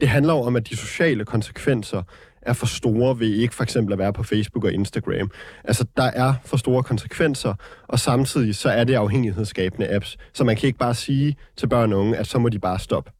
Det 0.00 0.08
handler 0.08 0.32
om, 0.32 0.56
at 0.56 0.68
de 0.70 0.76
sociale 0.76 1.24
konsekvenser 1.24 2.02
er 2.42 2.52
for 2.52 2.66
store 2.66 3.18
ved 3.18 3.28
ikke 3.28 3.54
for 3.54 3.62
eksempel 3.62 3.92
at 3.92 3.98
være 3.98 4.12
på 4.12 4.22
Facebook 4.22 4.64
og 4.64 4.72
Instagram. 4.72 5.30
Altså, 5.64 5.84
der 5.96 6.02
er 6.02 6.34
for 6.44 6.56
store 6.56 6.82
konsekvenser, 6.82 7.54
og 7.88 7.98
samtidig 7.98 8.54
så 8.54 8.68
er 8.68 8.84
det 8.84 8.94
afhængighedsskabende 8.94 9.94
apps. 9.94 10.16
Så 10.32 10.44
man 10.44 10.56
kan 10.56 10.66
ikke 10.66 10.78
bare 10.78 10.94
sige 10.94 11.36
til 11.56 11.66
børn 11.66 11.92
og 11.92 12.00
unge, 12.00 12.16
at 12.16 12.26
så 12.26 12.38
må 12.38 12.48
de 12.48 12.58
bare 12.58 12.78
stoppe. 12.78 13.10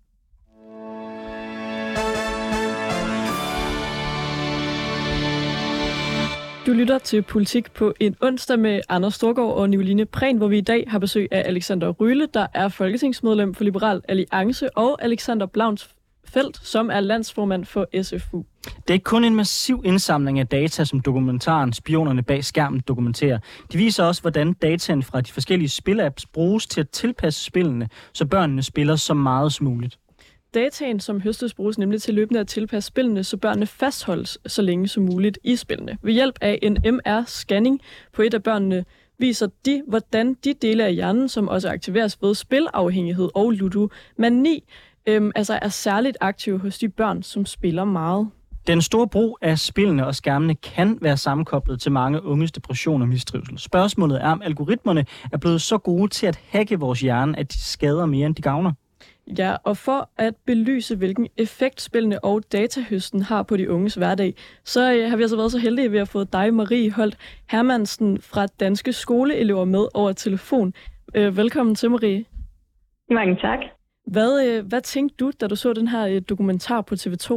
Du 6.66 6.72
lytter 6.72 6.98
til 6.98 7.22
Politik 7.22 7.72
på 7.72 7.94
en 8.00 8.16
onsdag 8.20 8.58
med 8.58 8.80
Anders 8.88 9.14
Storgård 9.14 9.54
og 9.54 9.70
Nicoline 9.70 10.06
Prehn, 10.06 10.36
hvor 10.36 10.48
vi 10.48 10.58
i 10.58 10.60
dag 10.60 10.84
har 10.88 10.98
besøg 10.98 11.28
af 11.30 11.42
Alexander 11.46 11.90
Ryle, 11.90 12.28
der 12.34 12.46
er 12.54 12.68
folketingsmedlem 12.68 13.54
for 13.54 13.64
Liberal 13.64 14.02
Alliance, 14.08 14.78
og 14.78 15.04
Alexander 15.04 15.46
Blaunsfeldt, 15.46 16.66
som 16.66 16.90
er 16.90 17.00
landsformand 17.00 17.64
for 17.64 18.02
SFU. 18.02 18.44
Det 18.64 18.90
er 18.90 18.92
ikke 18.92 19.04
kun 19.04 19.24
en 19.24 19.34
massiv 19.34 19.82
indsamling 19.84 20.38
af 20.38 20.46
data, 20.46 20.84
som 20.84 21.00
dokumentaren 21.00 21.72
Spionerne 21.72 22.22
bag 22.22 22.44
skærmen 22.44 22.82
dokumenterer. 22.88 23.38
De 23.72 23.78
viser 23.78 24.04
også, 24.04 24.20
hvordan 24.20 24.52
dataen 24.52 25.02
fra 25.02 25.20
de 25.20 25.32
forskellige 25.32 25.68
spilapps 25.68 26.26
bruges 26.26 26.66
til 26.66 26.80
at 26.80 26.88
tilpasse 26.88 27.44
spillene, 27.44 27.88
så 28.12 28.26
børnene 28.26 28.62
spiller 28.62 28.96
så 28.96 29.14
meget 29.14 29.52
som 29.52 29.66
muligt. 29.66 29.98
Dataen, 30.54 31.00
som 31.00 31.20
høstes, 31.20 31.54
bruges 31.54 31.78
nemlig 31.78 32.02
til 32.02 32.14
løbende 32.14 32.40
at 32.40 32.48
tilpasse 32.48 32.86
spillene, 32.86 33.24
så 33.24 33.36
børnene 33.36 33.66
fastholdes 33.66 34.38
så 34.46 34.62
længe 34.62 34.88
som 34.88 35.02
muligt 35.02 35.38
i 35.44 35.56
spillene. 35.56 35.98
Ved 36.02 36.12
hjælp 36.12 36.38
af 36.40 36.58
en 36.62 36.78
MR-scanning 36.86 37.78
på 38.12 38.22
et 38.22 38.34
af 38.34 38.42
børnene 38.42 38.84
viser 39.18 39.48
de, 39.66 39.82
hvordan 39.88 40.34
de 40.34 40.54
dele 40.62 40.84
af 40.84 40.94
hjernen, 40.94 41.28
som 41.28 41.48
også 41.48 41.68
aktiveres 41.68 42.22
ved 42.22 42.34
spilafhængighed 42.34 43.28
og 43.34 43.50
ludomani, 43.50 44.64
øhm, 45.06 45.32
altså 45.34 45.58
er 45.62 45.68
særligt 45.68 46.16
aktive 46.20 46.58
hos 46.58 46.78
de 46.78 46.88
børn, 46.88 47.22
som 47.22 47.46
spiller 47.46 47.84
meget. 47.84 48.28
Den 48.66 48.82
store 48.82 49.08
brug 49.08 49.38
af 49.42 49.58
spillene 49.58 50.06
og 50.06 50.14
skærmene 50.14 50.54
kan 50.54 50.98
være 51.00 51.16
sammenkoblet 51.16 51.80
til 51.80 51.92
mange 51.92 52.22
unges 52.22 52.52
depression 52.52 53.02
og 53.02 53.08
mistrivsel. 53.08 53.58
Spørgsmålet 53.58 54.22
er, 54.22 54.28
om 54.28 54.42
algoritmerne 54.42 55.06
er 55.32 55.36
blevet 55.36 55.62
så 55.62 55.78
gode 55.78 56.08
til 56.08 56.26
at 56.26 56.40
hacke 56.48 56.78
vores 56.78 57.00
hjerne, 57.00 57.38
at 57.38 57.52
de 57.52 57.62
skader 57.62 58.06
mere 58.06 58.26
end 58.26 58.34
de 58.34 58.42
gavner. 58.42 58.72
Ja, 59.38 59.56
og 59.64 59.76
for 59.76 60.10
at 60.18 60.34
belyse, 60.46 60.96
hvilken 60.96 61.28
effekt 61.38 61.80
spillene 61.80 62.24
og 62.24 62.42
datahøsten 62.52 63.22
har 63.22 63.42
på 63.42 63.56
de 63.56 63.70
unges 63.70 63.94
hverdag, 63.94 64.34
så 64.64 64.94
øh, 64.94 65.10
har 65.10 65.16
vi 65.16 65.22
altså 65.22 65.36
været 65.36 65.52
så 65.52 65.58
heldige 65.58 65.92
ved 65.92 65.98
at 65.98 66.08
få 66.08 66.24
dig, 66.24 66.54
Marie 66.54 66.90
Holt 66.92 67.16
Hermansen 67.50 68.18
fra 68.20 68.46
Danske 68.46 68.92
Skoleelever 68.92 69.64
med 69.64 69.86
over 69.94 70.12
telefon. 70.12 70.72
Øh, 71.16 71.36
velkommen 71.36 71.74
til, 71.74 71.90
Marie. 71.90 72.24
Mange 73.10 73.36
tak. 73.36 73.58
Hvad, 74.06 74.46
øh, 74.46 74.66
hvad 74.68 74.80
tænkte 74.80 75.16
du, 75.16 75.32
da 75.40 75.46
du 75.46 75.56
så 75.56 75.72
den 75.72 75.88
her 75.88 76.06
øh, 76.06 76.22
dokumentar 76.28 76.80
på 76.80 76.94
TV2? 76.94 77.28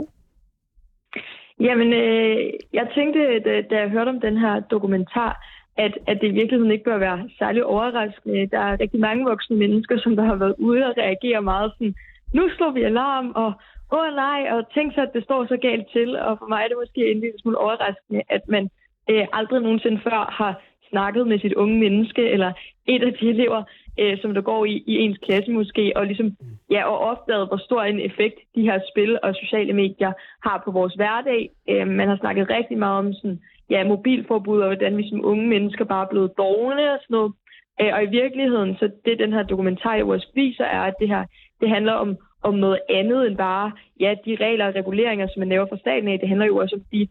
Jamen, 1.60 1.94
øh, 1.94 2.54
jeg 2.74 2.88
tænkte, 2.96 3.40
da, 3.40 3.62
da 3.70 3.76
jeg 3.80 3.90
hørte 3.90 4.10
om 4.10 4.22
den 4.22 4.38
her 4.38 4.60
dokumentar, 4.60 5.46
at, 5.78 5.98
at 6.08 6.22
det 6.22 6.28
i 6.28 6.38
virkeligheden 6.40 6.72
ikke 6.72 6.84
bør 6.84 6.98
være 6.98 7.30
særlig 7.40 7.66
overraskende. 7.66 8.48
Der 8.48 8.60
er 8.60 8.80
rigtig 8.80 9.00
mange 9.00 9.26
voksne 9.26 9.56
mennesker, 9.58 10.00
som 10.00 10.16
der 10.16 10.24
har 10.24 10.36
været 10.36 10.56
ude 10.58 10.86
og 10.86 10.98
reagere 10.98 11.42
meget 11.42 11.72
sådan, 11.74 11.96
nu 12.34 12.50
slår 12.50 12.72
vi 12.72 12.84
alarm, 12.84 13.32
og 13.36 13.54
åh 13.92 14.00
oh, 14.00 14.16
nej, 14.16 14.40
og 14.52 14.74
tænk 14.74 14.94
så, 14.94 15.02
at 15.02 15.14
det 15.14 15.24
står 15.24 15.46
så 15.46 15.58
galt 15.58 15.88
til. 15.92 16.20
Og 16.20 16.38
for 16.40 16.48
mig 16.48 16.62
er 16.64 16.68
det 16.68 16.78
måske 16.84 17.12
en 17.12 17.20
lille 17.20 17.40
smule 17.40 17.58
overraskende, 17.58 18.22
at 18.30 18.42
man 18.48 18.70
øh, 19.10 19.28
aldrig 19.34 19.62
nogensinde 19.62 20.02
før 20.04 20.36
har 20.40 20.62
snakket 20.90 21.28
med 21.28 21.40
sit 21.40 21.54
unge 21.54 21.80
menneske, 21.80 22.30
eller 22.30 22.52
et 22.86 23.04
af 23.04 23.14
de 23.14 23.30
elever, 23.30 23.64
øh, 24.00 24.18
som 24.22 24.34
der 24.34 24.42
går 24.42 24.66
i, 24.66 24.84
i 24.88 24.96
ens 24.98 25.18
klasse 25.18 25.52
måske, 25.52 25.94
og 25.96 26.06
ligesom 26.06 26.32
ja, 26.72 26.84
og 26.84 26.98
opdaget, 27.00 27.48
hvor 27.48 27.58
stor 27.58 27.84
en 27.84 28.00
effekt 28.00 28.40
de 28.56 28.62
her 28.62 28.80
spil 28.92 29.20
og 29.24 29.36
sociale 29.36 29.74
medier 29.74 30.12
har 30.44 30.62
på 30.66 30.72
vores 30.72 30.94
hverdag. 30.94 31.50
Øh, 31.70 31.88
man 31.88 32.08
har 32.08 32.18
snakket 32.18 32.50
rigtig 32.50 32.78
meget 32.78 32.98
om 32.98 33.14
sådan, 33.14 33.40
ja, 33.70 33.84
mobilforbud, 33.84 34.60
og 34.62 34.68
hvordan 34.68 34.98
vi 34.98 35.10
som 35.10 35.26
unge 35.26 35.48
mennesker 35.48 35.86
bare 35.86 36.06
er 36.06 36.10
blevet 36.10 36.38
dogne 36.38 36.94
og 36.94 37.00
sådan 37.02 37.14
noget. 37.18 37.34
Øh, 37.82 37.92
og 37.94 38.04
i 38.04 38.10
virkeligheden, 38.22 38.76
så 38.80 38.90
det 39.06 39.20
den 39.20 39.34
her 39.34 39.44
dokumentar 39.44 39.96
jo 39.96 40.10
også 40.10 40.28
viser, 40.36 40.64
er, 40.64 40.82
at 40.82 40.94
det 41.00 41.08
her 41.08 41.26
det 41.62 41.70
handler 41.70 41.94
om, 41.94 42.18
om 42.44 42.54
noget 42.54 42.80
andet 42.90 43.28
end 43.28 43.38
bare 43.38 43.72
ja, 44.00 44.16
de 44.26 44.36
regler 44.36 44.68
og 44.68 44.76
reguleringer, 44.76 45.28
som 45.28 45.40
man 45.40 45.50
laver 45.50 45.66
fra 45.66 45.78
staten 45.78 46.08
af. 46.08 46.20
Det 46.20 46.30
handler 46.30 46.46
jo 46.46 46.58
også 46.58 46.76
om 46.76 46.82
de 46.92 47.08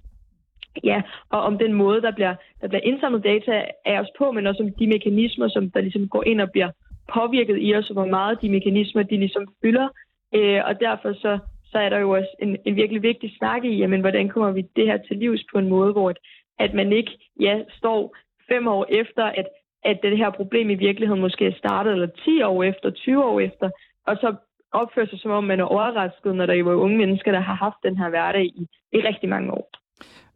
Ja, 0.85 1.03
og 1.31 1.41
om 1.41 1.59
den 1.59 1.73
måde, 1.73 2.03
der 2.03 2.13
bliver, 2.13 2.35
der 2.61 2.69
bliver 2.69 2.81
indsamlet 2.81 3.25
data 3.25 3.65
af 3.85 4.01
os 4.01 4.09
på, 4.19 4.33
men 4.33 4.47
også 4.47 4.63
om 4.63 4.71
de 4.79 4.87
mekanismer, 4.87 5.49
som 5.49 5.71
der 5.71 5.81
ligesom 5.81 6.09
går 6.09 6.25
ind 6.27 6.41
og 6.41 6.51
bliver 6.51 6.71
påvirket 7.15 7.57
i 7.61 7.75
os, 7.75 7.91
og 7.91 7.95
hvor 7.95 8.07
meget 8.07 8.43
de 8.43 8.49
mekanismer, 8.49 9.03
de 9.03 9.17
ligesom 9.17 9.49
fylder. 9.63 9.89
Øh, 10.35 10.61
og 10.65 10.81
derfor 10.81 11.13
så, 11.13 11.39
så 11.71 11.79
er 11.79 11.89
der 11.89 11.99
jo 11.99 12.11
også 12.11 12.29
en, 12.43 12.57
en 12.65 12.77
virkelig 12.77 13.03
vigtig 13.03 13.37
snak 13.39 13.65
i, 13.65 13.77
jamen, 13.77 14.01
hvordan 14.01 14.29
kommer 14.29 14.51
vi 14.53 14.63
det 14.77 14.87
her 14.87 14.99
til 14.99 15.17
livs 15.17 15.45
på 15.53 15.59
en 15.59 15.69
måde, 15.69 15.93
hvor 15.93 16.15
at, 16.59 16.75
man 16.75 16.93
ikke 16.93 17.11
ja, 17.41 17.63
står 17.79 18.17
fem 18.49 18.69
år 18.69 18.87
efter, 18.89 19.25
at, 19.25 19.47
at 19.85 19.99
det 20.03 20.19
her 20.19 20.31
problem 20.31 20.71
i 20.71 20.75
virkeligheden 20.75 21.21
måske 21.21 21.47
er 21.47 21.59
startet, 21.59 21.93
eller 21.93 22.07
10 22.07 22.43
år 22.43 22.63
efter, 22.63 22.91
20 22.91 23.25
år 23.25 23.41
efter, 23.41 23.71
og 24.07 24.17
så 24.17 24.35
opfører 24.73 25.07
sig 25.07 25.21
som 25.21 25.31
om, 25.31 25.45
man 25.45 25.61
er 25.61 25.65
overrasket, 25.65 26.37
når 26.37 26.47
der 26.47 26.55
er 26.55 26.65
unge 26.65 26.99
mennesker, 26.99 27.33
der 27.33 27.41
har 27.41 27.55
haft 27.55 27.77
den 27.83 27.97
her 27.97 28.09
hverdag 28.09 28.45
i, 28.45 28.67
i 28.93 28.99
rigtig 29.01 29.29
mange 29.29 29.53
år. 29.53 29.71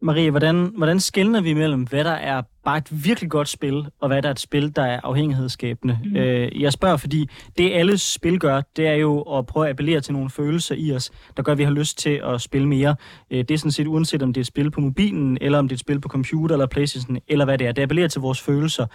Marie, 0.03 0.29
hvordan, 0.29 0.71
hvordan 0.77 0.99
skældner 0.99 1.41
vi 1.41 1.53
mellem, 1.53 1.83
hvad 1.83 2.03
der 2.03 2.11
er 2.11 2.41
bare 2.65 2.77
et 2.77 3.05
virkelig 3.05 3.29
godt 3.29 3.49
spil, 3.49 3.85
og 3.99 4.07
hvad 4.07 4.21
der 4.21 4.29
er 4.29 4.31
et 4.31 4.39
spil, 4.39 4.75
der 4.75 4.83
er 4.83 4.99
afhængighedsskabende? 5.03 5.99
Mm. 6.05 6.15
Øh, 6.15 6.61
jeg 6.61 6.73
spørger, 6.73 6.97
fordi 6.97 7.29
det 7.57 7.73
alle 7.73 7.97
spil 7.97 8.39
gør, 8.39 8.61
det 8.75 8.87
er 8.87 8.93
jo 8.93 9.21
at 9.21 9.45
prøve 9.45 9.65
at 9.65 9.69
appellere 9.69 10.01
til 10.01 10.13
nogle 10.13 10.29
følelser 10.29 10.75
i 10.75 10.93
os, 10.93 11.11
der 11.37 11.43
gør, 11.43 11.51
at 11.51 11.57
vi 11.57 11.63
har 11.63 11.71
lyst 11.71 11.97
til 11.97 12.21
at 12.23 12.41
spille 12.41 12.67
mere. 12.67 12.95
Øh, 13.31 13.39
det 13.39 13.51
er 13.51 13.57
sådan 13.57 13.71
set 13.71 13.87
uanset, 13.87 14.23
om 14.23 14.33
det 14.33 14.41
er 14.41 14.43
et 14.43 14.47
spil 14.47 14.71
på 14.71 14.81
mobilen, 14.81 15.37
eller 15.41 15.59
om 15.59 15.67
det 15.67 15.73
er 15.73 15.77
et 15.77 15.79
spil 15.79 16.01
på 16.01 16.09
computer 16.09 16.55
eller 16.55 16.67
Playstation, 16.67 17.17
eller 17.27 17.45
hvad 17.45 17.57
det 17.57 17.67
er. 17.67 17.71
Det 17.71 17.81
appellerer 17.81 18.07
til 18.07 18.21
vores 18.21 18.41
følelser. 18.41 18.85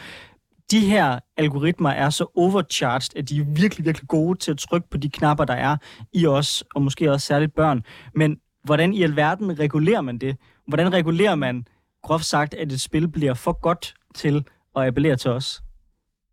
De 0.71 0.81
her 0.81 1.19
algoritmer 1.37 1.91
er 1.91 2.11
så 2.11 2.33
overcharged, 2.37 3.17
at 3.17 3.29
de 3.29 3.39
er 3.39 3.45
virkelig, 3.45 3.87
virkelig 3.87 4.09
gode 4.09 4.39
til 4.39 4.51
at 4.51 4.59
trykke 4.59 4.91
på 4.91 4.97
de 4.97 5.11
knapper, 5.11 5.45
der 5.45 5.55
er 5.55 5.77
i 6.13 6.27
os, 6.27 6.65
og 6.75 6.83
måske 6.83 7.13
også 7.13 7.27
særligt 7.27 7.55
børn. 7.55 7.83
Men 8.15 8.37
hvordan 8.65 8.93
i 8.93 9.03
alverden 9.03 9.59
regulerer 9.59 10.01
man 10.01 10.19
det? 10.19 10.37
Hvordan 10.69 10.93
regulerer 10.93 11.35
man, 11.35 11.65
groft 12.03 12.25
sagt, 12.25 12.55
at 12.55 12.73
et 12.73 12.81
spil 12.81 13.09
bliver 13.09 13.35
for 13.35 13.61
godt 13.61 13.95
til 14.15 14.45
at 14.77 14.87
appellere 14.87 15.17
til 15.17 15.31
os? 15.31 15.63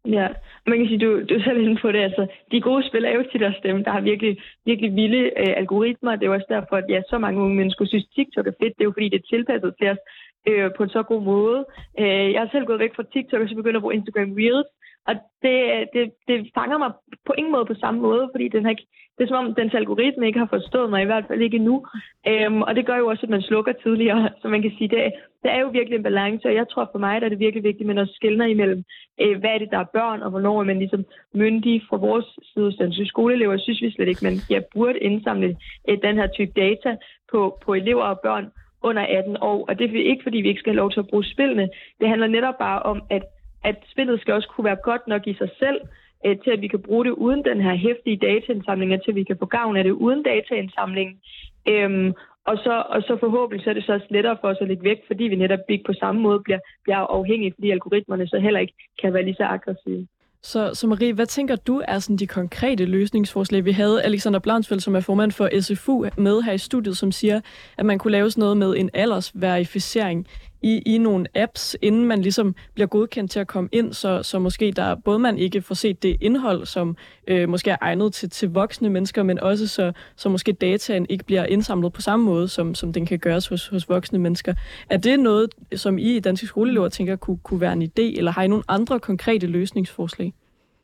Ja, 0.08 0.28
man 0.68 0.78
kan 0.78 0.88
sige, 0.88 1.06
du, 1.06 1.10
du 1.30 1.34
er 1.36 1.44
selv 1.44 1.60
inde 1.62 1.82
på 1.82 1.92
det. 1.92 2.00
Altså, 2.00 2.28
de 2.52 2.62
gode 2.62 2.88
spil 2.88 3.06
er 3.06 3.16
jo 3.16 3.24
tit 3.32 3.44
også 3.44 3.62
dem, 3.64 3.84
der 3.84 3.92
har 3.92 4.02
virkelig, 4.02 4.38
virkelig 4.66 4.96
vilde 4.96 5.24
øh, 5.42 5.54
algoritmer. 5.62 6.12
Det 6.16 6.24
er 6.24 6.32
jo 6.32 6.34
også 6.34 6.52
derfor, 6.56 6.76
at 6.76 6.86
ja, 6.90 7.02
så 7.10 7.18
mange 7.18 7.42
unge 7.42 7.56
mennesker 7.56 7.86
synes, 7.86 8.08
TikTok 8.16 8.48
er 8.48 8.60
fedt. 8.62 8.74
Det 8.76 8.82
er 8.84 8.90
jo 8.90 8.96
fordi, 8.96 9.10
det 9.10 9.20
er 9.20 9.30
tilpasset 9.30 9.74
til 9.80 9.90
os 9.90 10.02
øh, 10.48 10.72
på 10.78 10.84
en 10.84 10.90
så 10.90 11.04
god 11.04 11.22
måde. 11.24 11.66
Øh, 12.00 12.32
jeg 12.34 12.42
har 12.42 12.50
selv 12.52 12.66
gået 12.66 12.80
væk 12.80 12.96
fra 12.96 13.10
TikTok, 13.14 13.42
og 13.42 13.50
så 13.50 13.56
begynder 13.56 13.80
at 13.80 13.84
bruge 13.84 13.96
Instagram 13.96 14.34
Reels. 14.40 14.70
Og 15.08 15.16
det, 15.44 15.56
det, 15.94 16.12
det 16.28 16.52
fanger 16.58 16.78
mig 16.78 16.92
på 17.26 17.34
ingen 17.38 17.52
måde 17.52 17.66
på 17.66 17.74
samme 17.74 18.00
måde, 18.02 18.30
fordi 18.34 18.48
den 18.48 18.66
her, 18.66 18.76
det 19.18 19.24
er 19.24 19.28
som 19.28 19.46
om, 19.46 19.56
dens 19.56 19.74
algoritme 19.74 20.28
ikke 20.28 20.40
har 20.40 20.54
forstået 20.56 20.90
mig, 20.90 21.02
i 21.02 21.06
hvert 21.06 21.26
fald 21.28 21.42
ikke 21.42 21.58
endnu. 21.58 21.86
Øhm, 22.28 22.62
og 22.62 22.76
det 22.76 22.86
gør 22.86 22.98
jo 22.98 23.08
også, 23.08 23.24
at 23.24 23.30
man 23.30 23.42
slukker 23.42 23.74
tidligere. 23.74 24.30
Så 24.42 24.48
man 24.48 24.62
kan 24.62 24.72
sige, 24.78 24.88
det, 24.88 25.14
det 25.44 25.52
er 25.52 25.60
jo 25.60 25.68
virkelig 25.68 25.98
en 25.98 26.04
balance, 26.04 26.48
og 26.48 26.56
jeg 26.56 26.68
tror 26.70 26.90
for 26.92 27.00
mig, 27.00 27.22
der 27.22 27.26
er 27.26 27.30
det 27.30 27.40
virkelig 27.40 27.64
vigtigt, 27.64 27.82
at 27.82 27.88
man 27.88 27.98
også 27.98 28.14
skældner 28.14 28.46
imellem, 28.46 28.84
øh, 29.22 29.40
hvad 29.40 29.50
er 29.50 29.58
det, 29.58 29.72
der 29.72 29.80
er 29.80 29.94
børn, 29.94 30.22
og 30.22 30.30
hvornår 30.30 30.60
er 30.60 30.64
man 30.64 30.80
ligesom 30.80 31.06
myndig 31.34 31.82
fra 31.90 31.98
vores 31.98 32.26
side. 32.54 32.72
Så 32.72 32.90
synes 32.92 33.10
skoleelever 33.10 33.58
synes 33.58 33.82
vi 33.82 33.92
slet 33.92 34.08
ikke, 34.08 34.26
men 34.26 34.36
jeg 34.50 34.64
burde 34.74 35.00
indsamle 35.00 35.58
øh, 35.90 35.98
den 36.04 36.16
her 36.16 36.28
type 36.28 36.52
data 36.56 36.98
på, 37.32 37.58
på 37.66 37.74
elever 37.74 38.04
og 38.04 38.20
børn 38.20 38.52
under 38.84 39.02
18 39.02 39.38
år. 39.42 39.66
Og 39.68 39.80
det 39.80 39.86
er 39.86 40.10
ikke, 40.12 40.24
fordi 40.24 40.38
vi 40.38 40.48
ikke 40.48 40.60
skal 40.60 40.74
have 40.74 40.84
lov 40.84 40.92
til 40.92 41.00
at 41.00 41.08
bruge 41.08 41.24
spillene. 41.24 41.70
Det 42.00 42.10
handler 42.10 42.28
netop 42.28 42.58
bare 42.60 42.82
om, 42.82 43.02
at 43.10 43.24
at 43.64 43.76
spillet 43.92 44.22
skal 44.22 44.34
også 44.34 44.50
kunne 44.50 44.66
være 44.66 44.84
godt 44.84 45.08
nok 45.08 45.28
i 45.28 45.34
sig 45.34 45.50
selv, 45.60 45.80
øh, 46.26 46.38
til 46.44 46.52
at 46.52 46.62
vi 46.62 46.68
kan 46.68 46.82
bruge 46.82 47.06
det 47.06 47.12
uden 47.12 47.46
den 47.46 47.62
her 47.62 47.76
hæftige 47.76 48.18
dataindsamling, 48.18 48.94
og 48.94 49.04
til 49.04 49.12
at 49.12 49.16
vi 49.16 49.24
kan 49.24 49.38
få 49.40 49.46
gavn 49.46 49.78
af 49.78 49.84
det 49.84 49.92
uden 49.92 50.24
dataindsamling. 50.24 51.20
Øhm, 51.68 52.14
og 52.46 52.58
så, 52.58 52.84
og 52.90 53.02
så 53.02 53.18
forhåbentlig 53.20 53.64
så 53.64 53.70
er 53.70 53.74
det 53.74 53.86
så 53.86 53.94
også 53.94 54.08
lettere 54.10 54.38
for 54.42 54.48
os 54.48 54.58
at 54.62 54.68
lægge 54.68 54.84
væk, 54.84 55.00
fordi 55.08 55.24
vi 55.24 55.36
netop 55.36 55.60
ikke 55.70 55.84
på 55.84 55.94
samme 55.94 56.22
måde 56.22 56.40
bliver, 56.40 56.60
bliver 56.84 56.98
afhængige, 56.98 57.54
fordi 57.56 57.72
algoritmerne 57.72 58.28
så 58.28 58.40
heller 58.40 58.60
ikke 58.60 58.74
kan 59.02 59.14
være 59.14 59.24
lige 59.24 59.36
så 59.36 59.44
aggressive. 59.44 60.08
Så, 60.42 60.74
så 60.74 60.88
Marie, 60.88 61.14
hvad 61.14 61.26
tænker 61.26 61.56
du 61.56 61.82
er 61.88 62.00
sådan 62.00 62.18
de 62.18 62.28
konkrete 62.28 62.86
løsningsforslag? 62.86 63.66
Vi 63.66 63.72
havde 63.72 64.04
Alexander 64.04 64.40
Blansfeldt, 64.40 64.84
som 64.84 64.96
er 64.96 65.00
formand 65.00 65.32
for 65.32 65.62
SFU, 65.62 66.06
med 66.18 66.42
her 66.42 66.54
i 66.54 66.58
studiet, 66.58 66.98
som 66.98 67.12
siger, 67.12 67.42
at 67.78 67.86
man 67.86 68.00
kunne 68.00 68.12
lave 68.12 68.32
sådan 68.32 68.42
noget 68.42 68.58
med 68.58 68.76
en 68.78 68.90
aldersverificering 68.94 70.28
i, 70.64 70.82
i 70.86 70.98
nogle 70.98 71.26
apps, 71.36 71.78
inden 71.82 72.06
man 72.06 72.22
ligesom 72.22 72.56
bliver 72.74 72.88
godkendt 72.88 73.32
til 73.32 73.40
at 73.40 73.48
komme 73.48 73.70
ind, 73.72 73.94
så, 73.94 74.24
så 74.24 74.40
måske 74.40 74.72
der 74.72 74.96
både 74.96 75.20
man 75.20 75.38
ikke 75.38 75.62
får 75.62 75.76
set 75.76 76.04
det 76.04 76.18
indhold, 76.22 76.66
som 76.66 76.98
øh, 77.28 77.50
måske 77.50 77.72
er 77.72 77.78
egnet 77.82 78.14
til, 78.14 78.30
til 78.30 78.50
voksne 78.50 78.90
mennesker, 78.90 79.24
men 79.24 79.40
også 79.40 79.68
så, 79.68 79.92
så 80.16 80.30
måske 80.30 80.52
dataen 80.52 81.06
ikke 81.10 81.26
bliver 81.26 81.46
indsamlet 81.46 81.94
på 81.94 82.02
samme 82.02 82.26
måde, 82.26 82.48
som, 82.48 82.76
som 82.76 82.94
den 82.94 83.06
kan 83.06 83.20
gøres 83.20 83.48
hos, 83.48 83.68
hos 83.68 83.90
voksne 83.90 84.20
mennesker. 84.20 84.54
Er 84.90 84.98
det 84.98 85.20
noget, 85.20 85.50
som 85.76 85.98
I 85.98 86.16
i 86.16 86.20
Danske 86.20 86.48
Skoleelever 86.48 86.90
tænker 86.90 87.16
kunne, 87.16 87.40
kunne 87.44 87.62
være 87.62 87.74
en 87.74 87.84
idé, 87.84 88.18
eller 88.18 88.32
har 88.32 88.44
I 88.44 88.48
nogle 88.48 88.64
andre 88.68 89.00
konkrete 89.00 89.48
løsningsforslag? 89.48 90.34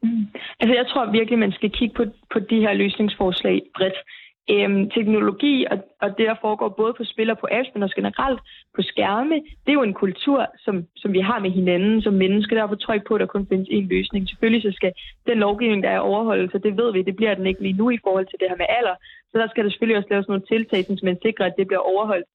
Mm. 0.04 0.28
Altså 0.60 0.74
jeg 0.76 0.86
tror 0.88 1.12
virkelig, 1.12 1.40
man 1.40 1.52
skal 1.52 1.72
kigge 1.72 1.96
på, 1.96 2.04
på 2.34 2.40
de 2.40 2.60
her 2.60 2.74
løsningsforslag 2.74 3.62
bredt. 3.76 3.94
Øhm, 4.54 4.90
teknologi 4.90 5.66
og, 5.72 5.78
og 6.02 6.10
det, 6.18 6.26
der 6.28 6.36
foregår 6.42 6.70
både 6.70 6.94
på 6.94 7.04
spil 7.04 7.30
og 7.30 7.38
på 7.40 7.48
apps, 7.52 7.70
men 7.74 7.84
også 7.84 7.96
generelt 7.96 8.40
på 8.76 8.82
skærme, 8.82 9.36
det 9.36 9.70
er 9.72 9.80
jo 9.80 9.90
en 9.90 10.02
kultur, 10.04 10.40
som, 10.66 10.86
som 10.96 11.14
vi 11.14 11.20
har 11.20 11.40
med 11.40 11.52
hinanden 11.52 12.02
som 12.02 12.14
mennesker. 12.14 12.56
Derfor 12.56 12.76
tror 12.76 12.94
jeg 12.94 13.00
ikke 13.00 13.08
på, 13.08 13.16
at 13.16 13.20
der 13.20 13.36
kun 13.36 13.48
findes 13.50 13.70
én 13.70 13.88
løsning. 13.96 14.30
Selvfølgelig 14.30 14.62
så 14.62 14.72
skal 14.76 14.94
den 15.28 15.38
lovgivning, 15.38 15.84
der 15.84 15.90
er 15.90 16.00
overholdt, 16.00 16.52
så 16.52 16.58
det 16.58 16.78
ved 16.78 16.94
vi, 16.94 17.02
det 17.02 17.16
bliver 17.16 17.36
den 17.36 17.48
ikke 17.48 17.62
lige 17.62 17.80
nu 17.82 17.90
i 17.90 18.00
forhold 18.04 18.26
til 18.26 18.40
det 18.40 18.50
her 18.50 18.58
med 18.58 18.66
alder. 18.80 18.96
Så 19.32 19.38
der 19.40 19.48
skal 19.50 19.64
der 19.64 19.70
selvfølgelig 19.70 19.98
også 19.98 20.12
laves 20.12 20.28
nogle 20.28 20.46
tiltag, 20.52 20.86
så 20.86 21.02
man 21.04 21.22
sikrer, 21.26 21.46
at 21.46 21.58
det 21.58 21.68
bliver 21.68 21.84
overholdt. 21.92 22.28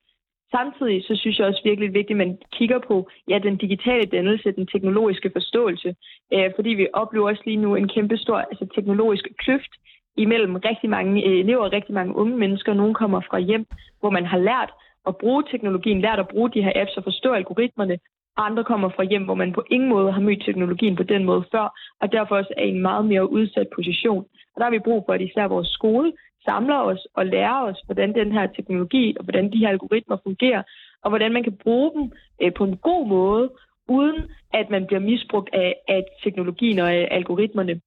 Samtidig 0.57 1.05
så 1.09 1.17
synes 1.17 1.39
jeg 1.39 1.47
også 1.47 1.63
virkelig 1.65 1.95
vigtigt, 1.95 2.21
at 2.21 2.27
man 2.27 2.39
kigger 2.53 2.79
på 2.89 3.09
ja, 3.29 3.39
den 3.39 3.57
digitale 3.57 4.07
dannelse, 4.07 4.53
den 4.53 4.67
teknologiske 4.67 5.31
forståelse, 5.37 5.95
øh, 6.35 6.51
fordi 6.57 6.71
vi 6.71 6.87
oplever 6.93 7.29
også 7.29 7.43
lige 7.47 7.63
nu 7.65 7.75
en 7.75 7.89
kæmpe 7.89 8.17
stor 8.17 8.39
altså, 8.39 8.67
teknologisk 8.75 9.25
kløft 9.39 9.73
imellem 10.17 10.55
rigtig 10.57 10.91
mange 10.91 11.25
øh, 11.25 11.39
elever 11.39 11.65
og 11.65 11.73
rigtig 11.73 11.95
mange 11.95 12.17
unge 12.17 12.37
mennesker. 12.37 12.75
Nogle 12.75 12.95
kommer 12.95 13.21
fra 13.21 13.39
hjem, 13.39 13.67
hvor 14.01 14.11
man 14.11 14.27
har 14.27 14.39
lært 14.39 14.71
at 15.07 15.17
bruge 15.17 15.45
teknologien, 15.51 16.01
lært 16.01 16.19
at 16.19 16.29
bruge 16.29 16.51
de 16.51 16.63
her 16.63 16.73
apps 16.75 16.97
og 16.97 17.05
forstå 17.05 17.33
algoritmerne. 17.33 17.99
Andre 18.37 18.65
kommer 18.65 18.89
fra 18.89 19.05
hjem, 19.05 19.25
hvor 19.25 19.35
man 19.35 19.53
på 19.53 19.63
ingen 19.71 19.89
måde 19.89 20.13
har 20.13 20.21
mødt 20.21 20.45
teknologien 20.45 20.97
på 20.97 21.03
den 21.03 21.25
måde 21.25 21.45
før, 21.53 21.79
og 22.01 22.13
derfor 22.13 22.37
også 22.37 22.55
er 22.57 22.63
i 22.65 22.69
en 22.69 22.83
meget 22.83 23.05
mere 23.05 23.31
udsat 23.31 23.69
position. 23.75 24.25
Og 24.55 24.57
der 24.59 24.65
har 24.65 24.71
vi 24.71 24.79
brug 24.79 25.05
for, 25.07 25.13
at 25.13 25.21
især 25.21 25.49
vores 25.49 25.69
skole 25.69 26.13
samler 26.45 26.77
os 26.77 27.07
og 27.15 27.27
lærer 27.27 27.61
os, 27.63 27.83
hvordan 27.87 28.15
den 28.15 28.33
her 28.33 28.47
teknologi 28.47 29.17
og 29.19 29.25
hvordan 29.25 29.53
de 29.53 29.59
her 29.59 29.69
algoritmer 29.69 30.17
fungerer, 30.23 30.63
og 31.03 31.11
hvordan 31.11 31.33
man 31.33 31.43
kan 31.43 31.57
bruge 31.63 31.91
dem 31.95 32.13
øh, 32.43 32.53
på 32.59 32.65
en 32.65 32.77
god 32.77 33.07
måde, 33.07 33.51
uden 33.89 34.19
at 34.53 34.71
man 34.71 34.87
bliver 34.87 35.01
misbrugt 35.01 35.51
af, 35.53 35.75
af 35.89 36.05
teknologien 36.25 36.79
og 36.79 36.93
af 36.93 37.09
algoritmerne. 37.11 37.81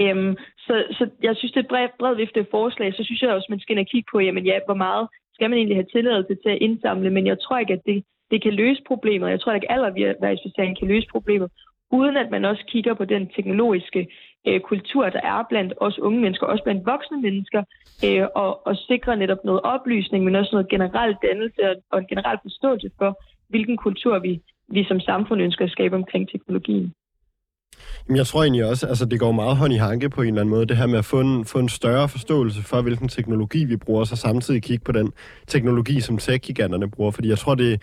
Øhm, 0.00 0.36
så, 0.66 0.74
så 0.98 1.08
jeg 1.22 1.36
synes, 1.36 1.52
det 1.52 1.60
er 1.60 1.64
et 1.64 1.72
bredt, 1.74 1.98
bredt 1.98 2.18
vifte 2.18 2.46
forslag. 2.50 2.94
Så 2.94 3.04
synes 3.04 3.22
jeg 3.22 3.30
også, 3.30 3.46
man 3.50 3.60
skal 3.60 3.72
ind 3.72 3.84
og 3.84 3.90
kigge 3.92 4.08
på, 4.12 4.18
jamen 4.20 4.44
ja, 4.44 4.58
hvor 4.66 4.74
meget 4.74 5.08
skal 5.34 5.50
man 5.50 5.58
egentlig 5.58 5.76
have 5.76 5.92
tilladelse 5.92 6.34
til 6.42 6.50
at 6.54 6.62
indsamle, 6.66 7.10
men 7.10 7.26
jeg 7.26 7.38
tror 7.40 7.58
ikke, 7.58 7.72
at 7.72 7.86
det, 7.86 8.04
det 8.30 8.42
kan 8.42 8.54
løse 8.54 8.82
problemet. 8.86 9.30
Jeg 9.30 9.40
tror 9.40 9.52
ikke, 9.52 9.70
at 9.70 9.74
alderverificering 9.76 10.78
kan 10.78 10.88
løse 10.88 11.08
problemet, 11.12 11.48
uden 11.90 12.16
at 12.16 12.30
man 12.30 12.44
også 12.44 12.64
kigger 12.68 12.94
på 12.94 13.04
den 13.04 13.30
teknologiske 13.36 14.08
øh, 14.48 14.60
kultur, 14.60 15.10
der 15.10 15.20
er 15.20 15.44
blandt 15.50 15.74
os 15.80 15.98
unge 15.98 16.20
mennesker, 16.20 16.46
også 16.46 16.64
blandt 16.64 16.86
voksne 16.86 17.20
mennesker, 17.20 17.62
øh, 18.06 18.26
og, 18.34 18.66
og 18.66 18.76
sikre 18.76 19.16
netop 19.16 19.44
noget 19.44 19.60
oplysning, 19.60 20.24
men 20.24 20.34
også 20.34 20.50
noget 20.52 20.68
generelt 20.68 21.16
dannelse 21.22 21.70
og, 21.70 21.76
og 21.90 21.98
en 21.98 22.06
generel 22.06 22.38
forståelse 22.42 22.90
for, 22.98 23.10
hvilken 23.48 23.76
kultur 23.76 24.18
vi, 24.18 24.40
vi 24.68 24.84
som 24.84 25.00
samfund 25.00 25.42
ønsker 25.42 25.64
at 25.64 25.70
skabe 25.70 25.96
omkring 25.96 26.28
teknologien. 26.28 26.92
Jamen, 28.08 28.16
jeg 28.16 28.26
tror 28.26 28.42
egentlig 28.42 28.64
også, 28.64 28.86
altså 28.86 29.04
det 29.04 29.20
går 29.20 29.32
meget 29.32 29.56
hånd 29.56 29.72
i 29.72 29.76
hanke 29.76 30.10
på 30.10 30.22
en 30.22 30.28
eller 30.28 30.40
anden 30.40 30.54
måde, 30.54 30.66
det 30.66 30.76
her 30.76 30.86
med 30.86 30.98
at 30.98 31.04
få 31.04 31.20
en, 31.20 31.44
få 31.44 31.58
en 31.58 31.68
større 31.68 32.08
forståelse 32.08 32.62
for, 32.62 32.82
hvilken 32.82 33.08
teknologi 33.08 33.64
vi 33.64 33.76
bruger, 33.76 34.04
så 34.04 34.16
samtidig 34.16 34.62
kigge 34.62 34.84
på 34.84 34.92
den 34.92 35.12
teknologi, 35.46 36.00
som 36.00 36.18
tech-giganterne 36.18 36.90
bruger, 36.90 37.10
fordi 37.10 37.28
jeg 37.28 37.38
tror, 37.38 37.54
det, 37.54 37.82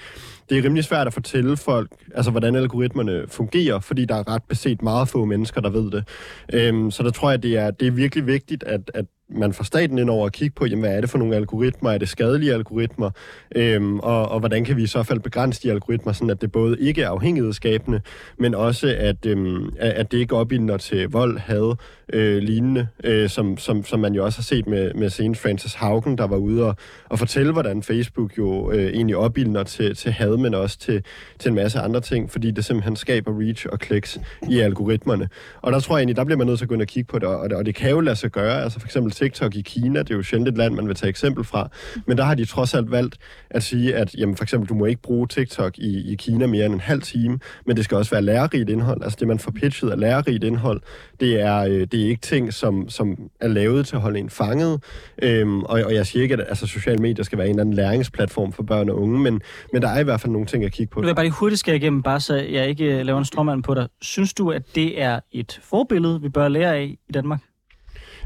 det 0.50 0.58
er 0.58 0.64
rimelig 0.64 0.84
svært 0.84 1.08
at 1.08 1.14
fortælle 1.14 1.58
folk, 1.58 1.92
altså 2.16 2.32
hvordan 2.32 2.56
algoritmerne 2.56 3.26
fungerer, 3.28 3.80
fordi 3.80 4.06
der 4.06 4.16
er 4.16 4.34
ret 4.34 4.44
beset 4.44 4.82
meget 4.82 5.08
få 5.08 5.26
mennesker, 5.26 5.62
der 5.62 5.70
ved 5.70 5.92
det. 5.92 6.08
Øhm, 6.54 6.92
så 6.92 7.04
der 7.04 7.12
tror 7.12 7.30
jeg, 7.30 7.44
det 7.44 7.58
er, 7.58 7.72
det 7.72 7.88
er 7.88 7.92
virkelig 7.92 8.28
vigtigt, 8.28 8.64
at, 8.64 8.92
at 8.94 9.06
man 9.36 9.54
fra 9.54 9.64
staten 9.64 9.98
ind 9.98 10.10
over 10.10 10.26
at 10.26 10.32
kigge 10.32 10.56
på, 10.56 10.66
jamen, 10.66 10.80
hvad 10.80 10.98
er 10.98 11.02
det 11.02 11.10
for 11.10 11.18
nogle 11.18 11.36
algoritmer? 11.36 11.92
Er 11.92 11.98
det 11.98 12.10
skadelige 12.10 12.54
algoritmer? 12.54 13.10
Øhm, 13.56 14.00
og, 14.00 14.30
og 14.30 14.40
hvordan 14.40 14.66
kan 14.66 14.78
vi 14.78 14.84
i 14.84 14.88
så 14.88 15.04
fald 15.04 15.20
begrænse 15.20 15.64
de 15.64 15.72
algoritmer, 15.72 16.14
sådan 16.14 16.30
at 16.30 16.42
det 16.42 16.52
både 16.52 16.80
ikke 16.80 17.02
er 17.02 17.10
afhængighedsskabende, 17.10 18.02
men 18.38 18.56
også 18.56 18.96
at, 19.00 19.26
øhm, 19.26 19.74
at 19.80 20.12
det 20.12 20.18
ikke 20.18 20.36
opildner 20.36 20.78
til 20.78 21.10
vold, 21.10 21.38
had 21.38 21.76
øh, 22.14 22.38
lignende, 22.38 22.88
øh, 23.04 23.30
som, 23.30 23.58
som, 23.58 23.86
som 23.86 24.00
man 24.00 24.14
jo 24.14 24.26
også 24.26 24.38
har 24.38 24.44
set 24.44 24.68
med, 24.68 24.94
med 24.94 25.10
senest 25.10 25.42
Francis 25.42 25.74
Haugen, 25.74 26.18
der 26.18 26.28
var 26.28 26.38
ude 26.38 26.66
og, 26.66 26.76
og 27.10 27.20
fortælle, 27.20 27.52
hvordan 27.52 27.84
Facebook 27.84 28.38
jo 28.38 28.72
øh, 28.72 28.94
egentlig 28.94 29.18
opildner 29.18 29.64
til, 29.64 29.96
til 29.96 30.12
had, 30.12 30.38
men 30.38 30.54
også 30.54 30.80
til, 30.80 31.04
til 31.40 31.50
en 31.50 31.56
masse 31.56 31.80
andre 31.80 32.02
ting, 32.02 32.32
fordi 32.32 32.52
det 32.52 32.66
simpelthen 32.66 32.96
skaber 32.96 33.40
reach 33.42 33.66
og 33.72 33.80
kliks 33.80 34.20
i 34.50 34.60
algoritmerne. 34.60 35.30
Og 35.62 35.72
der 35.72 35.80
tror 35.80 35.96
jeg 35.96 36.02
egentlig, 36.02 36.16
der 36.16 36.24
bliver 36.24 36.38
man 36.38 36.48
nødt 36.48 36.60
til 36.60 36.66
at 36.66 36.70
gå 36.70 36.74
ind 36.74 36.82
og 36.82 36.88
kigge 36.88 37.08
på 37.08 37.20
det, 37.20 37.28
og 37.28 37.64
og 37.64 37.66
det 37.66 37.76
kan 37.76 37.90
jo 37.90 38.00
lade 38.00 38.16
sig 38.16 38.32
gøre. 38.32 38.64
Altså 38.64 38.80
for 38.80 38.88
eksempel 38.88 39.12
TikTok 39.12 39.56
i 39.56 39.62
Kina, 39.62 40.00
det 40.00 40.12
er 40.12 40.16
jo 40.16 40.24
sjældent 40.24 40.50
et 40.50 40.58
land, 40.58 40.74
man 40.74 40.88
vil 40.88 40.96
tage 40.96 41.10
eksempel 41.10 41.44
fra, 41.44 41.70
men 42.06 42.18
der 42.18 42.24
har 42.24 42.36
de 42.36 42.46
trods 42.46 42.74
alt 42.74 42.92
valgt 42.92 43.18
at 43.50 43.64
sige, 43.64 43.96
at 43.96 44.16
jamen, 44.16 44.36
for 44.36 44.44
eksempel, 44.44 44.70
du 44.70 44.74
må 44.74 44.86
ikke 44.86 45.02
bruge 45.02 45.28
TikTok 45.28 45.78
i, 45.78 46.12
i 46.12 46.16
Kina 46.16 46.48
mere 46.48 46.66
end 46.66 46.74
en 46.74 46.80
halv 46.80 47.02
time, 47.02 47.40
men 47.66 47.78
det 47.78 47.86
skal 47.86 47.98
også 47.98 48.12
være 48.12 48.22
lærerigt 48.22 48.70
indhold. 48.70 49.04
Altså 49.04 49.18
det, 49.20 49.28
man 49.28 49.40
får 49.40 49.52
pitchet 49.52 49.90
af 49.90 50.00
lærerigt 50.00 50.44
indhold, 50.44 50.82
det 51.20 51.42
er, 51.42 51.58
øh, 51.58 51.88
det 51.92 52.03
er 52.06 52.10
ikke 52.10 52.22
ting, 52.22 52.54
som, 52.54 52.90
som 52.90 53.18
er 53.40 53.48
lavet 53.48 53.88
til 53.88 53.96
at 53.96 54.02
holde 54.02 54.20
en 54.20 54.30
fanget. 54.30 54.84
Øhm, 55.22 55.64
og, 55.64 55.82
og 55.86 55.94
jeg 55.94 56.06
siger 56.08 56.24
ikke, 56.24 56.34
at 56.34 56.46
altså, 56.48 56.68
sociale 56.68 57.02
medier 57.02 57.24
skal 57.24 57.38
være 57.38 57.48
en 57.48 57.52
eller 57.52 57.62
anden 57.62 57.76
læringsplatform 57.76 58.52
for 58.52 58.64
børn 58.64 58.90
og 58.90 59.02
unge, 59.02 59.20
men, 59.20 59.42
men 59.74 59.82
der 59.82 59.88
er 59.88 60.00
i 60.00 60.04
hvert 60.04 60.22
fald 60.22 60.32
nogle 60.32 60.48
ting 60.48 60.64
at 60.64 60.72
kigge 60.72 60.92
på. 60.92 61.02
Nu 61.02 61.08
vil 61.08 61.16
bare 61.16 61.26
lige 61.26 61.34
hurtigt 61.34 61.60
skære 61.60 61.76
igennem, 61.76 62.04
bare 62.04 62.20
så 62.20 62.36
jeg 62.36 62.70
ikke 62.70 63.00
øh, 63.00 63.06
laver 63.06 63.20
en 63.20 63.26
strømmand 63.26 63.64
på 63.64 63.74
dig. 63.74 63.88
Synes 64.02 64.34
du, 64.34 64.52
at 64.52 64.76
det 64.76 65.02
er 65.02 65.20
et 65.32 65.60
forbillede, 65.64 66.22
vi 66.22 66.30
bør 66.30 66.48
lære 66.48 66.76
af 66.76 66.98
i 67.10 67.12
Danmark? 67.14 67.40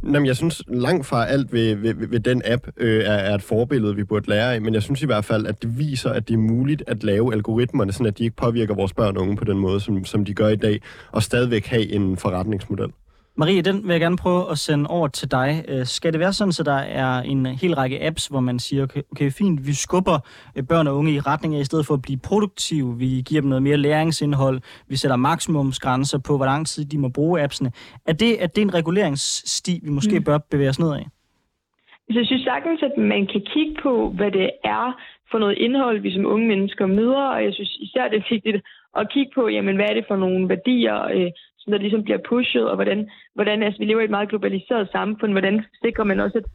Jamen, 0.04 0.26
jeg 0.26 0.36
synes 0.36 0.64
langt 0.68 1.06
fra 1.06 1.26
alt 1.26 1.54
ved, 1.54 1.76
ved, 1.76 1.94
ved 1.94 2.20
den 2.20 2.42
app 2.46 2.68
øh, 2.78 3.04
er, 3.04 3.12
er 3.12 3.36
et 3.36 3.42
forbillede, 3.42 3.96
vi 3.96 4.04
burde 4.04 4.30
lære 4.30 4.54
af, 4.54 4.62
men 4.62 4.74
jeg 4.74 4.84
synes 4.84 5.02
i 5.02 5.06
hvert 5.06 5.26
fald, 5.26 5.48
at 5.48 5.62
det 5.62 5.78
viser, 5.78 6.10
at 6.10 6.28
det 6.28 6.34
er 6.34 6.38
muligt 6.38 6.84
at 6.88 7.04
lave 7.04 7.34
algoritmerne, 7.34 7.92
sådan 7.92 8.06
at 8.06 8.18
de 8.18 8.24
ikke 8.24 8.36
påvirker 8.36 8.76
vores 8.76 8.94
børn 8.94 9.18
og 9.18 9.24
unge 9.24 9.36
på 9.36 9.46
den 9.46 9.60
måde, 9.60 9.80
som, 9.80 10.06
som 10.06 10.26
de 10.26 10.34
gør 10.34 10.48
i 10.48 10.56
dag, 10.56 10.82
og 11.12 11.24
stadigvæk 11.24 11.66
have 11.66 11.92
en 11.92 12.18
forretningsmodel. 12.18 12.92
Marie, 13.40 13.62
den 13.62 13.84
vil 13.84 13.92
jeg 13.92 14.00
gerne 14.00 14.18
prøve 14.18 14.52
at 14.52 14.58
sende 14.58 14.90
over 14.90 15.08
til 15.08 15.32
dig. 15.32 15.66
Øh, 15.68 15.86
skal 15.86 16.14
det 16.14 16.20
være 16.20 16.34
sådan, 16.34 16.52
så 16.52 16.64
der 16.64 16.80
er 17.02 17.22
en 17.22 17.46
hel 17.46 17.76
række 17.76 18.06
apps, 18.06 18.28
hvor 18.28 18.40
man 18.40 18.60
siger, 18.60 18.84
okay, 18.84 19.02
okay 19.12 19.32
fint, 19.32 19.68
vi 19.68 19.74
skubber 19.74 20.18
øh, 20.56 20.64
børn 20.70 20.88
og 20.88 20.96
unge 20.98 21.12
i 21.12 21.20
retning 21.20 21.56
af, 21.56 21.60
i 21.60 21.64
stedet 21.64 21.86
for 21.86 21.94
at 21.94 22.02
blive 22.02 22.20
produktive, 22.30 22.98
vi 22.98 23.24
giver 23.30 23.42
dem 23.42 23.50
noget 23.50 23.64
mere 23.64 23.78
læringsindhold, 23.78 24.62
vi 24.90 24.96
sætter 24.96 25.16
maksimumsgrænser 25.16 26.20
på, 26.28 26.38
hvor 26.38 26.46
lang 26.46 26.68
tid 26.68 26.86
de 26.86 26.98
må 26.98 27.10
bruge 27.10 27.42
appsene. 27.42 27.72
Er 28.08 28.14
det, 28.14 28.44
er 28.44 28.48
det 28.48 28.62
en 28.62 28.74
reguleringssti, 28.74 29.80
vi 29.84 29.90
måske 29.90 30.20
mm. 30.20 30.24
bør 30.24 30.38
bevæge 30.52 30.70
os 30.70 30.80
ned 30.80 30.92
af? 30.94 31.06
Jeg 32.10 32.26
synes 32.26 32.44
sagtens, 32.44 32.84
at 32.84 32.98
man 32.98 33.28
kan 33.28 33.42
kigge 33.54 33.76
på, 33.84 34.10
hvad 34.18 34.32
det 34.32 34.50
er 34.64 34.86
for 35.32 35.40
noget 35.40 35.58
indhold, 35.58 36.00
vi 36.00 36.14
som 36.14 36.26
unge 36.26 36.48
mennesker 36.48 36.86
møder, 36.86 37.26
og 37.36 37.44
jeg 37.44 37.54
synes 37.54 37.78
især, 37.80 38.08
det 38.08 38.18
er 38.18 38.34
vigtigt 38.34 38.64
at 38.98 39.10
kigge 39.14 39.32
på, 39.36 39.48
jamen, 39.48 39.76
hvad 39.76 39.86
er 39.90 39.94
det 39.94 40.06
for 40.08 40.16
nogle 40.16 40.50
værdier, 40.50 41.04
øh, 41.16 41.32
der 41.74 41.80
ligesom 41.80 42.04
bliver 42.04 42.20
pushet, 42.30 42.70
og 42.70 42.76
hvordan, 42.76 43.10
hvordan 43.36 43.64
altså, 43.64 43.80
vi 43.80 43.86
lever 43.86 44.02
i 44.02 44.04
et 44.04 44.10
meget 44.10 44.30
globaliseret 44.30 44.90
samfund, 44.92 45.32
hvordan 45.32 45.66
sikrer 45.84 46.04
man 46.04 46.20
også, 46.20 46.38
at, 46.38 46.46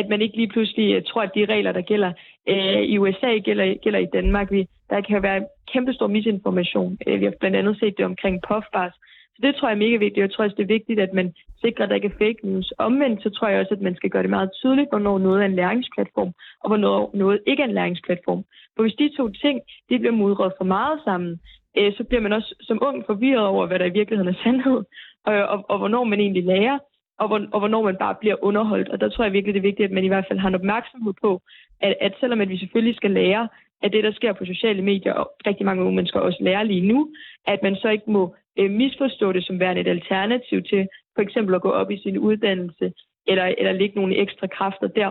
at 0.00 0.08
man 0.08 0.22
ikke 0.22 0.36
lige 0.36 0.48
pludselig 0.48 0.96
uh, 0.96 1.02
tror, 1.02 1.22
at 1.22 1.34
de 1.34 1.44
regler, 1.44 1.72
der 1.72 1.80
gælder 1.80 2.12
øh, 2.48 2.82
i 2.82 2.98
USA, 2.98 3.38
gælder, 3.38 3.74
gælder 3.82 3.98
i 3.98 4.12
Danmark. 4.12 4.50
Vi, 4.50 4.68
der 4.90 5.00
kan 5.00 5.22
være 5.22 5.46
kæmpestor 5.72 6.06
misinformation. 6.06 6.98
Øh, 7.06 7.20
vi 7.20 7.24
har 7.24 7.32
blandt 7.40 7.56
andet 7.56 7.78
set 7.80 7.94
det 7.98 8.04
omkring 8.04 8.42
puffbars. 8.48 8.94
Så 9.34 9.38
det 9.42 9.54
tror 9.54 9.68
jeg 9.68 9.74
er 9.74 9.84
mega 9.84 9.96
vigtigt. 9.96 10.22
Jeg 10.22 10.32
tror 10.32 10.44
også, 10.44 10.56
det 10.56 10.62
er 10.62 10.76
vigtigt, 10.78 11.00
at 11.00 11.12
man 11.12 11.34
sikrer, 11.60 11.84
at 11.84 11.88
der 11.88 11.94
ikke 11.94 12.12
er 12.14 12.18
fake 12.24 12.40
news. 12.42 12.72
Omvendt 12.78 13.22
så 13.22 13.30
tror 13.30 13.48
jeg 13.48 13.60
også, 13.60 13.74
at 13.74 13.80
man 13.80 13.96
skal 13.96 14.10
gøre 14.10 14.22
det 14.22 14.30
meget 14.30 14.50
tydeligt, 14.60 14.90
hvornår 14.90 15.18
noget 15.18 15.42
er 15.42 15.46
en 15.46 15.54
læringsplatform, 15.60 16.32
og 16.62 16.68
hvornår 16.70 17.10
noget 17.14 17.40
ikke 17.46 17.62
er 17.62 17.66
en 17.66 17.74
læringsplatform. 17.74 18.44
For 18.74 18.82
hvis 18.82 18.94
de 18.94 19.16
to 19.16 19.28
ting, 19.28 19.60
de 19.88 19.98
bliver 19.98 20.18
mudret 20.22 20.52
for 20.58 20.64
meget 20.64 21.00
sammen, 21.04 21.40
øh, 21.78 21.92
så 21.96 22.04
bliver 22.04 22.20
man 22.20 22.32
også 22.32 22.54
som 22.60 22.78
ung 22.82 23.06
forvirret 23.06 23.46
over, 23.46 23.66
hvad 23.66 23.78
der 23.78 23.84
i 23.84 23.98
virkeligheden 23.98 24.34
er 24.34 24.42
sandhed, 24.42 24.84
og, 25.24 25.34
og, 25.34 25.64
og 25.68 25.78
hvornår 25.78 26.04
man 26.04 26.20
egentlig 26.20 26.44
lærer, 26.44 26.78
og, 27.18 27.28
hvor, 27.28 27.40
og 27.52 27.58
hvornår 27.58 27.82
man 27.82 27.96
bare 27.96 28.16
bliver 28.20 28.44
underholdt. 28.44 28.88
Og 28.88 29.00
der 29.00 29.08
tror 29.08 29.24
jeg 29.24 29.32
virkelig, 29.32 29.54
det 29.54 29.60
er 29.60 29.70
vigtigt, 29.70 29.86
at 29.86 29.94
man 29.94 30.04
i 30.04 30.08
hvert 30.08 30.26
fald 30.28 30.38
har 30.38 30.48
en 30.48 30.54
opmærksomhed 30.54 31.12
på, 31.22 31.40
at, 31.80 31.94
at 32.00 32.14
selvom 32.20 32.40
at 32.40 32.48
vi 32.48 32.58
selvfølgelig 32.58 32.96
skal 32.96 33.10
lære 33.10 33.48
af 33.82 33.90
det, 33.90 34.04
der 34.04 34.12
sker 34.12 34.32
på 34.32 34.44
sociale 34.44 34.82
medier, 34.82 35.12
og 35.12 35.32
rigtig 35.46 35.66
mange 35.66 35.82
unge 35.82 35.96
mennesker 35.96 36.20
også 36.20 36.38
lærer 36.40 36.62
lige 36.62 36.86
nu, 36.92 37.10
at 37.46 37.62
man 37.62 37.76
så 37.76 37.88
ikke 37.88 38.10
må 38.10 38.34
øh, 38.58 38.70
misforstå 38.70 39.32
det 39.32 39.44
som 39.46 39.60
værende 39.60 39.80
et 39.80 39.88
alternativ 39.88 40.62
til 40.62 40.88
for 41.14 41.22
eksempel 41.22 41.54
at 41.54 41.62
gå 41.62 41.70
op 41.70 41.90
i 41.90 42.02
sin 42.02 42.18
uddannelse, 42.18 42.92
eller, 43.26 43.44
eller 43.58 43.72
lægge 43.72 44.00
nogle 44.00 44.16
ekstra 44.16 44.46
kræfter 44.46 44.86
der. 44.86 45.10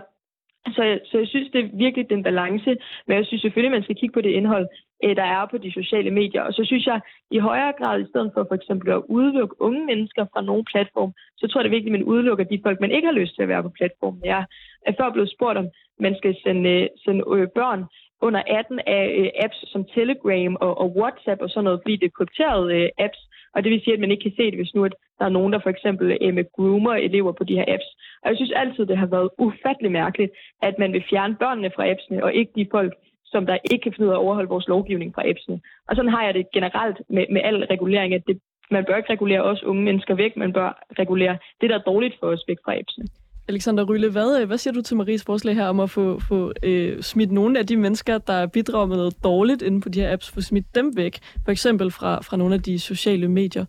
Så, 0.68 0.99
så 1.05 1.18
jeg 1.18 1.28
synes, 1.28 1.51
det 1.51 1.66
er 1.66 1.70
virkelig 1.74 2.09
den 2.09 2.24
balance, 2.24 2.78
men 3.07 3.18
jeg 3.18 3.26
synes 3.26 3.41
selvfølgelig, 3.41 3.72
man 3.72 3.84
skal 3.84 3.95
kigge 3.95 4.14
på 4.14 4.22
det 4.22 4.30
indhold, 4.30 4.68
øh, 5.04 5.16
der 5.16 5.24
er 5.24 5.45
på 5.52 5.58
de 5.58 5.72
sociale 5.72 6.12
medier. 6.12 6.41
Og 6.41 6.54
så 6.54 6.62
synes 6.66 6.86
jeg, 6.86 6.99
i 7.32 7.38
højere 7.39 7.74
grad, 7.80 8.02
i 8.02 8.10
stedet 8.10 8.32
for 8.34 8.43
for 8.49 8.56
eksempel 8.56 8.91
at 8.91 9.04
udelukke 9.10 9.62
unge 9.62 9.86
mennesker 9.86 10.26
fra 10.34 10.41
nogle 10.41 10.64
platform, 10.72 11.12
så 11.38 11.47
tror 11.47 11.60
jeg, 11.60 11.64
det 11.64 11.70
er 11.70 11.78
vigtigt, 11.78 11.93
at 11.93 11.99
man 11.99 12.10
udelukker 12.14 12.45
de 12.45 12.62
folk, 12.66 12.80
man 12.82 12.91
ikke 12.91 13.08
har 13.08 13.20
lyst 13.22 13.36
til 13.36 13.41
at 13.41 13.47
være 13.47 13.64
på 13.64 13.70
platformen. 13.70 14.22
Jeg 14.26 14.45
er 14.88 14.93
før 14.99 15.10
blevet 15.12 15.32
spurgt 15.36 15.58
om, 15.58 15.68
man 15.99 16.16
skal 16.18 16.36
sende, 16.43 16.70
øh, 16.70 16.88
sende 17.04 17.24
øh, 17.36 17.47
børn 17.56 17.84
under 18.22 18.41
18 18.47 18.80
af 18.88 19.06
øh, 19.20 19.30
apps 19.43 19.72
som 19.72 19.86
Telegram 19.95 20.58
og, 20.62 20.78
og 20.82 20.88
WhatsApp 20.97 21.41
og 21.41 21.49
sådan 21.49 21.64
noget, 21.64 21.82
fordi 21.84 21.95
det 21.95 22.06
er 22.06 22.18
krypterede 22.18 22.76
øh, 22.76 22.89
apps, 22.97 23.22
og 23.54 23.64
det 23.64 23.72
vil 23.72 23.82
sige, 23.84 23.93
at 23.93 23.99
man 23.99 24.12
ikke 24.12 24.24
kan 24.24 24.38
se 24.38 24.45
det, 24.52 24.60
hvis 24.60 24.76
nu 24.76 24.86
at 24.86 24.93
der 25.20 25.26
er 25.26 25.38
nogen, 25.38 25.54
der 25.54 25.60
for 25.60 25.70
eksempel 25.70 26.18
øh, 26.22 26.34
med 26.34 26.45
groomer 26.56 26.93
elever 26.93 27.32
på 27.32 27.43
de 27.43 27.56
her 27.56 27.66
apps. 27.68 27.89
Og 28.24 28.30
jeg 28.30 28.38
synes 28.38 28.52
altid, 28.52 28.86
det 28.86 28.97
har 28.97 29.06
været 29.06 29.30
ufattelig 29.38 29.91
mærkeligt, 29.91 30.32
at 30.62 30.76
man 30.80 30.93
vil 30.93 31.04
fjerne 31.10 31.36
børnene 31.36 31.72
fra 31.76 31.89
appsene, 31.91 32.24
og 32.24 32.34
ikke 32.34 32.52
de 32.56 32.68
folk, 32.72 32.93
som 33.32 33.46
der 33.46 33.58
ikke 33.72 33.84
kan 33.84 33.94
finde 33.94 34.08
ud 34.08 34.14
af 34.14 34.18
at 34.18 34.24
overholde 34.26 34.50
vores 34.50 34.68
lovgivning 34.68 35.16
fra 35.16 35.30
appsene. 35.30 35.62
Og 35.88 35.96
sådan 35.96 36.12
har 36.12 36.24
jeg 36.26 36.34
det 36.34 36.46
generelt 36.54 36.98
med, 37.10 37.26
med 37.32 37.42
al 37.44 37.58
regulering, 37.74 38.14
at 38.14 38.24
det, 38.28 38.40
man 38.72 38.86
bør 38.88 38.98
ikke 38.98 39.14
regulere 39.14 39.44
os 39.44 39.64
unge 39.64 39.84
mennesker 39.84 40.16
væk, 40.16 40.38
man 40.38 40.54
bør 40.54 40.86
regulere 41.00 41.38
det, 41.62 41.70
der 41.70 41.78
er 41.78 41.84
dårligt 41.92 42.16
for 42.20 42.28
os 42.28 42.44
væk 42.48 42.58
fra 42.66 42.78
appsene. 42.80 43.06
Alexander 43.50 43.84
Rylle, 43.84 44.12
hvad, 44.12 44.46
hvad 44.46 44.58
siger 44.58 44.74
du 44.74 44.82
til 44.82 44.98
Maries 44.98 45.24
forslag 45.24 45.56
her 45.56 45.68
om 45.68 45.80
at 45.80 45.90
få, 45.90 46.20
få 46.20 46.54
øh, 46.64 47.02
smidt 47.02 47.32
nogle 47.32 47.60
af 47.60 47.68
de 47.68 47.78
mennesker, 47.78 48.18
der 48.18 48.48
bidrager 48.48 48.86
med 48.86 48.98
noget 48.98 49.24
dårligt 49.24 49.62
inde 49.62 49.82
på 49.82 49.90
de 49.90 50.02
her 50.02 50.14
apps, 50.14 50.32
få 50.32 50.42
smidt 50.42 50.76
dem 50.76 50.98
væk, 50.98 51.20
for 51.46 51.52
eksempel 51.52 51.92
fra, 51.92 52.22
fra 52.22 52.38
nogle 52.38 52.56
af 52.56 52.62
de 52.62 52.80
sociale 52.80 53.28
medier? 53.28 53.66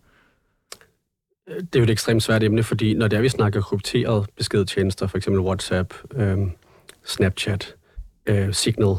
Det 1.47 1.75
er 1.75 1.79
jo 1.79 1.83
et 1.83 1.89
ekstremt 1.89 2.23
svært 2.23 2.43
emne, 2.43 2.63
fordi 2.63 2.93
når 2.93 3.07
det 3.07 3.17
er, 3.17 3.21
vi 3.21 3.29
snakker 3.29 3.61
krypterede 3.61 4.25
beskedtjenester, 4.37 5.07
for 5.07 5.17
eksempel 5.17 5.41
WhatsApp, 5.41 5.93
øh, 6.15 6.37
Snapchat, 7.05 7.75
øh, 8.25 8.53
Signal, 8.53 8.95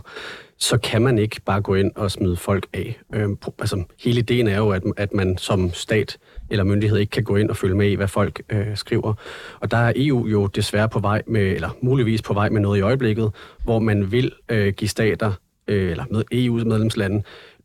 så 0.65 0.79
kan 0.79 1.03
man 1.03 1.19
ikke 1.19 1.41
bare 1.41 1.61
gå 1.61 1.75
ind 1.75 1.93
og 1.95 2.11
smide 2.11 2.37
folk 2.37 2.67
af. 2.73 3.01
Øh, 3.15 3.29
altså, 3.59 3.85
hele 4.05 4.19
ideen 4.19 4.49
er 4.49 4.57
jo, 4.57 4.71
at, 4.71 4.83
at 4.97 5.15
man 5.15 5.39
som 5.39 5.73
stat 5.73 6.19
eller 6.51 6.65
myndighed 6.65 6.99
ikke 6.99 7.11
kan 7.11 7.25
gå 7.25 7.37
ind 7.37 7.51
og 7.51 7.57
følge 7.57 7.75
med 7.75 7.91
i, 7.91 7.95
hvad 7.95 8.09
folk 8.09 8.43
øh, 8.49 8.77
skriver. 8.77 9.15
Og 9.61 9.71
der 9.71 9.77
er 9.77 9.93
EU 9.97 10.27
jo 10.27 10.47
desværre 10.47 10.89
på 10.89 10.99
vej 10.99 11.23
med, 11.27 11.43
eller 11.43 11.77
muligvis 11.81 12.23
på 12.23 12.35
vej 12.35 12.49
med 12.49 12.61
noget 12.61 12.79
i 12.79 12.81
øjeblikket, 12.81 13.31
hvor 13.65 13.79
man 13.79 14.13
vil 14.13 14.33
øh, 14.49 14.73
give 14.73 14.89
stater, 14.89 15.33
øh, 15.69 15.91
eller 15.91 16.05
med 16.11 16.25
EU's 16.35 16.65
medlemslande, 16.65 17.23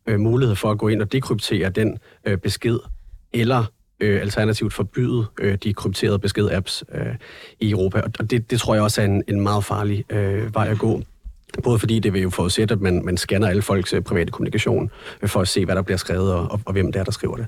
øh, 0.07 0.19
mulighed 0.19 0.55
for 0.55 0.71
at 0.71 0.77
gå 0.77 0.87
ind 0.87 1.01
og 1.01 1.11
dekryptere 1.11 1.69
den 1.69 1.97
øh, 2.25 2.37
besked, 2.37 2.79
eller 3.33 3.65
øh, 3.99 4.21
alternativt 4.21 4.73
forbyde 4.73 5.25
øh, 5.39 5.57
de 5.63 5.73
krypterede 5.73 6.19
besked-apps 6.19 6.83
øh, 6.93 7.15
i 7.59 7.71
Europa. 7.71 8.01
Og 8.19 8.31
det, 8.31 8.51
det 8.51 8.59
tror 8.59 8.73
jeg 8.73 8.83
også 8.83 9.01
er 9.01 9.05
en, 9.05 9.23
en 9.27 9.41
meget 9.41 9.63
farlig 9.63 10.05
øh, 10.09 10.55
vej 10.55 10.67
at 10.67 10.79
gå. 10.79 11.01
Både 11.63 11.79
fordi 11.79 11.99
det 11.99 12.13
vil 12.13 12.21
jo 12.21 12.29
forudsætte, 12.29 12.73
at 12.73 12.81
man, 12.81 13.05
man 13.05 13.17
scanner 13.17 13.47
alle 13.47 13.61
folks 13.61 13.93
øh, 13.93 14.01
private 14.01 14.31
kommunikation 14.31 14.91
øh, 15.21 15.29
for 15.29 15.41
at 15.41 15.47
se, 15.47 15.65
hvad 15.65 15.75
der 15.75 15.81
bliver 15.81 15.97
skrevet 15.97 16.33
og, 16.33 16.51
og, 16.51 16.61
og 16.65 16.73
hvem 16.73 16.91
det 16.91 16.99
er, 16.99 17.03
der 17.03 17.11
skriver 17.11 17.35
det. 17.35 17.47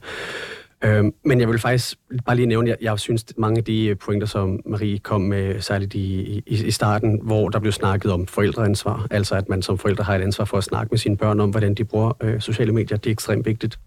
Øh, 0.83 1.03
men 1.25 1.39
jeg 1.39 1.47
vil 1.49 1.59
faktisk 1.59 1.97
bare 2.25 2.35
lige 2.35 2.45
nævne, 2.45 2.71
at 2.71 2.77
jeg, 2.81 2.91
jeg 2.91 2.99
synes, 2.99 3.25
at 3.29 3.37
mange 3.37 3.57
af 3.57 3.63
de 3.63 3.85
øh, 3.85 3.97
pointer, 3.97 4.27
som 4.27 4.59
Marie 4.65 4.99
kom 4.99 5.21
med, 5.21 5.61
særligt 5.61 5.93
i, 5.93 6.43
i, 6.47 6.65
i 6.65 6.71
starten, 6.71 7.19
hvor 7.23 7.49
der 7.49 7.59
blev 7.59 7.71
snakket 7.71 8.11
om 8.11 8.27
forældreansvar, 8.27 9.07
altså 9.11 9.35
at 9.35 9.49
man 9.49 9.61
som 9.61 9.77
forældre 9.77 10.03
har 10.03 10.15
et 10.15 10.21
ansvar 10.21 10.45
for 10.45 10.57
at 10.57 10.63
snakke 10.63 10.87
med 10.91 10.97
sine 10.97 11.17
børn 11.17 11.39
om, 11.39 11.49
hvordan 11.49 11.73
de 11.73 11.85
bruger 11.85 12.13
øh, 12.21 12.41
sociale 12.41 12.71
medier, 12.71 12.97
det 12.97 13.09
er 13.09 13.11
ekstremt 13.11 13.45
vigtigt. 13.45 13.79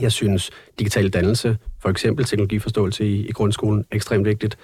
Jeg 0.00 0.12
synes, 0.12 0.50
digital 0.78 1.08
dannelse, 1.08 1.58
for 1.82 1.88
eksempel 1.88 2.24
teknologiforståelse 2.24 3.06
i, 3.06 3.26
i 3.26 3.32
grundskolen, 3.32 3.84
er 3.90 3.96
ekstremt 3.96 4.26
vigtigt. 4.26 4.58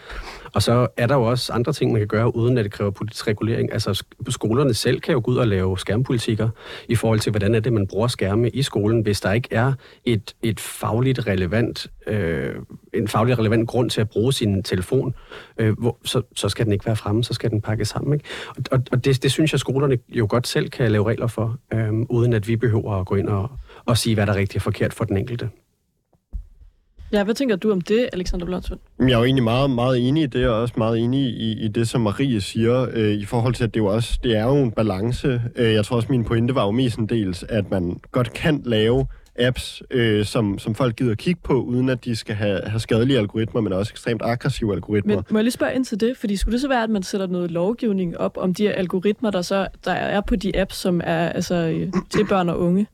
Og 0.54 0.62
så 0.62 0.86
er 0.96 1.06
der 1.06 1.14
jo 1.14 1.22
også 1.22 1.52
andre 1.52 1.72
ting, 1.72 1.92
man 1.92 2.00
kan 2.00 2.08
gøre, 2.08 2.36
uden 2.36 2.58
at 2.58 2.64
det 2.64 2.72
kræver 2.72 2.90
politisk 2.90 3.26
regulering. 3.26 3.72
Altså 3.72 4.04
skolerne 4.28 4.74
selv 4.74 5.00
kan 5.00 5.12
jo 5.12 5.20
gå 5.24 5.30
ud 5.30 5.36
og 5.36 5.48
lave 5.48 5.78
skærmpolitikker 5.78 6.48
i 6.88 6.94
forhold 6.94 7.20
til, 7.20 7.30
hvordan 7.30 7.54
er 7.54 7.60
det, 7.60 7.72
man 7.72 7.86
bruger 7.86 8.08
skærme 8.08 8.50
i 8.50 8.62
skolen, 8.62 9.00
hvis 9.00 9.20
der 9.20 9.32
ikke 9.32 9.48
er 9.50 9.72
et, 10.04 10.34
et 10.42 10.60
fagligt 10.60 11.26
relevant, 11.26 11.86
øh, 12.06 12.54
en 12.94 13.08
fagligt 13.08 13.38
relevant 13.38 13.68
grund 13.68 13.90
til 13.90 14.00
at 14.00 14.08
bruge 14.08 14.32
sin 14.32 14.62
telefon, 14.62 15.14
øh, 15.58 15.78
hvor, 15.78 15.98
så, 16.04 16.22
så 16.36 16.48
skal 16.48 16.64
den 16.64 16.72
ikke 16.72 16.86
være 16.86 16.96
fremme, 16.96 17.24
så 17.24 17.34
skal 17.34 17.50
den 17.50 17.60
pakkes 17.60 17.88
sammen. 17.88 18.12
Ikke? 18.12 18.24
Og, 18.48 18.62
og, 18.70 18.82
og 18.92 19.04
det, 19.04 19.22
det 19.22 19.32
synes 19.32 19.52
jeg, 19.52 19.60
skolerne 19.60 19.98
jo 20.08 20.26
godt 20.30 20.46
selv 20.46 20.70
kan 20.70 20.92
lave 20.92 21.08
regler 21.08 21.26
for, 21.26 21.58
øh, 21.74 21.92
uden 21.92 22.32
at 22.32 22.48
vi 22.48 22.56
behøver 22.56 23.00
at 23.00 23.06
gå 23.06 23.14
ind 23.14 23.28
og, 23.28 23.50
og 23.89 23.99
sige, 23.99 24.14
hvad 24.14 24.26
der 24.26 24.32
er 24.32 24.36
rigtigt 24.36 24.57
og 24.57 24.62
forkert 24.62 24.95
for 24.95 25.05
den 25.05 25.16
enkelte. 25.16 25.51
Ja, 27.12 27.24
hvad 27.24 27.34
tænker 27.34 27.57
du 27.57 27.72
om 27.72 27.80
det, 27.80 28.09
Alexander 28.12 28.47
Blonsund? 28.47 28.78
Jeg 28.99 29.11
er 29.11 29.18
jo 29.18 29.24
egentlig 29.24 29.45
meget, 29.45 29.70
meget 29.70 30.09
enig 30.09 30.22
i 30.22 30.26
det, 30.26 30.49
og 30.49 30.61
også 30.61 30.74
meget 30.76 30.99
enig 30.99 31.20
i, 31.20 31.64
i 31.64 31.68
det, 31.68 31.89
som 31.89 32.01
Marie 32.01 32.41
siger, 32.41 32.86
øh, 32.93 33.12
i 33.12 33.24
forhold 33.24 33.55
til, 33.55 33.64
at 33.64 33.74
det, 33.74 33.80
jo 33.80 33.86
også, 33.86 34.18
det 34.22 34.36
er 34.36 34.45
jo 34.45 34.57
en 34.57 34.70
balance. 34.70 35.43
Øh, 35.57 35.72
jeg 35.72 35.84
tror 35.84 35.97
også, 35.97 36.09
min 36.11 36.24
pointe 36.24 36.55
var 36.55 36.64
jo 36.64 36.70
mest 36.70 36.99
en 36.99 37.07
dels, 37.07 37.43
at 37.43 37.70
man 37.70 38.01
godt 38.12 38.32
kan 38.32 38.62
lave 38.64 39.07
apps, 39.39 39.82
øh, 39.91 40.24
som, 40.24 40.59
som 40.59 40.74
folk 40.74 40.97
gider 40.97 41.14
kigge 41.14 41.41
på, 41.45 41.62
uden 41.62 41.89
at 41.89 42.05
de 42.05 42.16
skal 42.16 42.34
have, 42.34 42.61
have 42.66 42.80
skadelige 42.80 43.18
algoritmer, 43.18 43.61
men 43.61 43.72
også 43.72 43.93
ekstremt 43.93 44.22
aggressive 44.24 44.74
algoritmer. 44.74 45.14
Men 45.14 45.24
må 45.30 45.39
jeg 45.39 45.45
lige 45.45 45.53
spørge 45.53 45.74
ind 45.74 45.84
til 45.84 46.01
det? 46.01 46.16
Fordi 46.16 46.36
skulle 46.36 46.53
det 46.53 46.61
så 46.61 46.68
være, 46.68 46.82
at 46.82 46.91
man 46.91 47.03
sætter 47.03 47.26
noget 47.26 47.51
lovgivning 47.51 48.18
op 48.18 48.36
om 48.36 48.55
de 48.55 48.62
her 48.62 48.72
algoritmer, 48.72 49.30
der 49.30 49.43
så 49.43 49.68
der 49.84 49.93
er 49.93 50.20
på 50.20 50.36
de 50.36 50.61
apps, 50.61 50.76
som 50.76 51.01
er 51.05 51.28
altså, 51.28 51.55
øh, 51.55 51.93
til 52.11 52.26
børn 52.26 52.49
og 52.49 52.61
unge? 52.61 52.86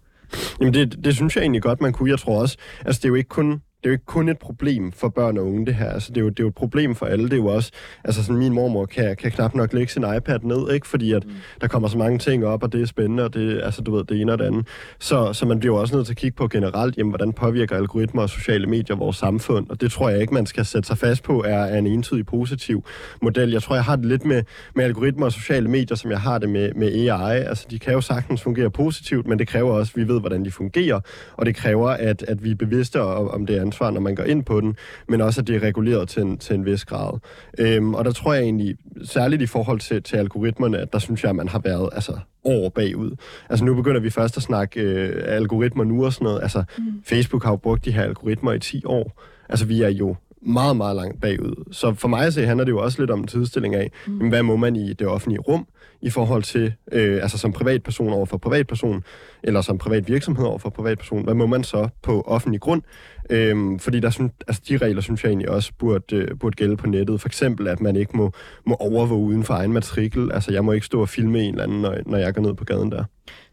Jamen 0.61 0.75
det, 0.75 1.05
det 1.05 1.15
synes 1.15 1.37
jeg 1.37 1.43
egentlig 1.43 1.63
godt, 1.63 1.81
man 1.81 1.93
kunne. 1.93 2.11
Jeg 2.11 2.19
tror 2.19 2.41
også, 2.41 2.57
altså 2.85 2.99
det 2.99 3.05
er 3.05 3.09
jo 3.09 3.15
ikke 3.15 3.29
kun 3.29 3.63
det 3.85 3.91
er 3.91 3.93
jo 3.93 3.95
ikke 3.95 4.07
kun 4.07 4.29
et 4.29 4.39
problem 4.39 4.93
for 4.93 5.09
børn 5.09 5.39
og 5.39 5.47
unge, 5.47 5.67
det 5.67 5.75
her. 5.75 5.91
Altså, 5.91 6.13
det, 6.13 6.17
er 6.17 6.21
jo, 6.21 6.29
det 6.29 6.39
er 6.39 6.45
jo 6.45 6.49
et 6.49 6.55
problem 6.55 6.95
for 6.95 7.07
alle. 7.07 7.25
Det 7.25 7.33
er 7.33 7.37
jo 7.37 7.47
også, 7.47 7.71
altså 8.05 8.25
sådan 8.25 8.39
min 8.39 8.53
mormor 8.53 8.87
kan, 8.87 9.17
kan 9.17 9.31
knap 9.31 9.55
nok 9.55 9.73
lægge 9.73 9.93
sin 9.93 10.05
iPad 10.17 10.39
ned, 10.43 10.73
ikke? 10.73 10.87
Fordi 10.87 11.13
at 11.13 11.25
mm. 11.25 11.33
der 11.61 11.69
kommer 11.69 11.89
så 11.89 11.99
mange 11.99 12.19
ting 12.19 12.47
op, 12.47 12.63
og 12.63 12.73
det 12.73 12.83
er 12.83 12.87
spændende, 12.87 13.25
og 13.25 13.35
det, 13.35 13.61
altså, 13.63 13.83
du 13.83 13.97
ved, 13.97 14.05
det 14.05 14.21
ene 14.21 14.33
og 14.33 14.39
det 14.39 14.45
andet. 14.45 14.67
Så, 14.99 15.33
så 15.33 15.47
man 15.47 15.59
bliver 15.59 15.75
jo 15.75 15.81
også 15.81 15.97
nødt 15.97 16.07
til 16.07 16.13
at 16.13 16.17
kigge 16.17 16.37
på 16.37 16.49
generelt, 16.49 16.97
jamen, 16.97 17.11
hvordan 17.11 17.33
påvirker 17.33 17.77
algoritmer 17.77 18.23
og 18.23 18.31
sociale 18.31 18.67
medier 18.67 18.97
vores 18.97 19.17
samfund, 19.17 19.67
og 19.71 19.81
det 19.81 19.93
tror 19.93 20.09
jeg 20.09 20.21
ikke, 20.21 20.35
man 20.35 20.47
skal 20.47 20.65
sætte 20.65 20.87
sig 20.87 20.99
fast 20.99 21.23
på, 21.23 21.43
er, 21.43 21.59
er 21.59 21.79
en 21.79 21.87
entydig 21.87 22.27
positiv 22.27 22.85
model. 23.23 23.51
Jeg 23.51 23.63
tror, 23.63 23.75
jeg 23.75 23.85
har 23.85 23.97
det 23.97 24.05
lidt 24.05 24.25
med, 24.25 24.43
med 24.75 24.85
algoritmer 24.85 25.27
og 25.27 25.33
sociale 25.33 25.69
medier, 25.69 25.97
som 25.97 26.11
jeg 26.11 26.21
har 26.21 26.39
det 26.39 26.49
med, 26.49 26.73
med 26.75 26.93
AI. 26.93 27.39
Altså, 27.39 27.67
de 27.71 27.79
kan 27.79 27.93
jo 27.93 28.01
sagtens 28.01 28.43
fungere 28.43 28.71
positivt, 28.71 29.27
men 29.27 29.39
det 29.39 29.49
kræver 29.49 29.73
også, 29.73 29.93
at 29.97 29.97
vi 29.97 30.09
ved, 30.09 30.21
hvordan 30.21 30.45
de 30.45 30.51
fungerer, 30.51 31.01
og 31.37 31.47
det 31.47 31.57
kræver, 31.57 31.91
at, 31.91 32.23
at 32.29 32.45
vi 32.45 32.51
er 32.51 32.55
bevidste 32.55 33.03
om, 33.03 33.29
om 33.29 33.47
det 33.47 33.74
ansvar, 33.75 33.91
når 33.91 34.01
man 34.01 34.15
går 34.15 34.25
ind 34.25 34.45
på 34.45 34.61
den, 34.61 34.77
men 35.09 35.21
også 35.21 35.41
at 35.41 35.47
det 35.47 35.57
er 35.57 35.63
reguleret 35.63 36.09
til 36.09 36.23
en, 36.23 36.39
til 36.39 36.55
en 36.55 36.65
vis 36.65 36.85
grad. 36.85 37.19
Øhm, 37.59 37.95
og 37.95 38.05
der 38.05 38.13
tror 38.13 38.35
jeg 38.35 38.43
egentlig, 38.43 38.77
særligt 39.05 39.43
i 39.43 39.47
forhold 39.47 39.81
til, 39.81 40.03
til 40.03 40.17
algoritmerne, 40.17 40.79
at 40.79 40.93
der 40.93 40.99
synes 40.99 41.23
jeg, 41.23 41.31
at 41.31 41.37
man 41.37 41.49
har 41.49 41.59
været 41.59 41.91
altså, 41.93 42.19
over 42.45 42.71
bagud. 42.71 43.17
Altså 43.51 43.65
nu 43.65 43.75
begynder 43.75 44.01
vi 44.01 44.11
først 44.11 44.37
at 44.37 44.43
snakke 44.43 44.81
øh, 44.81 45.23
algoritmer 45.27 45.85
nu 45.85 46.05
og 46.05 46.13
sådan 46.13 46.25
noget. 46.25 46.43
Altså 46.43 46.65
mm. 46.79 46.85
Facebook 47.05 47.45
har 47.45 47.51
jo 47.51 47.57
brugt 47.57 47.85
de 47.85 47.93
her 47.93 48.03
algoritmer 48.03 48.53
i 48.53 48.59
10 48.59 48.83
år. 48.85 49.23
Altså 49.49 49.67
vi 49.67 49.83
er 49.83 49.89
jo 49.89 50.17
meget, 50.47 50.77
meget 50.77 50.97
langt 50.97 51.21
bagud. 51.21 51.65
Så 51.73 51.95
for 51.95 52.09
mig 52.09 52.33
så 52.33 52.43
handler 52.43 52.65
det 52.65 52.73
jo 52.73 52.83
også 52.83 53.03
lidt 53.03 53.11
om 53.11 53.21
en 53.21 53.27
tidstilling 53.27 53.75
af, 53.75 53.91
mm. 54.07 54.29
hvad 54.29 54.43
må 54.43 54.57
man 54.57 54.77
i 54.77 54.93
det 54.93 55.07
offentlige 55.07 55.41
rum 55.41 55.67
i 56.03 56.11
forhold 56.11 56.43
til, 56.43 56.73
øh, 56.93 57.23
altså 57.23 57.39
som 57.39 57.53
privatperson 57.53 58.13
over 58.13 58.27
for 58.27 58.39
privatperson, 58.39 59.03
eller 59.43 59.61
som 59.61 59.79
privat 59.79 60.09
virksomhed 60.09 60.47
over 60.47 60.59
for 60.59 60.71
privatperson, 60.71 61.25
hvad 61.25 61.35
må 61.35 61.47
man 61.47 61.65
så 61.65 61.89
på 62.03 62.21
offentlig 62.27 62.61
grund? 62.61 62.83
Øhm, 63.31 63.79
fordi 63.79 64.01
der 64.01 64.11
synes, 64.11 64.33
altså 64.49 64.63
de 64.69 64.77
regler, 64.77 65.01
synes 65.01 65.25
jeg 65.25 65.29
egentlig 65.29 65.49
også 65.51 65.73
burde, 65.79 66.17
øh, 66.17 66.29
burde 66.41 66.57
gælde 66.57 66.77
på 66.77 66.87
nettet. 66.87 67.21
For 67.21 67.29
eksempel, 67.29 67.69
at 67.69 67.81
man 67.81 67.97
ikke 67.97 68.17
må, 68.17 68.33
må 68.67 68.75
overvåge 68.75 69.27
uden 69.27 69.45
for 69.45 69.55
egen 69.55 69.73
matrikel. 69.73 70.33
Altså, 70.33 70.53
jeg 70.53 70.65
må 70.65 70.73
ikke 70.73 70.87
stå 70.87 71.01
og 71.01 71.09
filme 71.09 71.43
en 71.43 71.55
eller 71.55 71.65
anden, 71.65 71.81
når, 71.81 71.97
når 72.07 72.19
jeg 72.19 72.35
går 72.35 72.43
ned 72.43 72.55
på 72.55 72.65
gaden 72.65 72.91
der. 72.91 73.05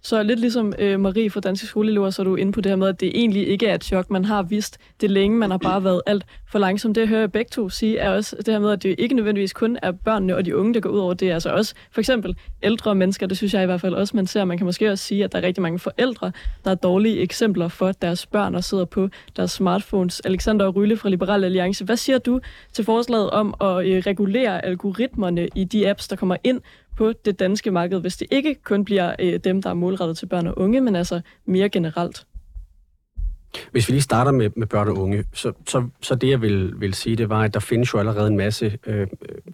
Så 0.04 0.24
lidt 0.24 0.40
ligesom 0.40 0.74
øh, 0.80 1.00
Marie 1.00 1.30
fra 1.30 1.40
Danske 1.40 1.68
Skoleelever, 1.68 2.10
så 2.10 2.22
er 2.22 2.24
du 2.24 2.36
inde 2.36 2.52
på 2.52 2.62
det 2.62 2.70
her 2.70 2.76
med, 2.76 2.88
at 2.88 3.00
det 3.00 3.12
egentlig 3.16 3.48
ikke 3.48 3.68
er 3.68 3.76
et 3.76 3.84
chok. 3.84 4.10
Man 4.10 4.26
har 4.26 4.44
vidst 4.44 4.78
det 5.02 5.12
længe, 5.12 5.38
man 5.38 5.52
har 5.52 5.58
bare 5.58 5.84
været 5.90 6.02
alt 6.06 6.26
for 6.52 6.60
langsomt. 6.60 6.96
Det 6.96 7.08
hører 7.08 7.20
jeg 7.20 7.32
begge 7.32 7.50
to 7.50 7.70
sige, 7.70 7.98
er 7.98 8.10
også 8.10 8.36
det 8.36 8.48
her 8.48 8.60
med, 8.60 8.72
at 8.72 8.84
det 8.84 8.96
ikke 8.98 9.16
nødvendigvis 9.16 9.54
kun 9.54 9.78
er 9.82 9.92
børnene 9.92 10.36
og 10.36 10.46
de 10.46 10.58
unge, 10.58 10.74
der 10.74 10.80
går 10.80 10.90
ud 10.90 11.00
over 11.00 11.14
det. 11.14 11.30
Er 11.30 11.34
altså 11.34 11.50
også 11.50 11.76
for 11.92 12.02
eksempel 12.02 12.36
ældre 12.64 12.96
mennesker, 12.96 13.28
det 13.28 13.38
synes 13.38 13.54
jeg 13.54 13.64
i 13.64 13.66
hvert 13.66 13.82
fald 13.82 13.94
også, 13.94 14.16
man 14.16 14.28
ser. 14.28 14.46
Man 14.46 14.58
kan 14.58 14.66
måske 14.66 14.92
også 14.92 15.06
sige, 15.06 15.24
at 15.24 15.32
der 15.32 15.38
er 15.38 15.44
rigtig 15.44 15.62
mange 15.62 15.80
forældre, 15.80 16.32
der 16.66 16.72
er 16.72 16.76
dårlige 16.76 17.20
eksempler 17.20 17.68
for 17.68 17.92
deres 17.92 18.26
børn 18.26 18.56
og 18.56 18.64
sidder 18.64 18.86
på 18.86 19.10
deres 19.36 19.52
smartphones. 19.52 20.20
Alexander 20.20 20.70
Rylle 20.70 20.98
fra 20.98 21.10
Liberal 21.10 21.44
Alliance, 21.44 21.86
hvad 21.86 21.98
siger 21.98 22.18
du 22.18 22.40
til 22.74 22.86
forslaget 22.86 23.30
om 23.30 23.56
at 23.62 23.88
øh, 23.88 24.04
regulere 24.06 24.66
algoritmerne 24.66 25.48
i 25.56 25.64
de 25.64 25.90
apps, 25.90 26.08
der 26.08 26.16
kommer 26.16 26.36
ind 26.44 26.62
på 27.02 27.14
det 27.26 27.40
danske 27.40 27.72
marked, 27.72 28.00
hvis 28.00 28.18
det 28.18 28.28
ikke 28.32 28.56
kun 28.64 28.86
bliver 28.86 29.16
øh, 29.20 29.40
dem, 29.44 29.62
der 29.62 29.70
er 29.70 29.74
målrettet 29.74 30.18
til 30.18 30.26
børn 30.26 30.48
og 30.48 30.54
unge, 30.58 30.82
men 30.82 30.96
altså 30.96 31.22
mere 31.46 31.70
generelt? 31.70 32.26
Hvis 33.72 33.88
vi 33.88 33.94
lige 33.94 34.02
starter 34.02 34.32
med, 34.32 34.50
med 34.56 34.68
børn 34.68 34.88
og 34.88 34.98
unge, 34.98 35.24
så, 35.34 35.52
så, 35.68 35.84
så 36.02 36.16
det 36.16 36.30
jeg 36.30 36.42
vil, 36.42 36.74
vil 36.78 36.94
sige, 36.94 37.16
det 37.16 37.30
var, 37.30 37.42
at 37.42 37.54
der 37.54 37.60
findes 37.60 37.94
jo 37.94 38.00
allerede 38.00 38.28
en 38.28 38.38
masse 38.38 38.78
øh, 38.88 39.08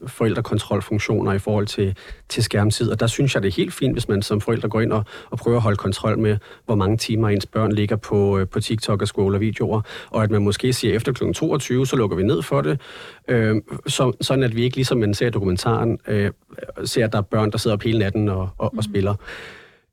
forældrekontrolfunktioner 0.08 1.34
i 1.34 1.40
forhold 1.40 1.68
til, 1.68 1.96
til 2.30 2.44
skærmtid, 2.44 2.92
og 2.92 3.00
der 3.00 3.08
synes 3.08 3.36
jeg, 3.36 3.44
det 3.44 3.50
er 3.50 3.56
helt 3.56 3.74
fint, 3.74 3.96
hvis 3.96 4.08
man 4.08 4.22
som 4.22 4.42
forældre 4.42 4.70
går 4.70 4.82
ind 4.82 4.92
og, 4.92 5.04
og 5.30 5.38
prøver 5.38 5.58
at 5.58 5.64
holde 5.64 5.78
kontrol 5.78 6.20
med, 6.20 6.38
hvor 6.66 6.76
mange 6.76 6.98
timer 6.98 7.30
ens 7.30 7.46
børn 7.46 7.72
ligger 7.72 7.96
på, 7.96 8.38
øh, 8.38 8.48
på 8.48 8.60
TikTok 8.60 9.02
og 9.02 9.08
og 9.18 9.40
videoer, 9.42 9.82
og 10.10 10.24
at 10.24 10.32
man 10.32 10.42
måske 10.42 10.74
siger, 10.74 10.96
efter 10.96 11.12
kl. 11.12 11.32
22, 11.34 11.88
så 11.88 11.96
lukker 11.96 12.18
vi 12.18 12.24
ned 12.24 12.42
for 12.42 12.62
det, 12.62 12.82
øh, 13.28 13.56
så, 13.88 14.12
sådan 14.22 14.44
at 14.44 14.56
vi 14.56 14.64
ikke, 14.64 14.76
ligesom 14.76 14.98
man 14.98 15.14
ser 15.14 15.28
i 15.28 15.30
dokumentaren, 15.30 16.00
øh, 16.08 16.32
ser, 16.84 17.06
at 17.06 17.12
der 17.12 17.18
er 17.18 17.22
børn, 17.22 17.52
der 17.52 17.58
sidder 17.58 17.76
op 17.76 17.82
hele 17.82 18.00
natten 18.00 18.30
og, 18.30 18.50
og, 18.58 18.74
og 18.78 18.84
spiller. 18.84 19.16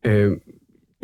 Øh, 0.05 0.37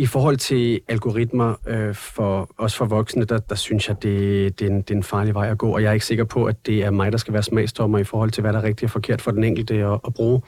i 0.01 0.07
forhold 0.07 0.37
til 0.37 0.81
algoritmer, 0.89 1.55
øh, 1.67 1.95
for, 1.95 2.51
også 2.59 2.77
for 2.77 2.85
voksne, 2.85 3.25
der, 3.25 3.39
der 3.39 3.55
synes 3.55 3.89
jeg, 3.89 4.03
det, 4.03 4.59
det, 4.59 4.67
er 4.67 4.71
en, 4.71 4.83
det 4.83 4.91
er 4.91 4.95
en 4.95 5.03
farlig 5.03 5.35
vej 5.35 5.51
at 5.51 5.59
gå, 5.59 5.75
og 5.75 5.83
jeg 5.83 5.89
er 5.89 5.93
ikke 5.93 6.07
sikker 6.07 6.25
på, 6.25 6.45
at 6.45 6.67
det 6.67 6.85
er 6.85 6.91
mig, 6.91 7.13
der 7.13 7.19
skal 7.19 7.35
være 7.35 7.43
smagsdommer 7.43 7.99
i 7.99 8.05
forhold 8.05 8.31
til, 8.31 8.41
hvad 8.41 8.53
der 8.53 8.59
er 8.59 8.63
rigtigt 8.63 8.89
og 8.89 8.91
forkert 8.91 9.21
for 9.21 9.31
den 9.31 9.45
enkelte 9.45 9.75
at, 9.75 10.01
at 10.07 10.15
bruge. 10.15 10.43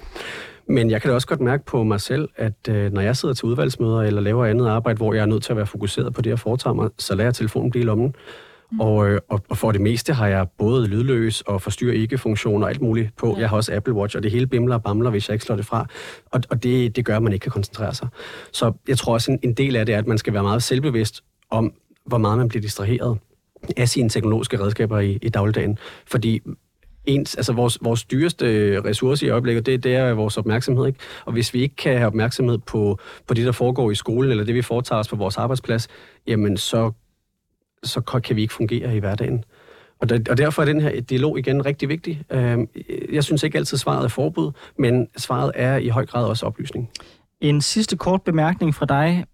Men 0.68 0.90
jeg 0.90 1.02
kan 1.02 1.08
da 1.08 1.14
også 1.14 1.26
godt 1.26 1.40
mærke 1.40 1.64
på 1.64 1.82
mig 1.82 2.00
selv, 2.00 2.28
at 2.36 2.68
øh, 2.68 2.92
når 2.92 3.00
jeg 3.00 3.16
sidder 3.16 3.34
til 3.34 3.44
udvalgsmøder 3.44 4.02
eller 4.02 4.20
laver 4.20 4.46
andet 4.46 4.68
arbejde, 4.68 4.96
hvor 4.96 5.14
jeg 5.14 5.22
er 5.22 5.26
nødt 5.26 5.42
til 5.42 5.52
at 5.52 5.56
være 5.56 5.66
fokuseret 5.66 6.14
på 6.14 6.22
det, 6.22 6.30
jeg 6.30 6.38
foretager 6.38 6.74
mig, 6.74 6.90
så 6.98 7.14
lader 7.14 7.26
jeg 7.26 7.34
telefonen 7.34 7.70
blive 7.70 7.82
i 7.82 7.86
lommen. 7.86 8.14
Mm. 8.72 8.80
Og, 8.80 9.10
øh, 9.10 9.20
og, 9.28 9.42
og 9.48 9.58
for 9.58 9.72
det 9.72 9.80
meste 9.80 10.12
har 10.12 10.26
jeg 10.26 10.46
både 10.58 10.86
lydløs 10.86 11.40
og 11.40 11.62
forstyrrer 11.62 11.94
ikke-funktioner 11.94 12.66
og 12.66 12.70
alt 12.70 12.80
muligt 12.80 13.16
på. 13.16 13.34
Ja. 13.34 13.40
Jeg 13.40 13.48
har 13.48 13.56
også 13.56 13.74
Apple 13.74 13.94
Watch, 13.94 14.16
og 14.16 14.22
det 14.22 14.30
hele 14.30 14.46
bimler 14.46 14.74
og 14.74 14.82
bamler, 14.82 15.10
hvis 15.10 15.28
jeg 15.28 15.34
ikke 15.34 15.44
slår 15.44 15.56
det 15.56 15.66
fra. 15.66 15.86
Og, 16.30 16.40
og 16.50 16.62
det, 16.62 16.96
det 16.96 17.04
gør, 17.04 17.16
at 17.16 17.22
man 17.22 17.32
ikke 17.32 17.42
kan 17.42 17.52
koncentrere 17.52 17.94
sig. 17.94 18.08
Så 18.52 18.72
jeg 18.88 18.98
tror 18.98 19.12
også, 19.12 19.32
en, 19.32 19.38
en 19.42 19.54
del 19.54 19.76
af 19.76 19.86
det 19.86 19.94
er, 19.94 19.98
at 19.98 20.06
man 20.06 20.18
skal 20.18 20.32
være 20.32 20.42
meget 20.42 20.62
selvbevidst 20.62 21.24
om, 21.50 21.72
hvor 22.06 22.18
meget 22.18 22.38
man 22.38 22.48
bliver 22.48 22.62
distraheret 22.62 23.18
af 23.76 23.88
sine 23.88 24.08
teknologiske 24.08 24.60
redskaber 24.60 24.98
i, 24.98 25.18
i 25.22 25.28
dagligdagen. 25.28 25.78
Fordi 26.06 26.40
ens, 27.04 27.34
altså 27.34 27.52
vores, 27.52 27.78
vores 27.82 28.04
dyreste 28.04 28.46
ressource 28.80 29.26
i 29.26 29.28
øjeblikket, 29.28 29.66
det, 29.66 29.84
det 29.84 29.94
er 29.94 30.12
vores 30.12 30.38
opmærksomhed. 30.38 30.86
Ikke? 30.86 30.98
Og 31.24 31.32
hvis 31.32 31.54
vi 31.54 31.62
ikke 31.62 31.76
kan 31.76 31.96
have 31.96 32.06
opmærksomhed 32.06 32.58
på, 32.58 32.98
på 33.26 33.34
det, 33.34 33.46
der 33.46 33.52
foregår 33.52 33.90
i 33.90 33.94
skolen, 33.94 34.30
eller 34.30 34.44
det, 34.44 34.54
vi 34.54 34.62
foretager 34.62 35.00
os 35.00 35.08
på 35.08 35.16
vores 35.16 35.36
arbejdsplads, 35.36 35.88
jamen 36.26 36.56
så 36.56 36.92
så 37.82 38.00
kan 38.00 38.36
vi 38.36 38.42
ikke 38.42 38.54
fungere 38.54 38.96
i 38.96 38.98
hverdagen. 38.98 39.44
Og, 40.00 40.08
der, 40.08 40.18
og 40.30 40.38
derfor 40.38 40.62
er 40.62 40.66
den 40.66 40.80
her 40.80 41.00
dialog 41.00 41.38
igen 41.38 41.66
rigtig 41.66 41.88
vigtig. 41.88 42.22
Øhm, 42.30 42.68
jeg 43.12 43.24
synes 43.24 43.42
ikke 43.42 43.58
altid 43.58 43.78
svaret 43.78 44.04
er 44.04 44.08
forbud, 44.08 44.52
men 44.78 45.08
svaret 45.16 45.52
er 45.54 45.76
i 45.76 45.88
høj 45.88 46.06
grad 46.06 46.24
også 46.24 46.46
oplysning. 46.46 46.90
En 47.40 47.60
sidste 47.60 47.96
kort 47.96 48.22
bemærkning 48.22 48.74
fra 48.74 48.86
dig, 48.86 49.24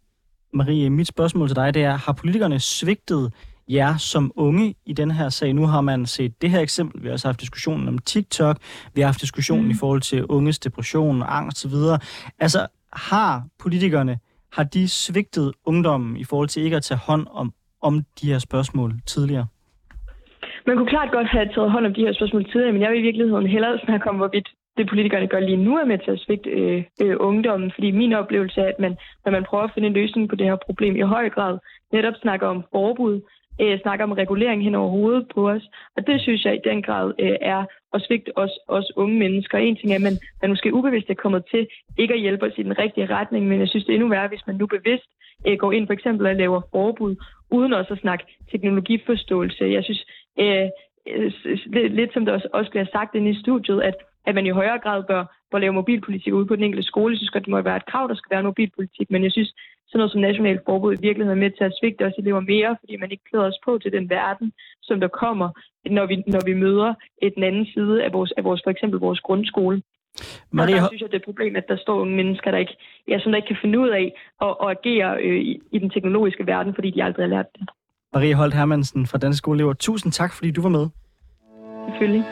Marie. 0.55 0.90
Mit 0.90 1.09
spørgsmål 1.09 1.49
til 1.49 1.57
dig, 1.57 1.74
det 1.74 1.82
er, 1.82 1.96
har 1.96 2.12
politikerne 2.12 2.61
svigtet 2.61 3.32
jer 3.68 3.96
som 3.96 4.32
unge 4.36 4.74
i 4.86 4.92
den 4.92 5.11
her 5.11 5.28
sag? 5.28 5.55
Nu 5.55 5.66
har 5.66 5.80
man 5.80 6.07
set 6.07 6.42
det 6.42 6.51
her 6.51 6.61
eksempel. 6.61 7.03
Vi 7.03 7.09
har 7.09 7.12
også 7.12 7.28
haft 7.28 7.40
diskussionen 7.40 7.88
om 7.88 7.99
TikTok. 7.99 8.59
Vi 8.94 9.01
har 9.01 9.09
haft 9.09 9.20
diskussionen 9.20 9.64
mm. 9.64 9.70
i 9.70 9.74
forhold 9.74 10.01
til 10.01 10.26
unges 10.26 10.59
depression, 10.59 11.22
angst 11.26 11.66
osv. 11.66 11.74
Altså, 12.38 12.66
har 12.92 13.46
politikerne, 13.59 14.18
har 14.53 14.64
de 14.64 14.88
svigtet 14.88 15.53
ungdommen 15.64 16.16
i 16.16 16.24
forhold 16.24 16.49
til 16.49 16.62
ikke 16.62 16.76
at 16.76 16.82
tage 16.82 16.99
hånd 16.99 17.26
om 17.30 17.53
om 17.83 18.05
de 18.20 18.26
her 18.33 18.39
spørgsmål 18.39 18.93
tidligere? 19.07 19.47
Man 20.66 20.76
kunne 20.76 20.89
klart 20.89 21.12
godt 21.12 21.26
have 21.26 21.49
taget 21.55 21.70
hånd 21.70 21.87
om 21.87 21.95
de 21.95 22.01
her 22.01 22.12
spørgsmål 22.12 22.45
tidligere, 22.45 22.72
men 22.72 22.83
jeg 22.83 22.91
vil 22.91 22.99
i 22.99 23.03
virkeligheden 23.03 23.47
hellere 23.47 23.79
snakke 23.85 24.11
om, 24.11 24.16
hvorvidt 24.16 24.49
det 24.79 24.89
politikerne 24.89 25.26
gør 25.26 25.41
lige 25.41 25.64
nu 25.66 25.76
er 25.76 25.85
med 25.85 25.99
til 25.99 26.11
at 26.11 26.20
svigte 26.20 26.51
øh, 26.51 26.85
øh, 27.03 27.16
ungdommen. 27.20 27.72
Fordi 27.74 27.91
min 27.91 28.12
oplevelse 28.12 28.61
er, 28.61 28.68
at 28.68 28.79
man, 28.79 28.97
når 29.24 29.33
man 29.33 29.45
prøver 29.45 29.64
at 29.64 29.70
finde 29.74 29.89
en 29.89 29.95
løsning 29.95 30.29
på 30.29 30.37
det 30.37 30.47
her 30.47 30.57
problem, 30.66 30.97
i 30.97 31.01
høj 31.01 31.31
grad 31.31 31.59
netop 31.93 32.14
snakker 32.22 32.47
om 32.47 32.64
forbud, 32.72 33.20
øh, 33.61 33.81
snakker 33.81 34.05
om 34.05 34.12
regulering 34.12 34.64
hen 34.64 34.74
over 34.74 34.91
hovedet 34.91 35.26
på 35.35 35.51
os. 35.51 35.62
Og 35.97 36.07
det 36.07 36.20
synes 36.20 36.45
jeg 36.45 36.55
i 36.55 36.68
den 36.68 36.83
grad 36.83 37.12
øh, 37.18 37.37
er 37.41 37.64
at 37.95 38.03
svigte 38.07 38.39
os, 38.39 38.51
os 38.68 38.93
unge 38.97 39.18
mennesker. 39.18 39.59
En 39.59 39.76
ting 39.76 39.93
er, 39.93 39.97
at 39.97 40.03
man, 40.03 40.18
man 40.43 40.51
måske 40.51 40.74
ubevidst 40.74 41.11
er 41.11 41.14
kommet 41.14 41.45
til 41.51 41.66
ikke 41.99 42.14
at 42.14 42.20
hjælpe 42.20 42.47
os 42.47 42.59
i 42.59 42.62
den 42.62 42.78
rigtige 42.78 43.07
retning, 43.07 43.47
men 43.49 43.61
jeg 43.61 43.68
synes, 43.68 43.84
det 43.84 43.93
er 43.93 43.97
endnu 43.97 44.09
værre, 44.09 44.28
hvis 44.28 44.47
man 44.47 44.57
nu 44.57 44.66
bevidst 44.66 45.09
øh, 45.47 45.57
går 45.59 45.72
ind 45.72 45.86
for 45.86 45.93
eksempel 45.93 46.26
og 46.26 46.34
laver 46.34 46.61
forbud, 46.70 47.16
uden 47.51 47.72
også 47.72 47.93
at 47.93 48.01
snakke 48.01 48.24
teknologiforståelse. 48.51 49.64
Jeg 49.64 49.84
synes, 49.84 50.07
øh, 50.41 50.66
øh 51.09 51.32
lidt, 51.66 51.95
lidt 51.95 52.12
som 52.12 52.24
der 52.24 52.32
også, 52.32 52.49
også 52.53 52.70
bliver 52.70 52.86
sagt 52.93 53.14
inde 53.14 53.30
i 53.30 53.41
studiet, 53.43 53.80
at, 53.82 53.95
at 54.26 54.34
man 54.34 54.47
i 54.47 54.51
højere 54.51 54.78
grad 54.78 55.05
bør, 55.05 55.24
bør 55.51 55.59
lave 55.59 55.72
mobilpolitik 55.72 56.32
ude 56.32 56.47
på 56.47 56.57
den 56.57 56.64
enkelte 56.64 56.86
skole. 56.86 57.12
Jeg 57.12 57.18
synes 57.18 57.30
godt, 57.30 57.45
det 57.45 57.51
må 57.51 57.61
være 57.61 57.76
et 57.76 57.86
krav, 57.86 58.09
der 58.09 58.14
skal 58.14 58.34
være 58.34 58.43
mobilpolitik, 58.43 59.11
men 59.11 59.24
jeg 59.24 59.32
synes, 59.32 59.55
sådan 59.89 59.99
noget 59.99 60.12
som 60.12 60.20
nationalt 60.20 60.62
forbud 60.66 60.93
i 60.95 61.01
virkeligheden 61.07 61.39
er 61.39 61.45
med 61.45 61.51
til 61.51 61.64
at 61.64 61.76
svigte 61.80 62.07
os 62.07 62.18
elever 62.18 62.41
mere, 62.41 62.76
fordi 62.80 62.97
man 62.97 63.11
ikke 63.11 63.24
klæder 63.30 63.47
os 63.47 63.61
på 63.64 63.78
til 63.78 63.93
den 63.93 64.11
verden, 64.11 64.53
som 64.82 65.01
der 65.01 65.09
kommer, 65.09 65.49
når 65.91 66.07
vi, 66.07 66.16
når 66.26 66.43
vi 66.45 66.55
møder 66.55 66.95
et 67.22 67.34
den 67.34 67.43
anden 67.43 67.66
side 67.74 68.05
af 68.05 68.12
vores, 68.12 68.32
af 68.36 68.45
vores, 68.45 68.61
for 68.64 68.70
eksempel 68.70 69.01
vores 69.01 69.20
grundskole. 69.20 69.82
Maria... 70.51 70.76
Og 70.76 70.80
der 70.80 70.89
synes 70.89 71.03
jeg, 71.03 71.09
det 71.09 71.14
er 71.14 71.18
et 71.24 71.30
problem, 71.32 71.57
at 71.57 71.68
der 71.68 71.76
står 71.76 71.97
nogle 71.97 72.16
mennesker, 72.16 72.51
der 72.51 72.59
ikke, 72.59 72.76
ja, 73.09 73.18
som 73.18 73.32
der 73.32 73.36
ikke 73.36 73.47
kan 73.47 73.62
finde 73.62 73.78
ud 73.78 73.89
af 73.89 74.07
at, 74.47 74.55
at 74.62 74.68
agere 74.76 75.22
øh, 75.22 75.41
i, 75.41 75.61
i 75.72 75.78
den 75.78 75.91
teknologiske 75.91 76.47
verden, 76.47 76.74
fordi 76.74 76.91
de 76.91 77.05
aldrig 77.05 77.24
har 77.24 77.30
lært 77.36 77.47
det. 77.59 77.68
Marie 78.14 78.34
Holt 78.34 78.55
Hermansen 78.55 79.07
fra 79.07 79.18
Dansk 79.18 79.39
Skoleelever, 79.39 79.72
tusind 79.72 80.12
tak, 80.12 80.32
fordi 80.32 80.51
du 80.51 80.62
var 80.62 80.68
med. 80.68 80.86
Selvfølgelig. 81.89 82.24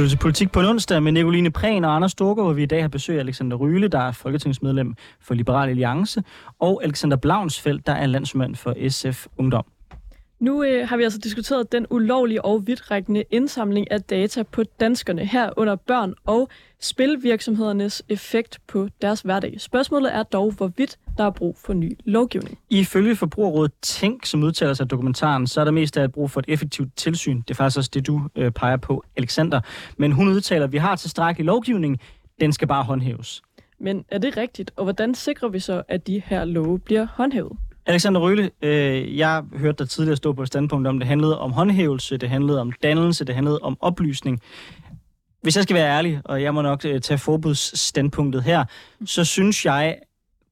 Lytter 0.00 0.16
til 0.16 0.18
Politik 0.18 0.52
på 0.52 0.60
en 0.60 0.66
onsdag 0.66 1.02
med 1.02 1.12
Nicoline 1.12 1.50
Prehn 1.50 1.84
og 1.84 1.96
Anders 1.96 2.12
Storgård, 2.12 2.44
hvor 2.44 2.52
vi 2.52 2.62
i 2.62 2.66
dag 2.66 2.82
har 2.82 2.88
besøg 2.88 3.16
af 3.16 3.20
Alexander 3.20 3.56
Ryle, 3.56 3.88
der 3.88 3.98
er 3.98 4.12
folketingsmedlem 4.12 4.94
for 5.20 5.34
Liberal 5.34 5.68
Alliance, 5.68 6.22
og 6.60 6.84
Alexander 6.84 7.16
Blaunsfeldt, 7.16 7.86
der 7.86 7.92
er 7.92 8.06
landsmand 8.06 8.56
for 8.56 8.88
SF 8.88 9.26
Ungdom. 9.38 9.64
Nu 10.40 10.64
øh, 10.64 10.88
har 10.88 10.96
vi 10.96 11.02
altså 11.02 11.18
diskuteret 11.18 11.72
den 11.72 11.86
ulovlige 11.90 12.44
og 12.44 12.66
vidtrækkende 12.66 13.24
indsamling 13.30 13.90
af 13.90 14.02
data 14.02 14.42
på 14.42 14.62
danskerne 14.62 15.24
her 15.24 15.50
under 15.56 15.76
børn 15.76 16.14
og 16.24 16.48
spilvirksomhedernes 16.80 18.02
effekt 18.08 18.58
på 18.66 18.88
deres 19.02 19.20
hverdag. 19.20 19.60
Spørgsmålet 19.60 20.14
er 20.14 20.22
dog, 20.22 20.52
hvorvidt 20.52 20.98
der 21.18 21.24
er 21.24 21.30
brug 21.30 21.56
for 21.64 21.72
ny 21.72 21.98
lovgivning. 22.04 22.58
Ifølge 22.70 23.16
Forbrugerrådet 23.16 23.72
Tænk, 23.82 24.26
som 24.26 24.42
udtaler 24.42 24.74
sig 24.74 24.84
af 24.84 24.88
dokumentaren, 24.88 25.46
så 25.46 25.60
er 25.60 25.64
der 25.64 25.72
mest 25.72 25.96
af 25.96 26.04
et 26.04 26.12
brug 26.12 26.30
for 26.30 26.40
et 26.40 26.46
effektivt 26.48 26.96
tilsyn. 26.96 27.36
Det 27.40 27.50
er 27.50 27.54
faktisk 27.54 27.78
også 27.78 27.90
det, 27.94 28.06
du 28.06 28.20
øh, 28.36 28.50
peger 28.50 28.76
på, 28.76 29.04
Alexander. 29.16 29.60
Men 29.96 30.12
hun 30.12 30.28
udtaler, 30.28 30.64
at 30.64 30.72
vi 30.72 30.78
har 30.78 30.96
tilstrækkelig 30.96 31.44
lovgivning, 31.44 32.00
den 32.40 32.52
skal 32.52 32.68
bare 32.68 32.84
håndhæves. 32.84 33.42
Men 33.78 34.04
er 34.08 34.18
det 34.18 34.36
rigtigt, 34.36 34.70
og 34.76 34.84
hvordan 34.84 35.14
sikrer 35.14 35.48
vi 35.48 35.58
så, 35.58 35.82
at 35.88 36.06
de 36.06 36.22
her 36.26 36.44
love 36.44 36.78
bliver 36.78 37.06
håndhævet? 37.14 37.56
Alexander 37.86 38.20
Røhle, 38.20 38.50
øh, 38.62 39.18
jeg 39.18 39.42
hørte 39.52 39.78
dig 39.78 39.90
tidligere 39.90 40.16
stå 40.16 40.32
på 40.32 40.42
et 40.42 40.48
standpunkt 40.48 40.86
om, 40.86 40.98
det 40.98 41.08
handlede 41.08 41.38
om 41.38 41.52
håndhævelse, 41.52 42.16
det 42.16 42.28
handlede 42.28 42.60
om 42.60 42.72
dannelse, 42.82 43.24
det 43.24 43.34
handlede 43.34 43.58
om 43.62 43.76
oplysning. 43.80 44.40
Hvis 45.42 45.56
jeg 45.56 45.62
skal 45.62 45.76
være 45.76 45.96
ærlig, 45.96 46.20
og 46.24 46.42
jeg 46.42 46.54
må 46.54 46.62
nok 46.62 46.84
øh, 46.84 47.00
tage 47.00 47.18
forbudsstandpunktet 47.18 48.42
her, 48.42 48.64
så 49.04 49.24
synes 49.24 49.66
jeg 49.66 49.96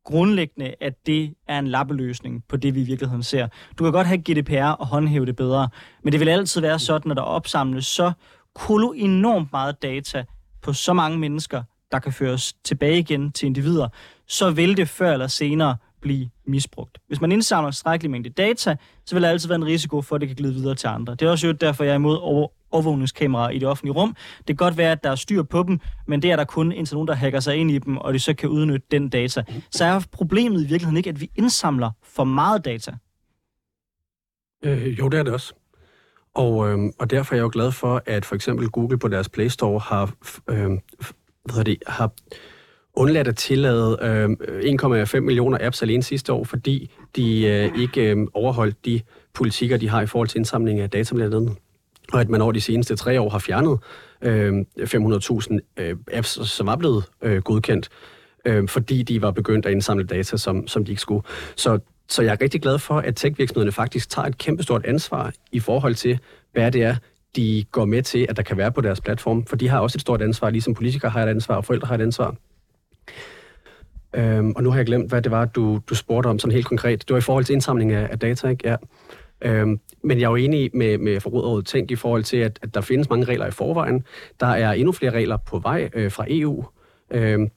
grundlæggende, 0.04 0.74
at 0.80 1.06
det 1.06 1.34
er 1.48 1.58
en 1.58 1.68
lappeløsning 1.68 2.44
på 2.48 2.56
det, 2.56 2.74
vi 2.74 2.80
i 2.80 2.84
virkeligheden 2.84 3.22
ser. 3.22 3.48
Du 3.78 3.84
kan 3.84 3.92
godt 3.92 4.06
have 4.06 4.18
GDPR 4.18 4.70
og 4.70 4.86
håndhæve 4.86 5.26
det 5.26 5.36
bedre, 5.36 5.68
men 6.04 6.12
det 6.12 6.20
vil 6.20 6.28
altid 6.28 6.60
være 6.60 6.78
sådan, 6.78 7.10
at 7.10 7.16
der 7.16 7.22
opsamles 7.22 7.86
så 7.86 8.12
kolo 8.54 8.92
enormt 8.92 9.52
meget 9.52 9.82
data 9.82 10.24
på 10.62 10.72
så 10.72 10.92
mange 10.92 11.18
mennesker, 11.18 11.62
der 11.92 11.98
kan 11.98 12.12
føres 12.12 12.52
tilbage 12.64 12.98
igen 12.98 13.32
til 13.32 13.46
individer, 13.46 13.88
så 14.26 14.50
vil 14.50 14.76
det 14.76 14.88
før 14.88 15.12
eller 15.12 15.26
senere 15.26 15.76
blive 16.00 16.30
misbrugt. 16.46 16.98
Hvis 17.06 17.20
man 17.20 17.32
indsamler 17.32 17.70
strækkelig 17.70 18.10
mængde 18.10 18.30
data, 18.30 18.76
så 19.06 19.14
vil 19.14 19.22
der 19.22 19.28
altid 19.28 19.48
være 19.48 19.56
en 19.56 19.64
risiko 19.64 20.02
for, 20.02 20.14
at 20.14 20.20
det 20.20 20.28
kan 20.28 20.36
glide 20.36 20.54
videre 20.54 20.74
til 20.74 20.86
andre. 20.86 21.14
Det 21.14 21.26
er 21.26 21.30
også 21.30 21.52
derfor, 21.52 21.84
jeg 21.84 21.90
er 21.90 21.94
imod 21.94 22.16
over 22.16 22.48
overvågningskameraer 22.70 23.50
i 23.50 23.58
det 23.58 23.68
offentlige 23.68 23.94
rum. 23.94 24.16
Det 24.38 24.46
kan 24.46 24.56
godt 24.56 24.76
være, 24.76 24.92
at 24.92 25.04
der 25.04 25.10
er 25.10 25.14
styr 25.14 25.42
på 25.42 25.62
dem, 25.62 25.80
men 26.06 26.22
det 26.22 26.30
er 26.30 26.36
der 26.36 26.44
kun 26.44 26.72
indtil 26.72 26.94
nogen, 26.94 27.08
der 27.08 27.14
hacker 27.14 27.40
sig 27.40 27.56
ind 27.56 27.70
i 27.70 27.78
dem, 27.78 27.96
og 27.96 28.14
de 28.14 28.18
så 28.18 28.34
kan 28.34 28.48
udnytte 28.48 28.86
den 28.90 29.08
data. 29.08 29.42
Så 29.70 29.84
er 29.84 30.06
problemet 30.12 30.60
i 30.60 30.66
virkeligheden 30.66 30.96
ikke, 30.96 31.10
at 31.10 31.20
vi 31.20 31.30
indsamler 31.34 31.90
for 32.02 32.24
meget 32.24 32.64
data. 32.64 32.92
Øh, 34.64 34.98
jo, 34.98 35.08
det 35.08 35.18
er 35.18 35.22
det 35.22 35.32
også. 35.32 35.54
Og, 36.34 36.68
øh, 36.68 36.78
og 36.98 37.10
derfor 37.10 37.34
er 37.34 37.38
jeg 37.38 37.42
jo 37.42 37.50
glad 37.52 37.72
for, 37.72 38.02
at 38.06 38.24
for 38.24 38.34
eksempel 38.34 38.68
Google 38.68 38.98
på 38.98 39.08
deres 39.08 39.28
Play 39.28 39.48
Store 39.48 39.78
har, 39.78 40.14
øh, 40.48 40.70
hvad 41.54 41.64
det, 41.64 41.82
har 41.86 42.12
undladt 42.98 43.28
at 43.28 43.36
tillade 43.36 43.98
øh, 44.02 44.28
1,5 45.04 45.20
millioner 45.20 45.58
apps 45.60 45.82
alene 45.82 46.02
sidste 46.02 46.32
år, 46.32 46.44
fordi 46.44 46.90
de 47.16 47.46
øh, 47.46 47.80
ikke 47.82 48.10
øh, 48.10 48.26
overholdt 48.34 48.84
de 48.84 49.00
politikker, 49.34 49.76
de 49.76 49.88
har 49.88 50.02
i 50.02 50.06
forhold 50.06 50.28
til 50.28 50.38
indsamling 50.38 50.80
af 50.80 50.90
data 50.90 51.14
blandt 51.14 51.34
andet. 51.34 51.56
Og 52.12 52.20
at 52.20 52.28
man 52.28 52.40
over 52.40 52.52
de 52.52 52.60
seneste 52.60 52.96
tre 52.96 53.20
år 53.20 53.28
har 53.30 53.38
fjernet 53.38 53.78
øh, 54.22 54.64
500.000 54.78 55.58
øh, 55.76 55.96
apps, 56.12 56.48
som 56.48 56.66
var 56.66 56.76
blevet 56.76 57.04
øh, 57.22 57.42
godkendt, 57.42 57.88
øh, 58.44 58.68
fordi 58.68 59.02
de 59.02 59.22
var 59.22 59.30
begyndt 59.30 59.66
at 59.66 59.72
indsamle 59.72 60.04
data, 60.04 60.36
som, 60.36 60.66
som 60.66 60.84
de 60.84 60.92
ikke 60.92 61.02
skulle. 61.02 61.22
Så, 61.56 61.78
så 62.08 62.22
jeg 62.22 62.32
er 62.32 62.40
rigtig 62.40 62.62
glad 62.62 62.78
for, 62.78 62.94
at 62.94 63.16
tech-virksomhederne 63.16 63.72
faktisk 63.72 64.10
tager 64.10 64.26
et 64.26 64.38
kæmpestort 64.38 64.86
ansvar 64.86 65.32
i 65.52 65.60
forhold 65.60 65.94
til, 65.94 66.18
hvad 66.52 66.72
det 66.72 66.82
er, 66.82 66.96
de 67.36 67.64
går 67.72 67.84
med 67.84 68.02
til, 68.02 68.26
at 68.28 68.36
der 68.36 68.42
kan 68.42 68.56
være 68.56 68.72
på 68.72 68.80
deres 68.80 69.00
platform. 69.00 69.44
For 69.46 69.56
de 69.56 69.68
har 69.68 69.80
også 69.80 69.96
et 69.96 70.00
stort 70.00 70.22
ansvar, 70.22 70.50
ligesom 70.50 70.74
politikere 70.74 71.10
har 71.10 71.22
et 71.22 71.28
ansvar, 71.28 71.54
og 71.54 71.64
forældre 71.64 71.86
har 71.86 71.94
et 71.94 72.00
ansvar. 72.00 72.34
Øhm, 74.14 74.52
og 74.56 74.62
nu 74.62 74.70
har 74.70 74.76
jeg 74.76 74.86
glemt, 74.86 75.08
hvad 75.08 75.22
det 75.22 75.32
var, 75.32 75.44
du, 75.44 75.80
du 75.86 75.94
spurgte 75.94 76.28
om 76.28 76.38
sådan 76.38 76.54
helt 76.54 76.66
konkret. 76.66 77.08
Det 77.08 77.14
var 77.14 77.18
i 77.18 77.20
forhold 77.20 77.44
til 77.44 77.52
indsamling 77.52 77.92
af, 77.92 78.08
af 78.10 78.18
data, 78.18 78.48
ikke? 78.48 78.68
Ja. 78.68 78.76
Øhm, 79.42 79.80
men 80.02 80.18
jeg 80.18 80.24
er 80.24 80.30
jo 80.30 80.36
enig 80.36 80.70
med, 80.74 80.98
med 80.98 81.20
Forbrugerrådet 81.20 81.66
Tænk 81.66 81.90
i 81.90 81.96
forhold 81.96 82.24
til, 82.24 82.36
at, 82.36 82.58
at 82.62 82.74
der 82.74 82.80
findes 82.80 83.10
mange 83.10 83.24
regler 83.24 83.46
i 83.46 83.50
forvejen. 83.50 84.04
Der 84.40 84.46
er 84.46 84.72
endnu 84.72 84.92
flere 84.92 85.12
regler 85.12 85.36
på 85.36 85.58
vej 85.58 85.90
øh, 85.94 86.12
fra 86.12 86.24
EU. 86.28 86.64
Øhm, 87.10 87.50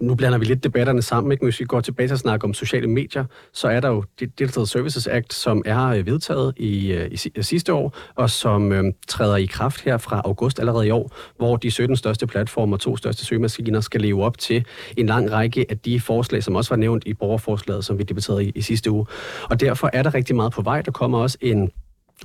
nu 0.00 0.14
blander 0.14 0.38
vi 0.38 0.44
lidt 0.44 0.64
debatterne 0.64 1.02
sammen, 1.02 1.32
ikke? 1.32 1.44
Men 1.44 1.46
hvis 1.46 1.60
vi 1.60 1.64
går 1.64 1.80
tilbage 1.80 2.08
til 2.08 2.14
at 2.14 2.18
snakke 2.18 2.44
om 2.44 2.54
sociale 2.54 2.86
medier, 2.86 3.24
så 3.52 3.68
er 3.68 3.80
der 3.80 3.88
jo 3.88 4.04
Digital 4.20 4.66
Services 4.66 5.06
Act, 5.06 5.34
som 5.34 5.62
er 5.66 5.86
øh, 5.86 6.06
vedtaget 6.06 6.54
i, 6.56 6.92
øh, 6.92 7.06
i, 7.10 7.14
i 7.24 7.30
øh, 7.36 7.44
sidste 7.44 7.72
år, 7.72 7.96
og 8.14 8.30
som 8.30 8.72
øh, 8.72 8.84
træder 9.08 9.36
i 9.36 9.46
kraft 9.46 9.80
her 9.80 9.98
fra 9.98 10.22
august 10.24 10.60
allerede 10.60 10.86
i 10.86 10.90
år, 10.90 11.16
hvor 11.36 11.56
de 11.56 11.70
17 11.70 11.96
største 11.96 12.26
platformer 12.26 12.76
og 12.76 12.80
to 12.80 12.96
største 12.96 13.24
søgemaskiner 13.24 13.80
skal 13.80 14.00
leve 14.00 14.24
op 14.24 14.38
til 14.38 14.64
en 14.96 15.06
lang 15.06 15.32
række 15.32 15.66
af 15.68 15.78
de 15.78 16.00
forslag, 16.00 16.42
som 16.42 16.56
også 16.56 16.70
var 16.70 16.76
nævnt 16.76 17.02
i 17.06 17.14
borgerforslaget, 17.14 17.84
som 17.84 17.98
vi 17.98 18.02
debatterede 18.02 18.44
i, 18.44 18.52
i 18.54 18.62
sidste 18.62 18.90
uge. 18.90 19.06
Og 19.50 19.60
derfor 19.60 19.90
er 19.92 20.02
der 20.02 20.14
rigtig 20.14 20.36
meget 20.36 20.52
på 20.52 20.62
vej. 20.62 20.82
Der 20.82 20.92
kommer 20.92 21.18
også 21.18 21.38
en 21.40 21.70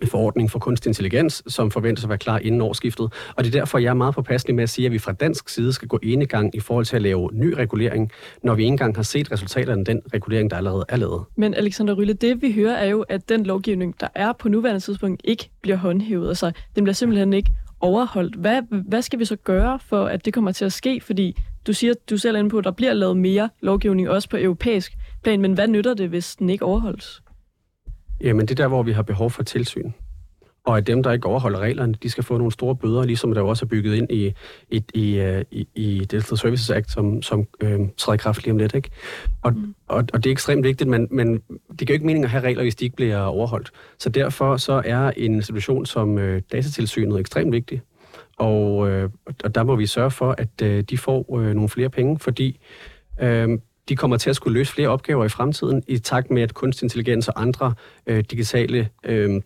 forordning 0.05 0.51
for 0.51 0.59
kunstig 0.59 0.89
intelligens, 0.89 1.43
som 1.47 1.71
forventes 1.71 2.05
at 2.05 2.09
være 2.09 2.17
klar 2.17 2.39
inden 2.39 2.61
årsskiftet. 2.61 3.13
Og 3.35 3.43
det 3.43 3.55
er 3.55 3.59
derfor, 3.59 3.77
jeg 3.77 3.89
er 3.89 3.93
meget 3.93 4.15
påpasselig 4.15 4.55
med 4.55 4.63
at 4.63 4.69
sige, 4.69 4.85
at 4.85 4.91
vi 4.91 4.99
fra 4.99 5.11
dansk 5.11 5.49
side 5.49 5.73
skal 5.73 5.87
gå 5.87 5.99
ene 6.03 6.25
gang 6.25 6.55
i 6.55 6.59
forhold 6.59 6.85
til 6.85 6.95
at 6.95 7.01
lave 7.01 7.29
ny 7.33 7.53
regulering, 7.53 8.11
når 8.43 8.55
vi 8.55 8.61
ikke 8.61 8.71
engang 8.71 8.95
har 8.95 9.03
set 9.03 9.31
resultaterne 9.31 9.79
af 9.79 9.85
den 9.85 10.01
regulering, 10.13 10.49
der 10.51 10.57
allerede 10.57 10.85
er 10.89 10.95
lavet. 10.95 11.23
Men 11.35 11.53
Alexander 11.53 11.93
Rylle, 11.93 12.13
det 12.13 12.41
vi 12.41 12.51
hører 12.53 12.75
er 12.75 12.85
jo, 12.85 13.01
at 13.01 13.29
den 13.29 13.43
lovgivning, 13.43 13.95
der 13.99 14.07
er 14.15 14.33
på 14.33 14.49
nuværende 14.49 14.79
tidspunkt, 14.79 15.21
ikke 15.23 15.49
bliver 15.61 15.77
håndhævet. 15.77 16.27
Altså, 16.27 16.51
den 16.75 16.83
bliver 16.83 16.93
simpelthen 16.93 17.33
ikke 17.33 17.51
overholdt. 17.79 18.35
Hvad, 18.35 18.61
hvad 18.87 19.01
skal 19.01 19.19
vi 19.19 19.25
så 19.25 19.35
gøre 19.35 19.79
for, 19.79 20.05
at 20.05 20.25
det 20.25 20.33
kommer 20.33 20.51
til 20.51 20.65
at 20.65 20.73
ske? 20.73 21.01
Fordi 21.01 21.37
du 21.67 21.73
siger, 21.73 21.93
du 22.09 22.17
selv 22.17 22.35
er 22.35 22.39
inde 22.39 22.49
på, 22.49 22.57
at 22.57 22.63
der 22.63 22.71
bliver 22.71 22.93
lavet 22.93 23.17
mere 23.17 23.49
lovgivning 23.61 24.09
også 24.09 24.29
på 24.29 24.37
europæisk 24.37 24.97
plan, 25.23 25.41
men 25.41 25.53
hvad 25.53 25.67
nytter 25.67 25.93
det, 25.93 26.09
hvis 26.09 26.35
den 26.35 26.49
ikke 26.49 26.65
overholdes? 26.65 27.21
Jamen, 28.21 28.41
det 28.41 28.51
er 28.51 28.63
der, 28.63 28.67
hvor 28.67 28.83
vi 28.83 28.91
har 28.91 29.01
behov 29.01 29.31
for 29.31 29.43
tilsyn. 29.43 29.91
Og 30.63 30.77
at 30.77 30.87
dem, 30.87 31.03
der 31.03 31.11
ikke 31.11 31.27
overholder 31.27 31.59
reglerne, 31.59 31.93
de 32.03 32.09
skal 32.09 32.23
få 32.23 32.37
nogle 32.37 32.51
store 32.51 32.75
bøder, 32.75 33.03
ligesom 33.03 33.33
der 33.33 33.41
også 33.41 33.65
er 33.65 33.67
bygget 33.67 33.95
ind 33.95 34.11
i, 34.11 34.33
i, 34.69 34.83
i, 34.93 35.19
øh, 35.19 35.43
i, 35.51 35.67
i 35.75 35.99
Digital 35.99 36.37
Services 36.37 36.69
Act, 36.69 36.91
som, 36.91 37.21
som 37.21 37.47
øh, 37.61 37.79
træder 37.97 38.13
i 38.13 38.17
kraft 38.17 38.43
lige 38.43 38.51
om 38.51 38.57
lidt. 38.57 38.75
Ikke? 38.75 38.89
Og, 39.41 39.53
mm. 39.53 39.75
og, 39.87 40.03
og 40.13 40.23
det 40.23 40.29
er 40.29 40.31
ekstremt 40.31 40.63
vigtigt, 40.63 40.89
men, 40.89 41.07
men 41.11 41.41
det 41.69 41.79
giver 41.79 41.93
ikke 41.93 42.05
mening 42.05 42.25
at 42.25 42.31
have 42.31 42.43
regler, 42.43 42.63
hvis 42.63 42.75
de 42.75 42.85
ikke 42.85 42.95
bliver 42.95 43.21
overholdt. 43.21 43.71
Så 43.99 44.09
derfor 44.09 44.57
så 44.57 44.81
er 44.85 45.11
en 45.17 45.33
institution 45.35 45.85
som 45.85 46.17
øh, 46.17 46.41
datatilsynet 46.51 47.19
ekstremt 47.19 47.51
vigtig. 47.51 47.81
Og, 48.37 48.89
øh, 48.89 49.09
og 49.43 49.55
der 49.55 49.63
må 49.63 49.75
vi 49.75 49.85
sørge 49.85 50.11
for, 50.11 50.35
at 50.37 50.61
øh, 50.63 50.83
de 50.83 50.97
får 50.97 51.39
øh, 51.39 51.53
nogle 51.53 51.69
flere 51.69 51.89
penge, 51.89 52.19
fordi 52.19 52.59
øh, 53.21 53.59
de 53.89 53.95
kommer 53.95 54.17
til 54.17 54.29
at 54.29 54.35
skulle 54.35 54.53
løse 54.53 54.73
flere 54.73 54.87
opgaver 54.87 55.25
i 55.25 55.29
fremtiden, 55.29 55.83
i 55.87 55.97
takt 55.97 56.31
med, 56.31 56.41
at 56.41 56.53
kunstig 56.53 56.85
intelligens 56.85 57.27
og 57.27 57.41
andre 57.41 57.73
øh, 58.07 58.23
digitale 58.31 58.89
øh, 59.05 59.41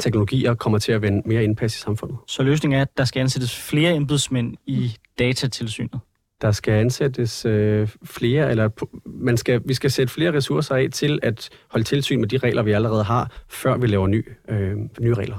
teknologier 0.00 0.54
kommer 0.54 0.78
til 0.78 0.92
at 0.92 1.02
vende 1.02 1.22
mere 1.28 1.44
indpas 1.44 1.76
i 1.76 1.78
samfundet. 1.78 2.18
Så 2.26 2.42
løsningen 2.42 2.78
er, 2.78 2.82
at 2.82 2.98
der 2.98 3.04
skal 3.04 3.20
ansættes 3.20 3.56
flere 3.56 3.94
embedsmænd 3.94 4.56
i 4.66 4.96
datatilsynet? 5.18 6.00
Der 6.42 6.52
skal 6.52 6.72
ansættes 6.72 7.44
øh, 7.44 7.88
flere, 8.04 8.50
eller 8.50 8.68
man 9.06 9.36
skal, 9.36 9.60
vi 9.64 9.74
skal 9.74 9.90
sætte 9.90 10.12
flere 10.12 10.32
ressourcer 10.32 10.74
af 10.74 10.88
til 10.92 11.18
at 11.22 11.50
holde 11.68 11.84
tilsyn 11.84 12.20
med 12.20 12.28
de 12.28 12.38
regler, 12.38 12.62
vi 12.62 12.72
allerede 12.72 13.04
har, 13.04 13.30
før 13.48 13.76
vi 13.76 13.86
laver 13.86 14.06
ny, 14.06 14.28
øh, 14.48 14.76
nye 15.00 15.14
regler. 15.14 15.38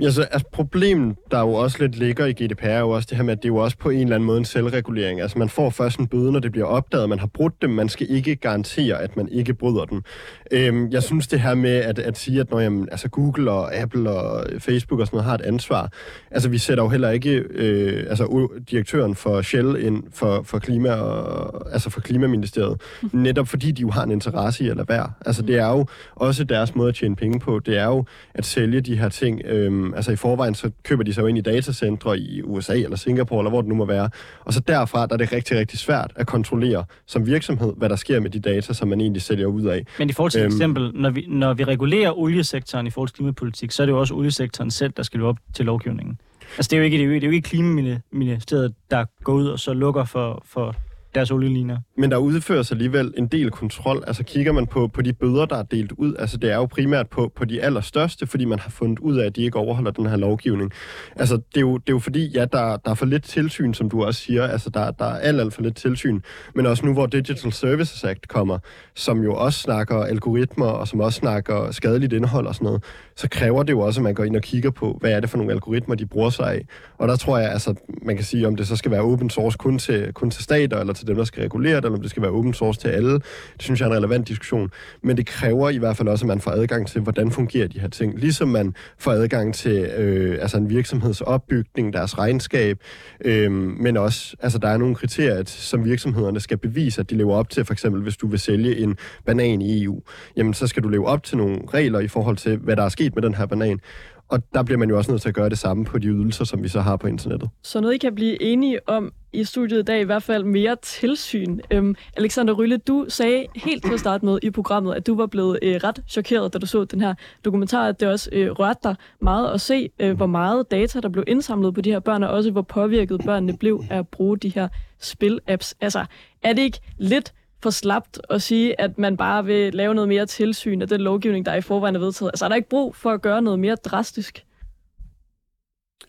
Ja, 0.00 0.10
så 0.10 0.22
altså, 0.22 0.48
problemet, 0.52 1.16
der 1.30 1.40
jo 1.40 1.52
også 1.52 1.76
lidt 1.80 1.96
ligger 1.96 2.26
i 2.26 2.32
GDPR, 2.32 2.64
er 2.64 2.78
jo 2.78 2.90
også 2.90 3.06
det 3.10 3.16
her 3.16 3.24
med, 3.24 3.32
at 3.32 3.42
det 3.42 3.44
er 3.44 3.52
jo 3.52 3.56
også 3.56 3.76
på 3.78 3.90
en 3.90 4.00
eller 4.00 4.14
anden 4.14 4.26
måde 4.26 4.38
en 4.38 4.44
selvregulering. 4.44 5.20
Altså, 5.20 5.38
man 5.38 5.48
får 5.48 5.70
først 5.70 5.98
en 5.98 6.06
bøde, 6.06 6.32
når 6.32 6.40
det 6.40 6.52
bliver 6.52 6.66
opdaget, 6.66 7.08
man 7.08 7.18
har 7.18 7.26
brudt 7.26 7.62
dem. 7.62 7.70
Man 7.70 7.88
skal 7.88 8.10
ikke 8.10 8.36
garantere, 8.36 9.02
at 9.02 9.16
man 9.16 9.28
ikke 9.28 9.54
bryder 9.54 9.84
dem. 9.84 10.02
Øhm, 10.50 10.90
jeg 10.90 11.02
synes, 11.02 11.26
det 11.26 11.40
her 11.40 11.54
med 11.54 11.70
at, 11.70 11.98
at 11.98 12.18
sige, 12.18 12.40
at 12.40 12.50
når 12.50 12.60
jamen, 12.60 12.88
altså 12.90 13.08
Google 13.08 13.50
og 13.50 13.74
Apple 13.74 14.10
og 14.10 14.46
Facebook 14.58 15.00
og 15.00 15.06
sådan 15.06 15.16
noget 15.16 15.24
har 15.24 15.34
et 15.34 15.40
ansvar. 15.40 15.92
Altså, 16.30 16.48
vi 16.48 16.58
sætter 16.58 16.84
jo 16.84 16.88
heller 16.88 17.10
ikke 17.10 17.30
øh, 17.50 18.06
altså, 18.08 18.48
direktøren 18.70 19.14
for 19.14 19.42
Shell 19.42 19.76
ind 19.84 20.02
for, 20.12 20.42
for, 20.42 20.58
klima 20.58 20.90
og, 20.90 21.72
altså 21.72 21.90
for 21.90 22.00
Klimaministeriet, 22.00 22.80
netop 23.12 23.48
fordi 23.48 23.70
de 23.70 23.82
jo 23.82 23.90
har 23.90 24.02
en 24.02 24.10
interesse 24.10 24.64
i 24.64 24.68
at 24.68 24.76
lade 24.76 24.88
være. 24.88 25.12
Altså, 25.26 25.42
det 25.42 25.58
er 25.58 25.68
jo 25.68 25.86
også 26.14 26.44
deres 26.44 26.74
måde 26.74 26.88
at 26.88 26.94
tjene 26.94 27.16
penge 27.16 27.40
på. 27.40 27.58
Det 27.58 27.78
er 27.78 27.86
jo 27.86 28.04
at 28.34 28.46
sælge 28.46 28.80
de 28.80 28.96
her 28.96 29.08
ting. 29.08 29.40
Øh, 29.44 29.83
Øhm, 29.84 29.94
altså 29.94 30.12
i 30.12 30.16
forvejen, 30.16 30.54
så 30.54 30.70
køber 30.82 31.02
de 31.02 31.14
sig 31.14 31.22
jo 31.22 31.26
ind 31.26 31.38
i 31.38 31.40
datacentre 31.40 32.18
i 32.18 32.42
USA 32.42 32.74
eller 32.74 32.96
Singapore, 32.96 33.40
eller 33.40 33.50
hvor 33.50 33.60
det 33.60 33.68
nu 33.68 33.74
må 33.74 33.84
være. 33.84 34.10
Og 34.44 34.52
så 34.52 34.60
derfra, 34.60 35.06
der 35.06 35.12
er 35.12 35.16
det 35.16 35.32
rigtig, 35.32 35.58
rigtig 35.58 35.78
svært 35.78 36.12
at 36.16 36.26
kontrollere 36.26 36.84
som 37.06 37.26
virksomhed, 37.26 37.72
hvad 37.76 37.88
der 37.88 37.96
sker 37.96 38.20
med 38.20 38.30
de 38.30 38.40
data, 38.40 38.72
som 38.72 38.88
man 38.88 39.00
egentlig 39.00 39.22
sælger 39.22 39.46
ud 39.46 39.64
af. 39.64 39.86
Men 39.98 40.10
i 40.10 40.12
forhold 40.12 40.30
til 40.30 40.40
øhm, 40.40 40.46
eksempel, 40.46 40.90
når 40.94 41.10
vi, 41.10 41.26
når 41.28 41.54
vi 41.54 41.64
regulerer 41.64 42.18
oliesektoren 42.18 42.86
i 42.86 42.90
forhold 42.90 43.08
til 43.08 43.16
klimapolitik, 43.16 43.70
så 43.70 43.82
er 43.82 43.86
det 43.86 43.92
jo 43.92 44.00
også 44.00 44.14
oliesektoren 44.14 44.70
selv, 44.70 44.92
der 44.96 45.02
skal 45.02 45.18
løbe 45.18 45.28
op 45.28 45.38
til 45.54 45.64
lovgivningen. 45.64 46.18
Altså 46.58 46.68
det 46.70 46.76
er 46.76 46.78
jo 46.78 46.84
ikke, 46.84 46.96
det 46.96 47.02
er 47.02 47.06
jo, 47.06 47.14
det 47.14 47.22
er 47.22 47.26
jo 47.26 47.32
ikke 47.32 47.48
Klimaministeriet, 47.48 48.74
der 48.90 49.04
går 49.24 49.32
ud 49.32 49.46
og 49.46 49.58
så 49.58 49.72
lukker 49.72 50.04
for, 50.04 50.42
for 50.46 50.74
deres 51.14 51.30
olieliner. 51.30 51.78
Men 51.98 52.10
der 52.10 52.16
udføres 52.16 52.72
alligevel 52.72 53.14
en 53.18 53.26
del 53.26 53.50
kontrol. 53.50 54.04
Altså 54.06 54.24
kigger 54.24 54.52
man 54.52 54.66
på, 54.66 54.88
på 54.88 55.02
de 55.02 55.12
bøder, 55.12 55.46
der 55.46 55.56
er 55.56 55.62
delt 55.62 55.92
ud, 55.92 56.14
altså 56.18 56.36
det 56.36 56.50
er 56.50 56.56
jo 56.56 56.66
primært 56.66 57.08
på, 57.08 57.32
på 57.36 57.44
de 57.44 57.62
allerstørste, 57.62 58.26
fordi 58.26 58.44
man 58.44 58.58
har 58.58 58.70
fundet 58.70 58.98
ud 58.98 59.16
af, 59.16 59.26
at 59.26 59.36
de 59.36 59.42
ikke 59.42 59.58
overholder 59.58 59.90
den 59.90 60.06
her 60.06 60.16
lovgivning. 60.16 60.72
Altså 61.16 61.36
det 61.36 61.56
er 61.56 61.60
jo, 61.60 61.78
det 61.78 61.88
er 61.88 61.92
jo 61.92 61.98
fordi, 61.98 62.30
ja, 62.34 62.44
der, 62.44 62.76
der 62.76 62.90
er 62.90 62.94
for 62.94 63.06
lidt 63.06 63.24
tilsyn, 63.24 63.74
som 63.74 63.90
du 63.90 64.04
også 64.04 64.20
siger. 64.20 64.46
Altså 64.46 64.70
der, 64.70 64.90
der 64.90 65.04
er 65.04 65.18
alt, 65.18 65.40
alt 65.40 65.54
for 65.54 65.62
lidt 65.62 65.76
tilsyn. 65.76 66.20
Men 66.54 66.66
også 66.66 66.86
nu, 66.86 66.92
hvor 66.92 67.06
Digital 67.06 67.52
Services 67.52 68.04
Act 68.04 68.28
kommer, 68.28 68.58
som 68.94 69.22
jo 69.22 69.34
også 69.34 69.60
snakker 69.60 69.96
algoritmer, 69.96 70.66
og 70.66 70.88
som 70.88 71.00
også 71.00 71.18
snakker 71.18 71.70
skadeligt 71.70 72.12
indhold 72.12 72.46
og 72.46 72.54
sådan 72.54 72.64
noget, 72.64 72.84
så 73.16 73.28
kræver 73.28 73.62
det 73.62 73.72
jo 73.72 73.80
også, 73.80 74.00
at 74.00 74.04
man 74.04 74.14
går 74.14 74.24
ind 74.24 74.36
og 74.36 74.42
kigger 74.42 74.70
på, 74.70 74.96
hvad 75.00 75.12
er 75.12 75.20
det 75.20 75.30
for 75.30 75.36
nogle 75.36 75.52
algoritmer, 75.52 75.94
de 75.94 76.06
bruger 76.06 76.30
sig 76.30 76.52
af. 76.52 76.66
Og 76.98 77.08
der 77.08 77.16
tror 77.16 77.38
jeg, 77.38 77.52
altså, 77.52 77.74
man 78.02 78.16
kan 78.16 78.24
sige, 78.24 78.46
om 78.46 78.56
det 78.56 78.68
så 78.68 78.76
skal 78.76 78.90
være 78.90 79.00
open 79.00 79.30
source 79.30 79.58
kun 79.58 79.78
til, 79.78 80.12
kun 80.12 80.30
til 80.30 80.44
stater, 80.44 80.78
eller 80.78 80.92
til 80.92 81.06
dem, 81.06 81.16
der 81.16 81.24
skal 81.24 81.42
regulere 81.42 81.76
det, 81.76 81.84
eller 81.84 81.96
om 81.96 82.02
det 82.02 82.10
skal 82.10 82.22
være 82.22 82.30
open 82.30 82.54
source 82.54 82.80
til 82.80 82.88
alle. 82.88 83.12
Det 83.12 83.22
synes 83.62 83.80
jeg 83.80 83.86
er 83.86 83.90
en 83.90 83.96
relevant 83.96 84.28
diskussion. 84.28 84.70
Men 85.02 85.16
det 85.16 85.26
kræver 85.26 85.70
i 85.70 85.76
hvert 85.76 85.96
fald 85.96 86.08
også, 86.08 86.24
at 86.24 86.28
man 86.28 86.40
får 86.40 86.50
adgang 86.50 86.86
til, 86.86 87.00
hvordan 87.00 87.30
fungerer 87.30 87.68
de 87.68 87.80
her 87.80 87.88
ting. 87.88 88.18
Ligesom 88.18 88.48
man 88.48 88.74
får 88.98 89.12
adgang 89.12 89.54
til 89.54 89.76
øh, 89.76 90.38
altså 90.40 90.56
en 90.56 90.70
virksomheds 90.70 91.20
opbygning, 91.20 91.92
deres 91.92 92.18
regnskab, 92.18 92.78
øh, 93.24 93.52
men 93.52 93.96
også, 93.96 94.36
altså 94.40 94.58
der 94.58 94.68
er 94.68 94.76
nogle 94.76 94.94
kriterier, 94.94 95.42
som 95.46 95.84
virksomhederne 95.84 96.40
skal 96.40 96.56
bevise, 96.56 97.00
at 97.00 97.10
de 97.10 97.16
lever 97.16 97.34
op 97.34 97.50
til. 97.50 97.64
For 97.64 97.72
eksempel, 97.72 98.02
hvis 98.02 98.16
du 98.16 98.26
vil 98.26 98.38
sælge 98.38 98.76
en 98.76 98.96
banan 99.26 99.62
i 99.62 99.84
EU, 99.84 100.02
jamen 100.36 100.54
så 100.54 100.66
skal 100.66 100.82
du 100.82 100.88
leve 100.88 101.06
op 101.06 101.22
til 101.22 101.36
nogle 101.36 101.58
regler 101.74 102.00
i 102.00 102.08
forhold 102.08 102.36
til, 102.36 102.56
hvad 102.56 102.76
der 102.76 102.82
er 102.82 102.88
sket 102.88 103.03
med 103.14 103.22
den 103.22 103.34
her 103.34 103.46
banan. 103.46 103.80
Og 104.28 104.42
der 104.54 104.62
bliver 104.62 104.78
man 104.78 104.88
jo 104.88 104.96
også 104.96 105.10
nødt 105.10 105.22
til 105.22 105.28
at 105.28 105.34
gøre 105.34 105.48
det 105.48 105.58
samme 105.58 105.84
på 105.84 105.98
de 105.98 106.06
ydelser, 106.06 106.44
som 106.44 106.62
vi 106.62 106.68
så 106.68 106.80
har 106.80 106.96
på 106.96 107.06
internettet. 107.06 107.50
Så 107.62 107.80
noget, 107.80 107.94
I 107.94 107.98
kan 107.98 108.14
blive 108.14 108.42
enige 108.42 108.88
om 108.88 109.12
i 109.32 109.44
studiet 109.44 109.78
i 109.78 109.82
dag, 109.82 110.00
i 110.00 110.04
hvert 110.04 110.22
fald 110.22 110.44
mere 110.44 110.76
tilsyn. 110.82 111.60
Øhm, 111.70 111.94
Alexander 112.16 112.54
Rylle, 112.54 112.76
du 112.76 113.06
sagde 113.08 113.46
helt 113.56 113.84
til 113.84 113.92
at 113.92 114.00
starte 114.00 114.24
med 114.24 114.38
i 114.42 114.50
programmet, 114.50 114.94
at 114.94 115.06
du 115.06 115.16
var 115.16 115.26
blevet 115.26 115.58
øh, 115.62 115.74
ret 115.74 116.02
chokeret, 116.08 116.52
da 116.54 116.58
du 116.58 116.66
så 116.66 116.84
den 116.84 117.00
her 117.00 117.14
dokumentar, 117.44 117.88
at 117.88 118.00
det 118.00 118.08
også 118.08 118.30
øh, 118.32 118.50
rørte 118.50 118.80
dig 118.84 118.96
meget 119.20 119.52
at 119.52 119.60
se, 119.60 119.90
øh, 119.98 120.16
hvor 120.16 120.26
meget 120.26 120.70
data, 120.70 121.00
der 121.00 121.08
blev 121.08 121.24
indsamlet 121.26 121.74
på 121.74 121.80
de 121.80 121.90
her 121.90 122.00
børn, 122.00 122.22
og 122.22 122.30
også 122.30 122.50
hvor 122.50 122.62
påvirket 122.62 123.20
børnene 123.24 123.58
blev 123.58 123.84
af 123.90 123.98
at 123.98 124.08
bruge 124.08 124.38
de 124.38 124.48
her 124.48 124.68
spil-apps. 124.98 125.74
Altså, 125.80 126.04
er 126.42 126.52
det 126.52 126.62
ikke 126.62 126.80
lidt 126.98 127.32
for 127.64 127.70
slapt 127.70 128.20
at 128.30 128.42
sige, 128.42 128.80
at 128.80 128.98
man 128.98 129.16
bare 129.16 129.44
vil 129.44 129.74
lave 129.74 129.94
noget 129.94 130.08
mere 130.08 130.26
tilsyn 130.26 130.82
af 130.82 130.88
den 130.88 131.00
lovgivning, 131.00 131.46
der 131.46 131.52
er 131.52 131.56
i 131.56 131.60
forvejen 131.60 131.94
er 131.96 132.00
vedtaget? 132.00 132.30
Altså 132.30 132.44
er 132.44 132.48
der 132.48 132.56
ikke 132.56 132.68
brug 132.68 132.96
for 132.96 133.10
at 133.10 133.22
gøre 133.22 133.42
noget 133.42 133.58
mere 133.58 133.74
drastisk? 133.74 134.44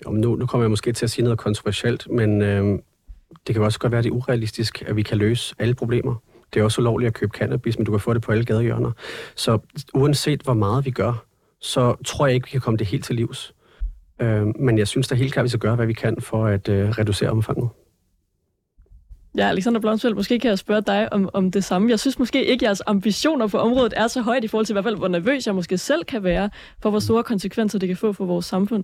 Jo, 0.05 0.11
nu, 0.11 0.35
nu 0.35 0.45
kommer 0.45 0.63
jeg 0.63 0.69
måske 0.69 0.91
til 0.93 1.05
at 1.05 1.09
sige 1.09 1.23
noget 1.23 1.39
kontroversielt, 1.39 2.07
men 2.11 2.41
øh, 2.41 2.79
det 3.47 3.55
kan 3.55 3.63
også 3.63 3.79
godt 3.79 3.91
være, 3.91 3.99
at 3.99 4.03
det 4.03 4.09
er 4.09 4.15
urealistisk, 4.15 4.83
at 4.87 4.95
vi 4.95 5.03
kan 5.03 5.17
løse 5.17 5.55
alle 5.59 5.75
problemer. 5.75 6.15
Det 6.53 6.59
er 6.59 6.63
også 6.63 6.81
ulovligt 6.81 7.07
at 7.07 7.13
købe 7.13 7.37
cannabis, 7.37 7.77
men 7.77 7.85
du 7.85 7.91
kan 7.91 7.99
få 7.99 8.13
det 8.13 8.21
på 8.21 8.31
alle 8.31 8.45
gadehjørner. 8.45 8.91
Så 9.35 9.59
uanset 9.93 10.41
hvor 10.41 10.53
meget 10.53 10.85
vi 10.85 10.91
gør, 10.91 11.25
så 11.61 11.95
tror 12.05 12.27
jeg 12.27 12.35
ikke, 12.35 12.47
vi 12.47 12.51
kan 12.51 12.61
komme 12.61 12.77
det 12.77 12.87
helt 12.87 13.05
til 13.05 13.15
livs. 13.15 13.53
Øh, 14.21 14.45
men 14.59 14.77
jeg 14.77 14.87
synes 14.87 15.07
da 15.07 15.15
helt 15.15 15.33
klart, 15.33 15.43
at 15.43 15.45
vi 15.45 15.49
skal 15.49 15.59
gøre, 15.59 15.75
hvad 15.75 15.85
vi 15.85 15.93
kan 15.93 16.21
for 16.21 16.45
at 16.45 16.69
øh, 16.69 16.89
reducere 16.89 17.29
omfanget. 17.29 17.69
Ja, 19.37 19.47
Alexander 19.47 19.79
Blomsfeldt, 19.79 20.15
måske 20.15 20.39
kan 20.39 20.49
jeg 20.49 20.59
spørge 20.59 20.81
dig 20.81 21.13
om, 21.13 21.29
om 21.33 21.51
det 21.51 21.63
samme. 21.63 21.89
Jeg 21.89 21.99
synes 21.99 22.19
måske 22.19 22.45
ikke, 22.45 22.65
at 22.65 22.67
jeres 22.67 22.81
ambitioner 22.87 23.47
på 23.47 23.57
området 23.57 23.93
er 23.97 24.07
så 24.07 24.21
højt 24.21 24.43
i 24.43 24.47
forhold 24.47 24.65
til, 24.65 24.73
i 24.73 24.75
hvert 24.75 24.85
fald, 24.85 24.97
hvor 24.97 25.07
nervøs 25.07 25.47
jeg 25.47 25.55
måske 25.55 25.77
selv 25.77 26.03
kan 26.03 26.23
være, 26.23 26.49
for 26.81 26.89
hvor 26.89 26.99
store 26.99 27.23
konsekvenser 27.23 27.79
det 27.79 27.87
kan 27.87 27.97
få 27.97 28.13
for 28.13 28.25
vores 28.25 28.45
samfund. 28.45 28.83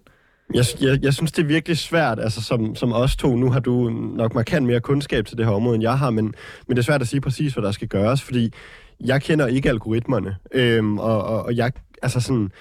Jeg, 0.54 0.66
jeg, 0.82 1.04
jeg 1.04 1.14
synes, 1.14 1.32
det 1.32 1.44
er 1.44 1.48
virkelig 1.48 1.78
svært, 1.78 2.20
altså 2.20 2.42
som, 2.44 2.76
som 2.76 2.94
os 2.94 3.16
to. 3.16 3.36
Nu 3.36 3.52
har 3.52 3.60
du 3.60 3.90
nok 3.90 4.36
markant 4.36 4.66
mere 4.66 4.80
kundskab 4.80 5.26
til 5.26 5.38
det 5.38 5.46
her 5.46 5.54
område, 5.54 5.76
end 5.76 5.84
jeg 5.84 5.98
har, 5.98 6.10
men, 6.10 6.26
men 6.68 6.78
det 6.78 6.78
er 6.78 6.86
svært 6.86 7.02
at 7.02 7.08
sige 7.08 7.22
præcis, 7.22 7.54
hvad 7.54 7.64
der 7.64 7.72
skal 7.72 7.88
gøres, 7.88 8.22
fordi 8.22 8.54
jeg 9.00 9.22
kender 9.22 9.48
ikke 9.48 9.70
algoritmerne. 9.70 10.36
Øhm, 10.52 10.98
og, 10.98 11.24
og, 11.24 11.44
og 11.44 11.56
jeg, 11.56 11.72
altså 12.02 12.20
sådan, 12.20 12.52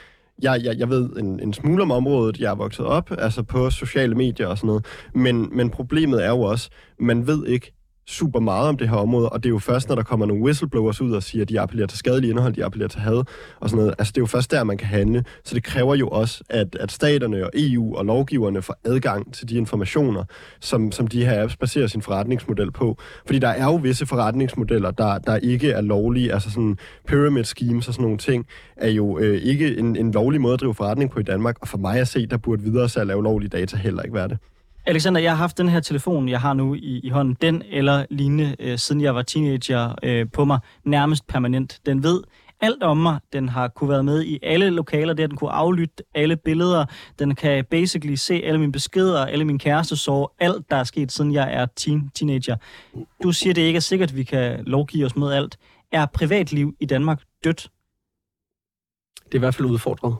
jeg, 0.42 0.60
jeg, 0.64 0.78
jeg 0.78 0.90
ved 0.90 1.10
en, 1.10 1.40
en 1.40 1.52
smule 1.52 1.82
om 1.82 1.90
området, 1.90 2.40
jeg 2.40 2.50
er 2.50 2.54
vokset 2.54 2.86
op, 2.86 3.10
altså 3.18 3.42
på 3.42 3.70
sociale 3.70 4.14
medier 4.14 4.46
og 4.46 4.58
sådan 4.58 4.68
noget, 4.68 4.86
men, 5.14 5.48
men 5.56 5.70
problemet 5.70 6.24
er 6.24 6.28
jo 6.28 6.40
også, 6.40 6.70
man 6.98 7.26
ved 7.26 7.46
ikke, 7.46 7.72
super 8.10 8.40
meget 8.40 8.68
om 8.68 8.76
det 8.76 8.88
her 8.88 8.96
område, 8.96 9.28
og 9.28 9.42
det 9.42 9.48
er 9.48 9.50
jo 9.50 9.58
først, 9.58 9.88
når 9.88 9.94
der 9.94 10.02
kommer 10.02 10.26
nogle 10.26 10.42
whistleblowers 10.42 11.00
ud 11.00 11.12
og 11.12 11.22
siger, 11.22 11.42
at 11.42 11.48
de 11.48 11.60
appellerer 11.60 11.86
til 11.86 11.98
skadelig 11.98 12.30
indhold, 12.30 12.54
de 12.54 12.64
appellerer 12.64 12.88
til 12.88 13.00
had 13.00 13.24
og 13.60 13.70
sådan 13.70 13.76
noget. 13.76 13.94
Altså, 13.98 14.12
det 14.12 14.18
er 14.18 14.22
jo 14.22 14.26
først 14.26 14.50
der, 14.50 14.64
man 14.64 14.76
kan 14.76 14.88
handle. 14.88 15.24
Så 15.44 15.54
det 15.54 15.62
kræver 15.64 15.94
jo 15.94 16.08
også, 16.08 16.44
at, 16.48 16.76
at 16.80 16.92
staterne 16.92 17.44
og 17.44 17.50
EU 17.54 17.96
og 17.96 18.04
lovgiverne 18.04 18.62
får 18.62 18.76
adgang 18.84 19.34
til 19.34 19.48
de 19.48 19.56
informationer, 19.56 20.24
som, 20.60 20.92
som 20.92 21.06
de 21.06 21.24
her 21.24 21.42
apps 21.42 21.56
baserer 21.56 21.86
sin 21.86 22.02
forretningsmodel 22.02 22.70
på. 22.70 22.98
Fordi 23.26 23.38
der 23.38 23.48
er 23.48 23.64
jo 23.64 23.74
visse 23.74 24.06
forretningsmodeller, 24.06 24.90
der, 24.90 25.18
der 25.18 25.36
ikke 25.36 25.70
er 25.70 25.80
lovlige. 25.80 26.32
Altså 26.32 26.50
sådan 26.50 26.78
pyramid 27.06 27.44
schemes 27.44 27.88
og 27.88 27.94
sådan 27.94 28.02
nogle 28.02 28.18
ting, 28.18 28.46
er 28.76 28.90
jo 28.90 29.18
øh, 29.18 29.42
ikke 29.42 29.76
en, 29.78 29.96
en 29.96 30.12
lovlig 30.12 30.40
måde 30.40 30.54
at 30.54 30.60
drive 30.60 30.74
forretning 30.74 31.10
på 31.10 31.20
i 31.20 31.22
Danmark. 31.22 31.56
Og 31.60 31.68
for 31.68 31.78
mig 31.78 32.00
at 32.00 32.08
se, 32.08 32.26
der 32.26 32.36
burde 32.36 32.62
videre 32.62 32.88
salg 32.88 33.10
af 33.10 33.14
ulovlige 33.14 33.48
data 33.48 33.76
heller 33.76 34.02
ikke 34.02 34.14
være 34.14 34.28
det. 34.28 34.38
Alexander, 34.90 35.20
jeg 35.20 35.32
har 35.32 35.36
haft 35.36 35.58
den 35.58 35.68
her 35.68 35.80
telefon, 35.80 36.28
jeg 36.28 36.40
har 36.40 36.52
nu 36.54 36.74
i, 36.74 37.00
i 37.04 37.08
hånden, 37.08 37.36
den 37.40 37.62
eller 37.70 38.06
lignende, 38.10 38.56
øh, 38.58 38.78
siden 38.78 39.00
jeg 39.00 39.14
var 39.14 39.22
teenager 39.22 39.94
øh, 40.02 40.26
på 40.32 40.44
mig, 40.44 40.58
nærmest 40.84 41.26
permanent. 41.26 41.80
Den 41.86 42.02
ved 42.02 42.22
alt 42.60 42.82
om 42.82 42.96
mig. 42.96 43.20
Den 43.32 43.48
har 43.48 43.68
kunne 43.68 43.90
være 43.90 44.02
med 44.02 44.24
i 44.24 44.38
alle 44.42 44.70
lokaler, 44.70 45.14
der 45.14 45.26
den 45.26 45.36
kunne 45.36 45.50
aflytte 45.50 46.04
alle 46.14 46.36
billeder. 46.36 46.86
Den 47.18 47.34
kan 47.34 47.64
basically 47.64 48.14
se 48.14 48.34
alle 48.44 48.60
mine 48.60 48.72
beskeder, 48.72 49.26
alle 49.26 49.44
mine 49.44 49.58
kærestesår, 49.58 50.36
alt 50.38 50.70
der 50.70 50.76
er 50.76 50.84
sket, 50.84 51.12
siden 51.12 51.32
jeg 51.32 51.54
er 51.54 51.66
teen, 51.76 52.10
teenager. 52.14 52.56
Du 53.22 53.32
siger, 53.32 53.54
det 53.54 53.62
ikke 53.62 53.76
er 53.76 53.80
sikkert, 53.80 54.08
at 54.08 54.16
vi 54.16 54.24
kan 54.24 54.64
lovgive 54.64 55.06
os 55.06 55.16
mod 55.16 55.32
alt. 55.32 55.58
Er 55.92 56.06
privatliv 56.06 56.74
i 56.80 56.86
Danmark 56.86 57.22
dødt? 57.44 57.70
Det 59.24 59.34
er 59.34 59.38
i 59.38 59.38
hvert 59.38 59.54
fald 59.54 59.68
udfordret. 59.68 60.16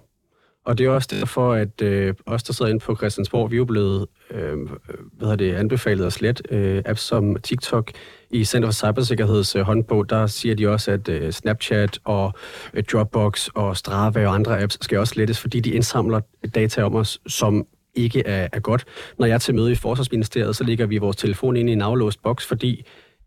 Og 0.64 0.78
det 0.78 0.86
er 0.86 0.90
også 0.90 1.08
derfor, 1.20 1.52
at 1.52 1.82
øh, 1.82 2.14
os, 2.26 2.42
der 2.42 2.52
sidder 2.52 2.70
inde 2.70 2.84
på 2.84 2.96
Christiansborg, 2.96 3.50
vi 3.50 3.56
er 3.56 3.58
jo 3.58 3.64
blevet 3.64 4.06
øh, 4.30 4.58
hvad 4.62 5.28
hedder 5.28 5.36
det, 5.36 5.54
anbefalet 5.54 6.06
at 6.06 6.12
slet 6.12 6.42
øh, 6.50 6.82
apps 6.86 7.02
som 7.02 7.36
TikTok. 7.36 7.90
I 8.30 8.44
Center 8.44 8.68
for 8.68 8.72
Cybersikkerheds 8.72 9.56
øh, 9.56 9.62
håndbog, 9.62 10.10
der 10.10 10.26
siger 10.26 10.54
de 10.54 10.68
også, 10.68 10.90
at 10.90 11.08
øh, 11.08 11.32
Snapchat 11.32 11.98
og 12.04 12.32
øh, 12.74 12.84
Dropbox 12.92 13.48
og 13.48 13.76
Strava 13.76 14.26
og 14.26 14.34
andre 14.34 14.62
apps 14.62 14.78
skal 14.80 14.98
også 14.98 15.10
slettes, 15.10 15.38
fordi 15.40 15.60
de 15.60 15.70
indsamler 15.70 16.20
data 16.54 16.82
om 16.82 16.94
os, 16.94 17.20
som 17.26 17.66
ikke 17.94 18.26
er, 18.26 18.48
er 18.52 18.60
godt. 18.60 18.84
Når 19.18 19.26
jeg 19.26 19.34
er 19.34 19.38
til 19.38 19.54
møde 19.54 19.72
i 19.72 19.74
Forsvarsministeriet, 19.74 20.56
så 20.56 20.64
ligger 20.64 20.86
vi 20.86 20.98
vores 20.98 21.16
telefon 21.16 21.56
ind 21.56 21.70
i 21.70 21.72
en 21.72 21.82
aflåst 21.82 22.22
boks, 22.22 22.46
fordi 22.46 22.84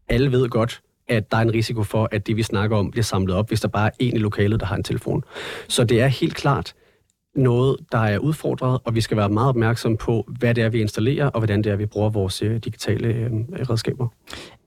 alle 0.09 0.31
ved 0.31 0.49
godt, 0.49 0.81
at 1.07 1.31
der 1.31 1.37
er 1.37 1.41
en 1.41 1.53
risiko 1.53 1.83
for, 1.83 2.09
at 2.11 2.27
det, 2.27 2.35
vi 2.35 2.43
snakker 2.43 2.77
om, 2.77 2.91
bliver 2.91 3.03
samlet 3.03 3.35
op, 3.35 3.47
hvis 3.47 3.61
der 3.61 3.67
bare 3.67 3.87
er 3.87 3.91
en 3.99 4.15
i 4.15 4.19
lokalet, 4.19 4.59
der 4.59 4.65
har 4.65 4.75
en 4.75 4.83
telefon. 4.83 5.23
Så 5.67 5.83
det 5.83 6.01
er 6.01 6.07
helt 6.07 6.35
klart, 6.35 6.73
noget, 7.35 7.77
der 7.91 7.97
er 7.97 8.17
udfordret, 8.17 8.79
og 8.85 8.95
vi 8.95 9.01
skal 9.01 9.17
være 9.17 9.29
meget 9.29 9.49
opmærksom 9.49 9.97
på, 9.97 10.27
hvad 10.39 10.53
det 10.53 10.63
er, 10.63 10.69
vi 10.69 10.81
installerer, 10.81 11.27
og 11.27 11.39
hvordan 11.39 11.61
det 11.61 11.71
er, 11.71 11.75
vi 11.75 11.85
bruger 11.85 12.09
vores 12.09 12.41
øh, 12.41 12.57
digitale 12.57 13.07
øh, 13.07 13.31
redskaber. 13.69 14.07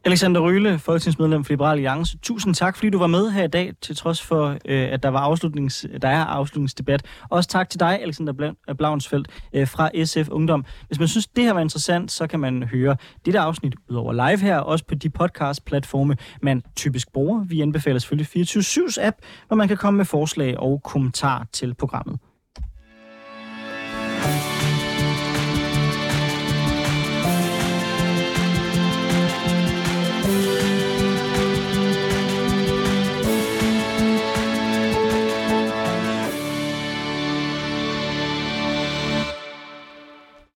Alexander 0.05 0.41
Ryle, 0.41 0.79
folketingsmedlem 0.79 1.45
for 1.45 1.53
Liberal 1.53 1.73
Alliance. 1.73 2.19
Tusind 2.19 2.55
tak, 2.55 2.77
fordi 2.77 2.91
du 2.91 2.99
var 2.99 3.07
med 3.07 3.31
her 3.31 3.45
i 3.45 3.49
dag, 3.49 3.73
til 3.81 3.97
trods 3.97 4.23
for, 4.23 4.47
øh, 4.65 4.93
at 4.93 5.03
der, 5.03 5.09
var 5.09 5.21
afslutnings, 5.21 5.87
der 6.03 6.09
er 6.09 6.25
afslutningsdebat. 6.25 7.03
Også 7.31 7.49
tak 7.49 7.71
til 7.71 7.81
dig, 7.81 8.03
Alexander 8.03 8.55
Blavnsfeldt 8.79 9.29
øh, 9.53 9.69
fra 9.69 10.05
SF 10.05 10.29
Ungdom. 10.29 10.65
Hvis 10.87 10.99
man 10.99 11.09
synes, 11.09 11.27
det 11.27 11.45
her 11.45 11.53
var 11.53 11.61
interessant, 11.61 12.13
så 12.13 12.27
kan 12.27 12.41
man 12.41 12.63
høre 12.63 12.97
dette 13.25 13.39
afsnit 13.39 13.57
afsnit 13.57 13.75
udover 13.89 14.13
live 14.13 14.39
her, 14.39 14.59
også 14.59 14.85
på 14.85 14.95
de 14.95 15.11
podcast-platforme, 15.11 16.17
man 16.43 16.63
typisk 16.77 17.13
bruger. 17.13 17.45
Vi 17.45 17.61
anbefaler 17.61 17.99
selvfølgelig 17.99 18.47
24-7's 18.47 19.07
app, 19.07 19.17
hvor 19.47 19.57
man 19.57 19.69
kan 19.69 19.77
komme 19.77 19.97
med 19.97 20.05
forslag 20.05 20.59
og 20.59 20.83
kommentar 20.83 21.47
til 21.53 21.75
programmet. 21.75 22.19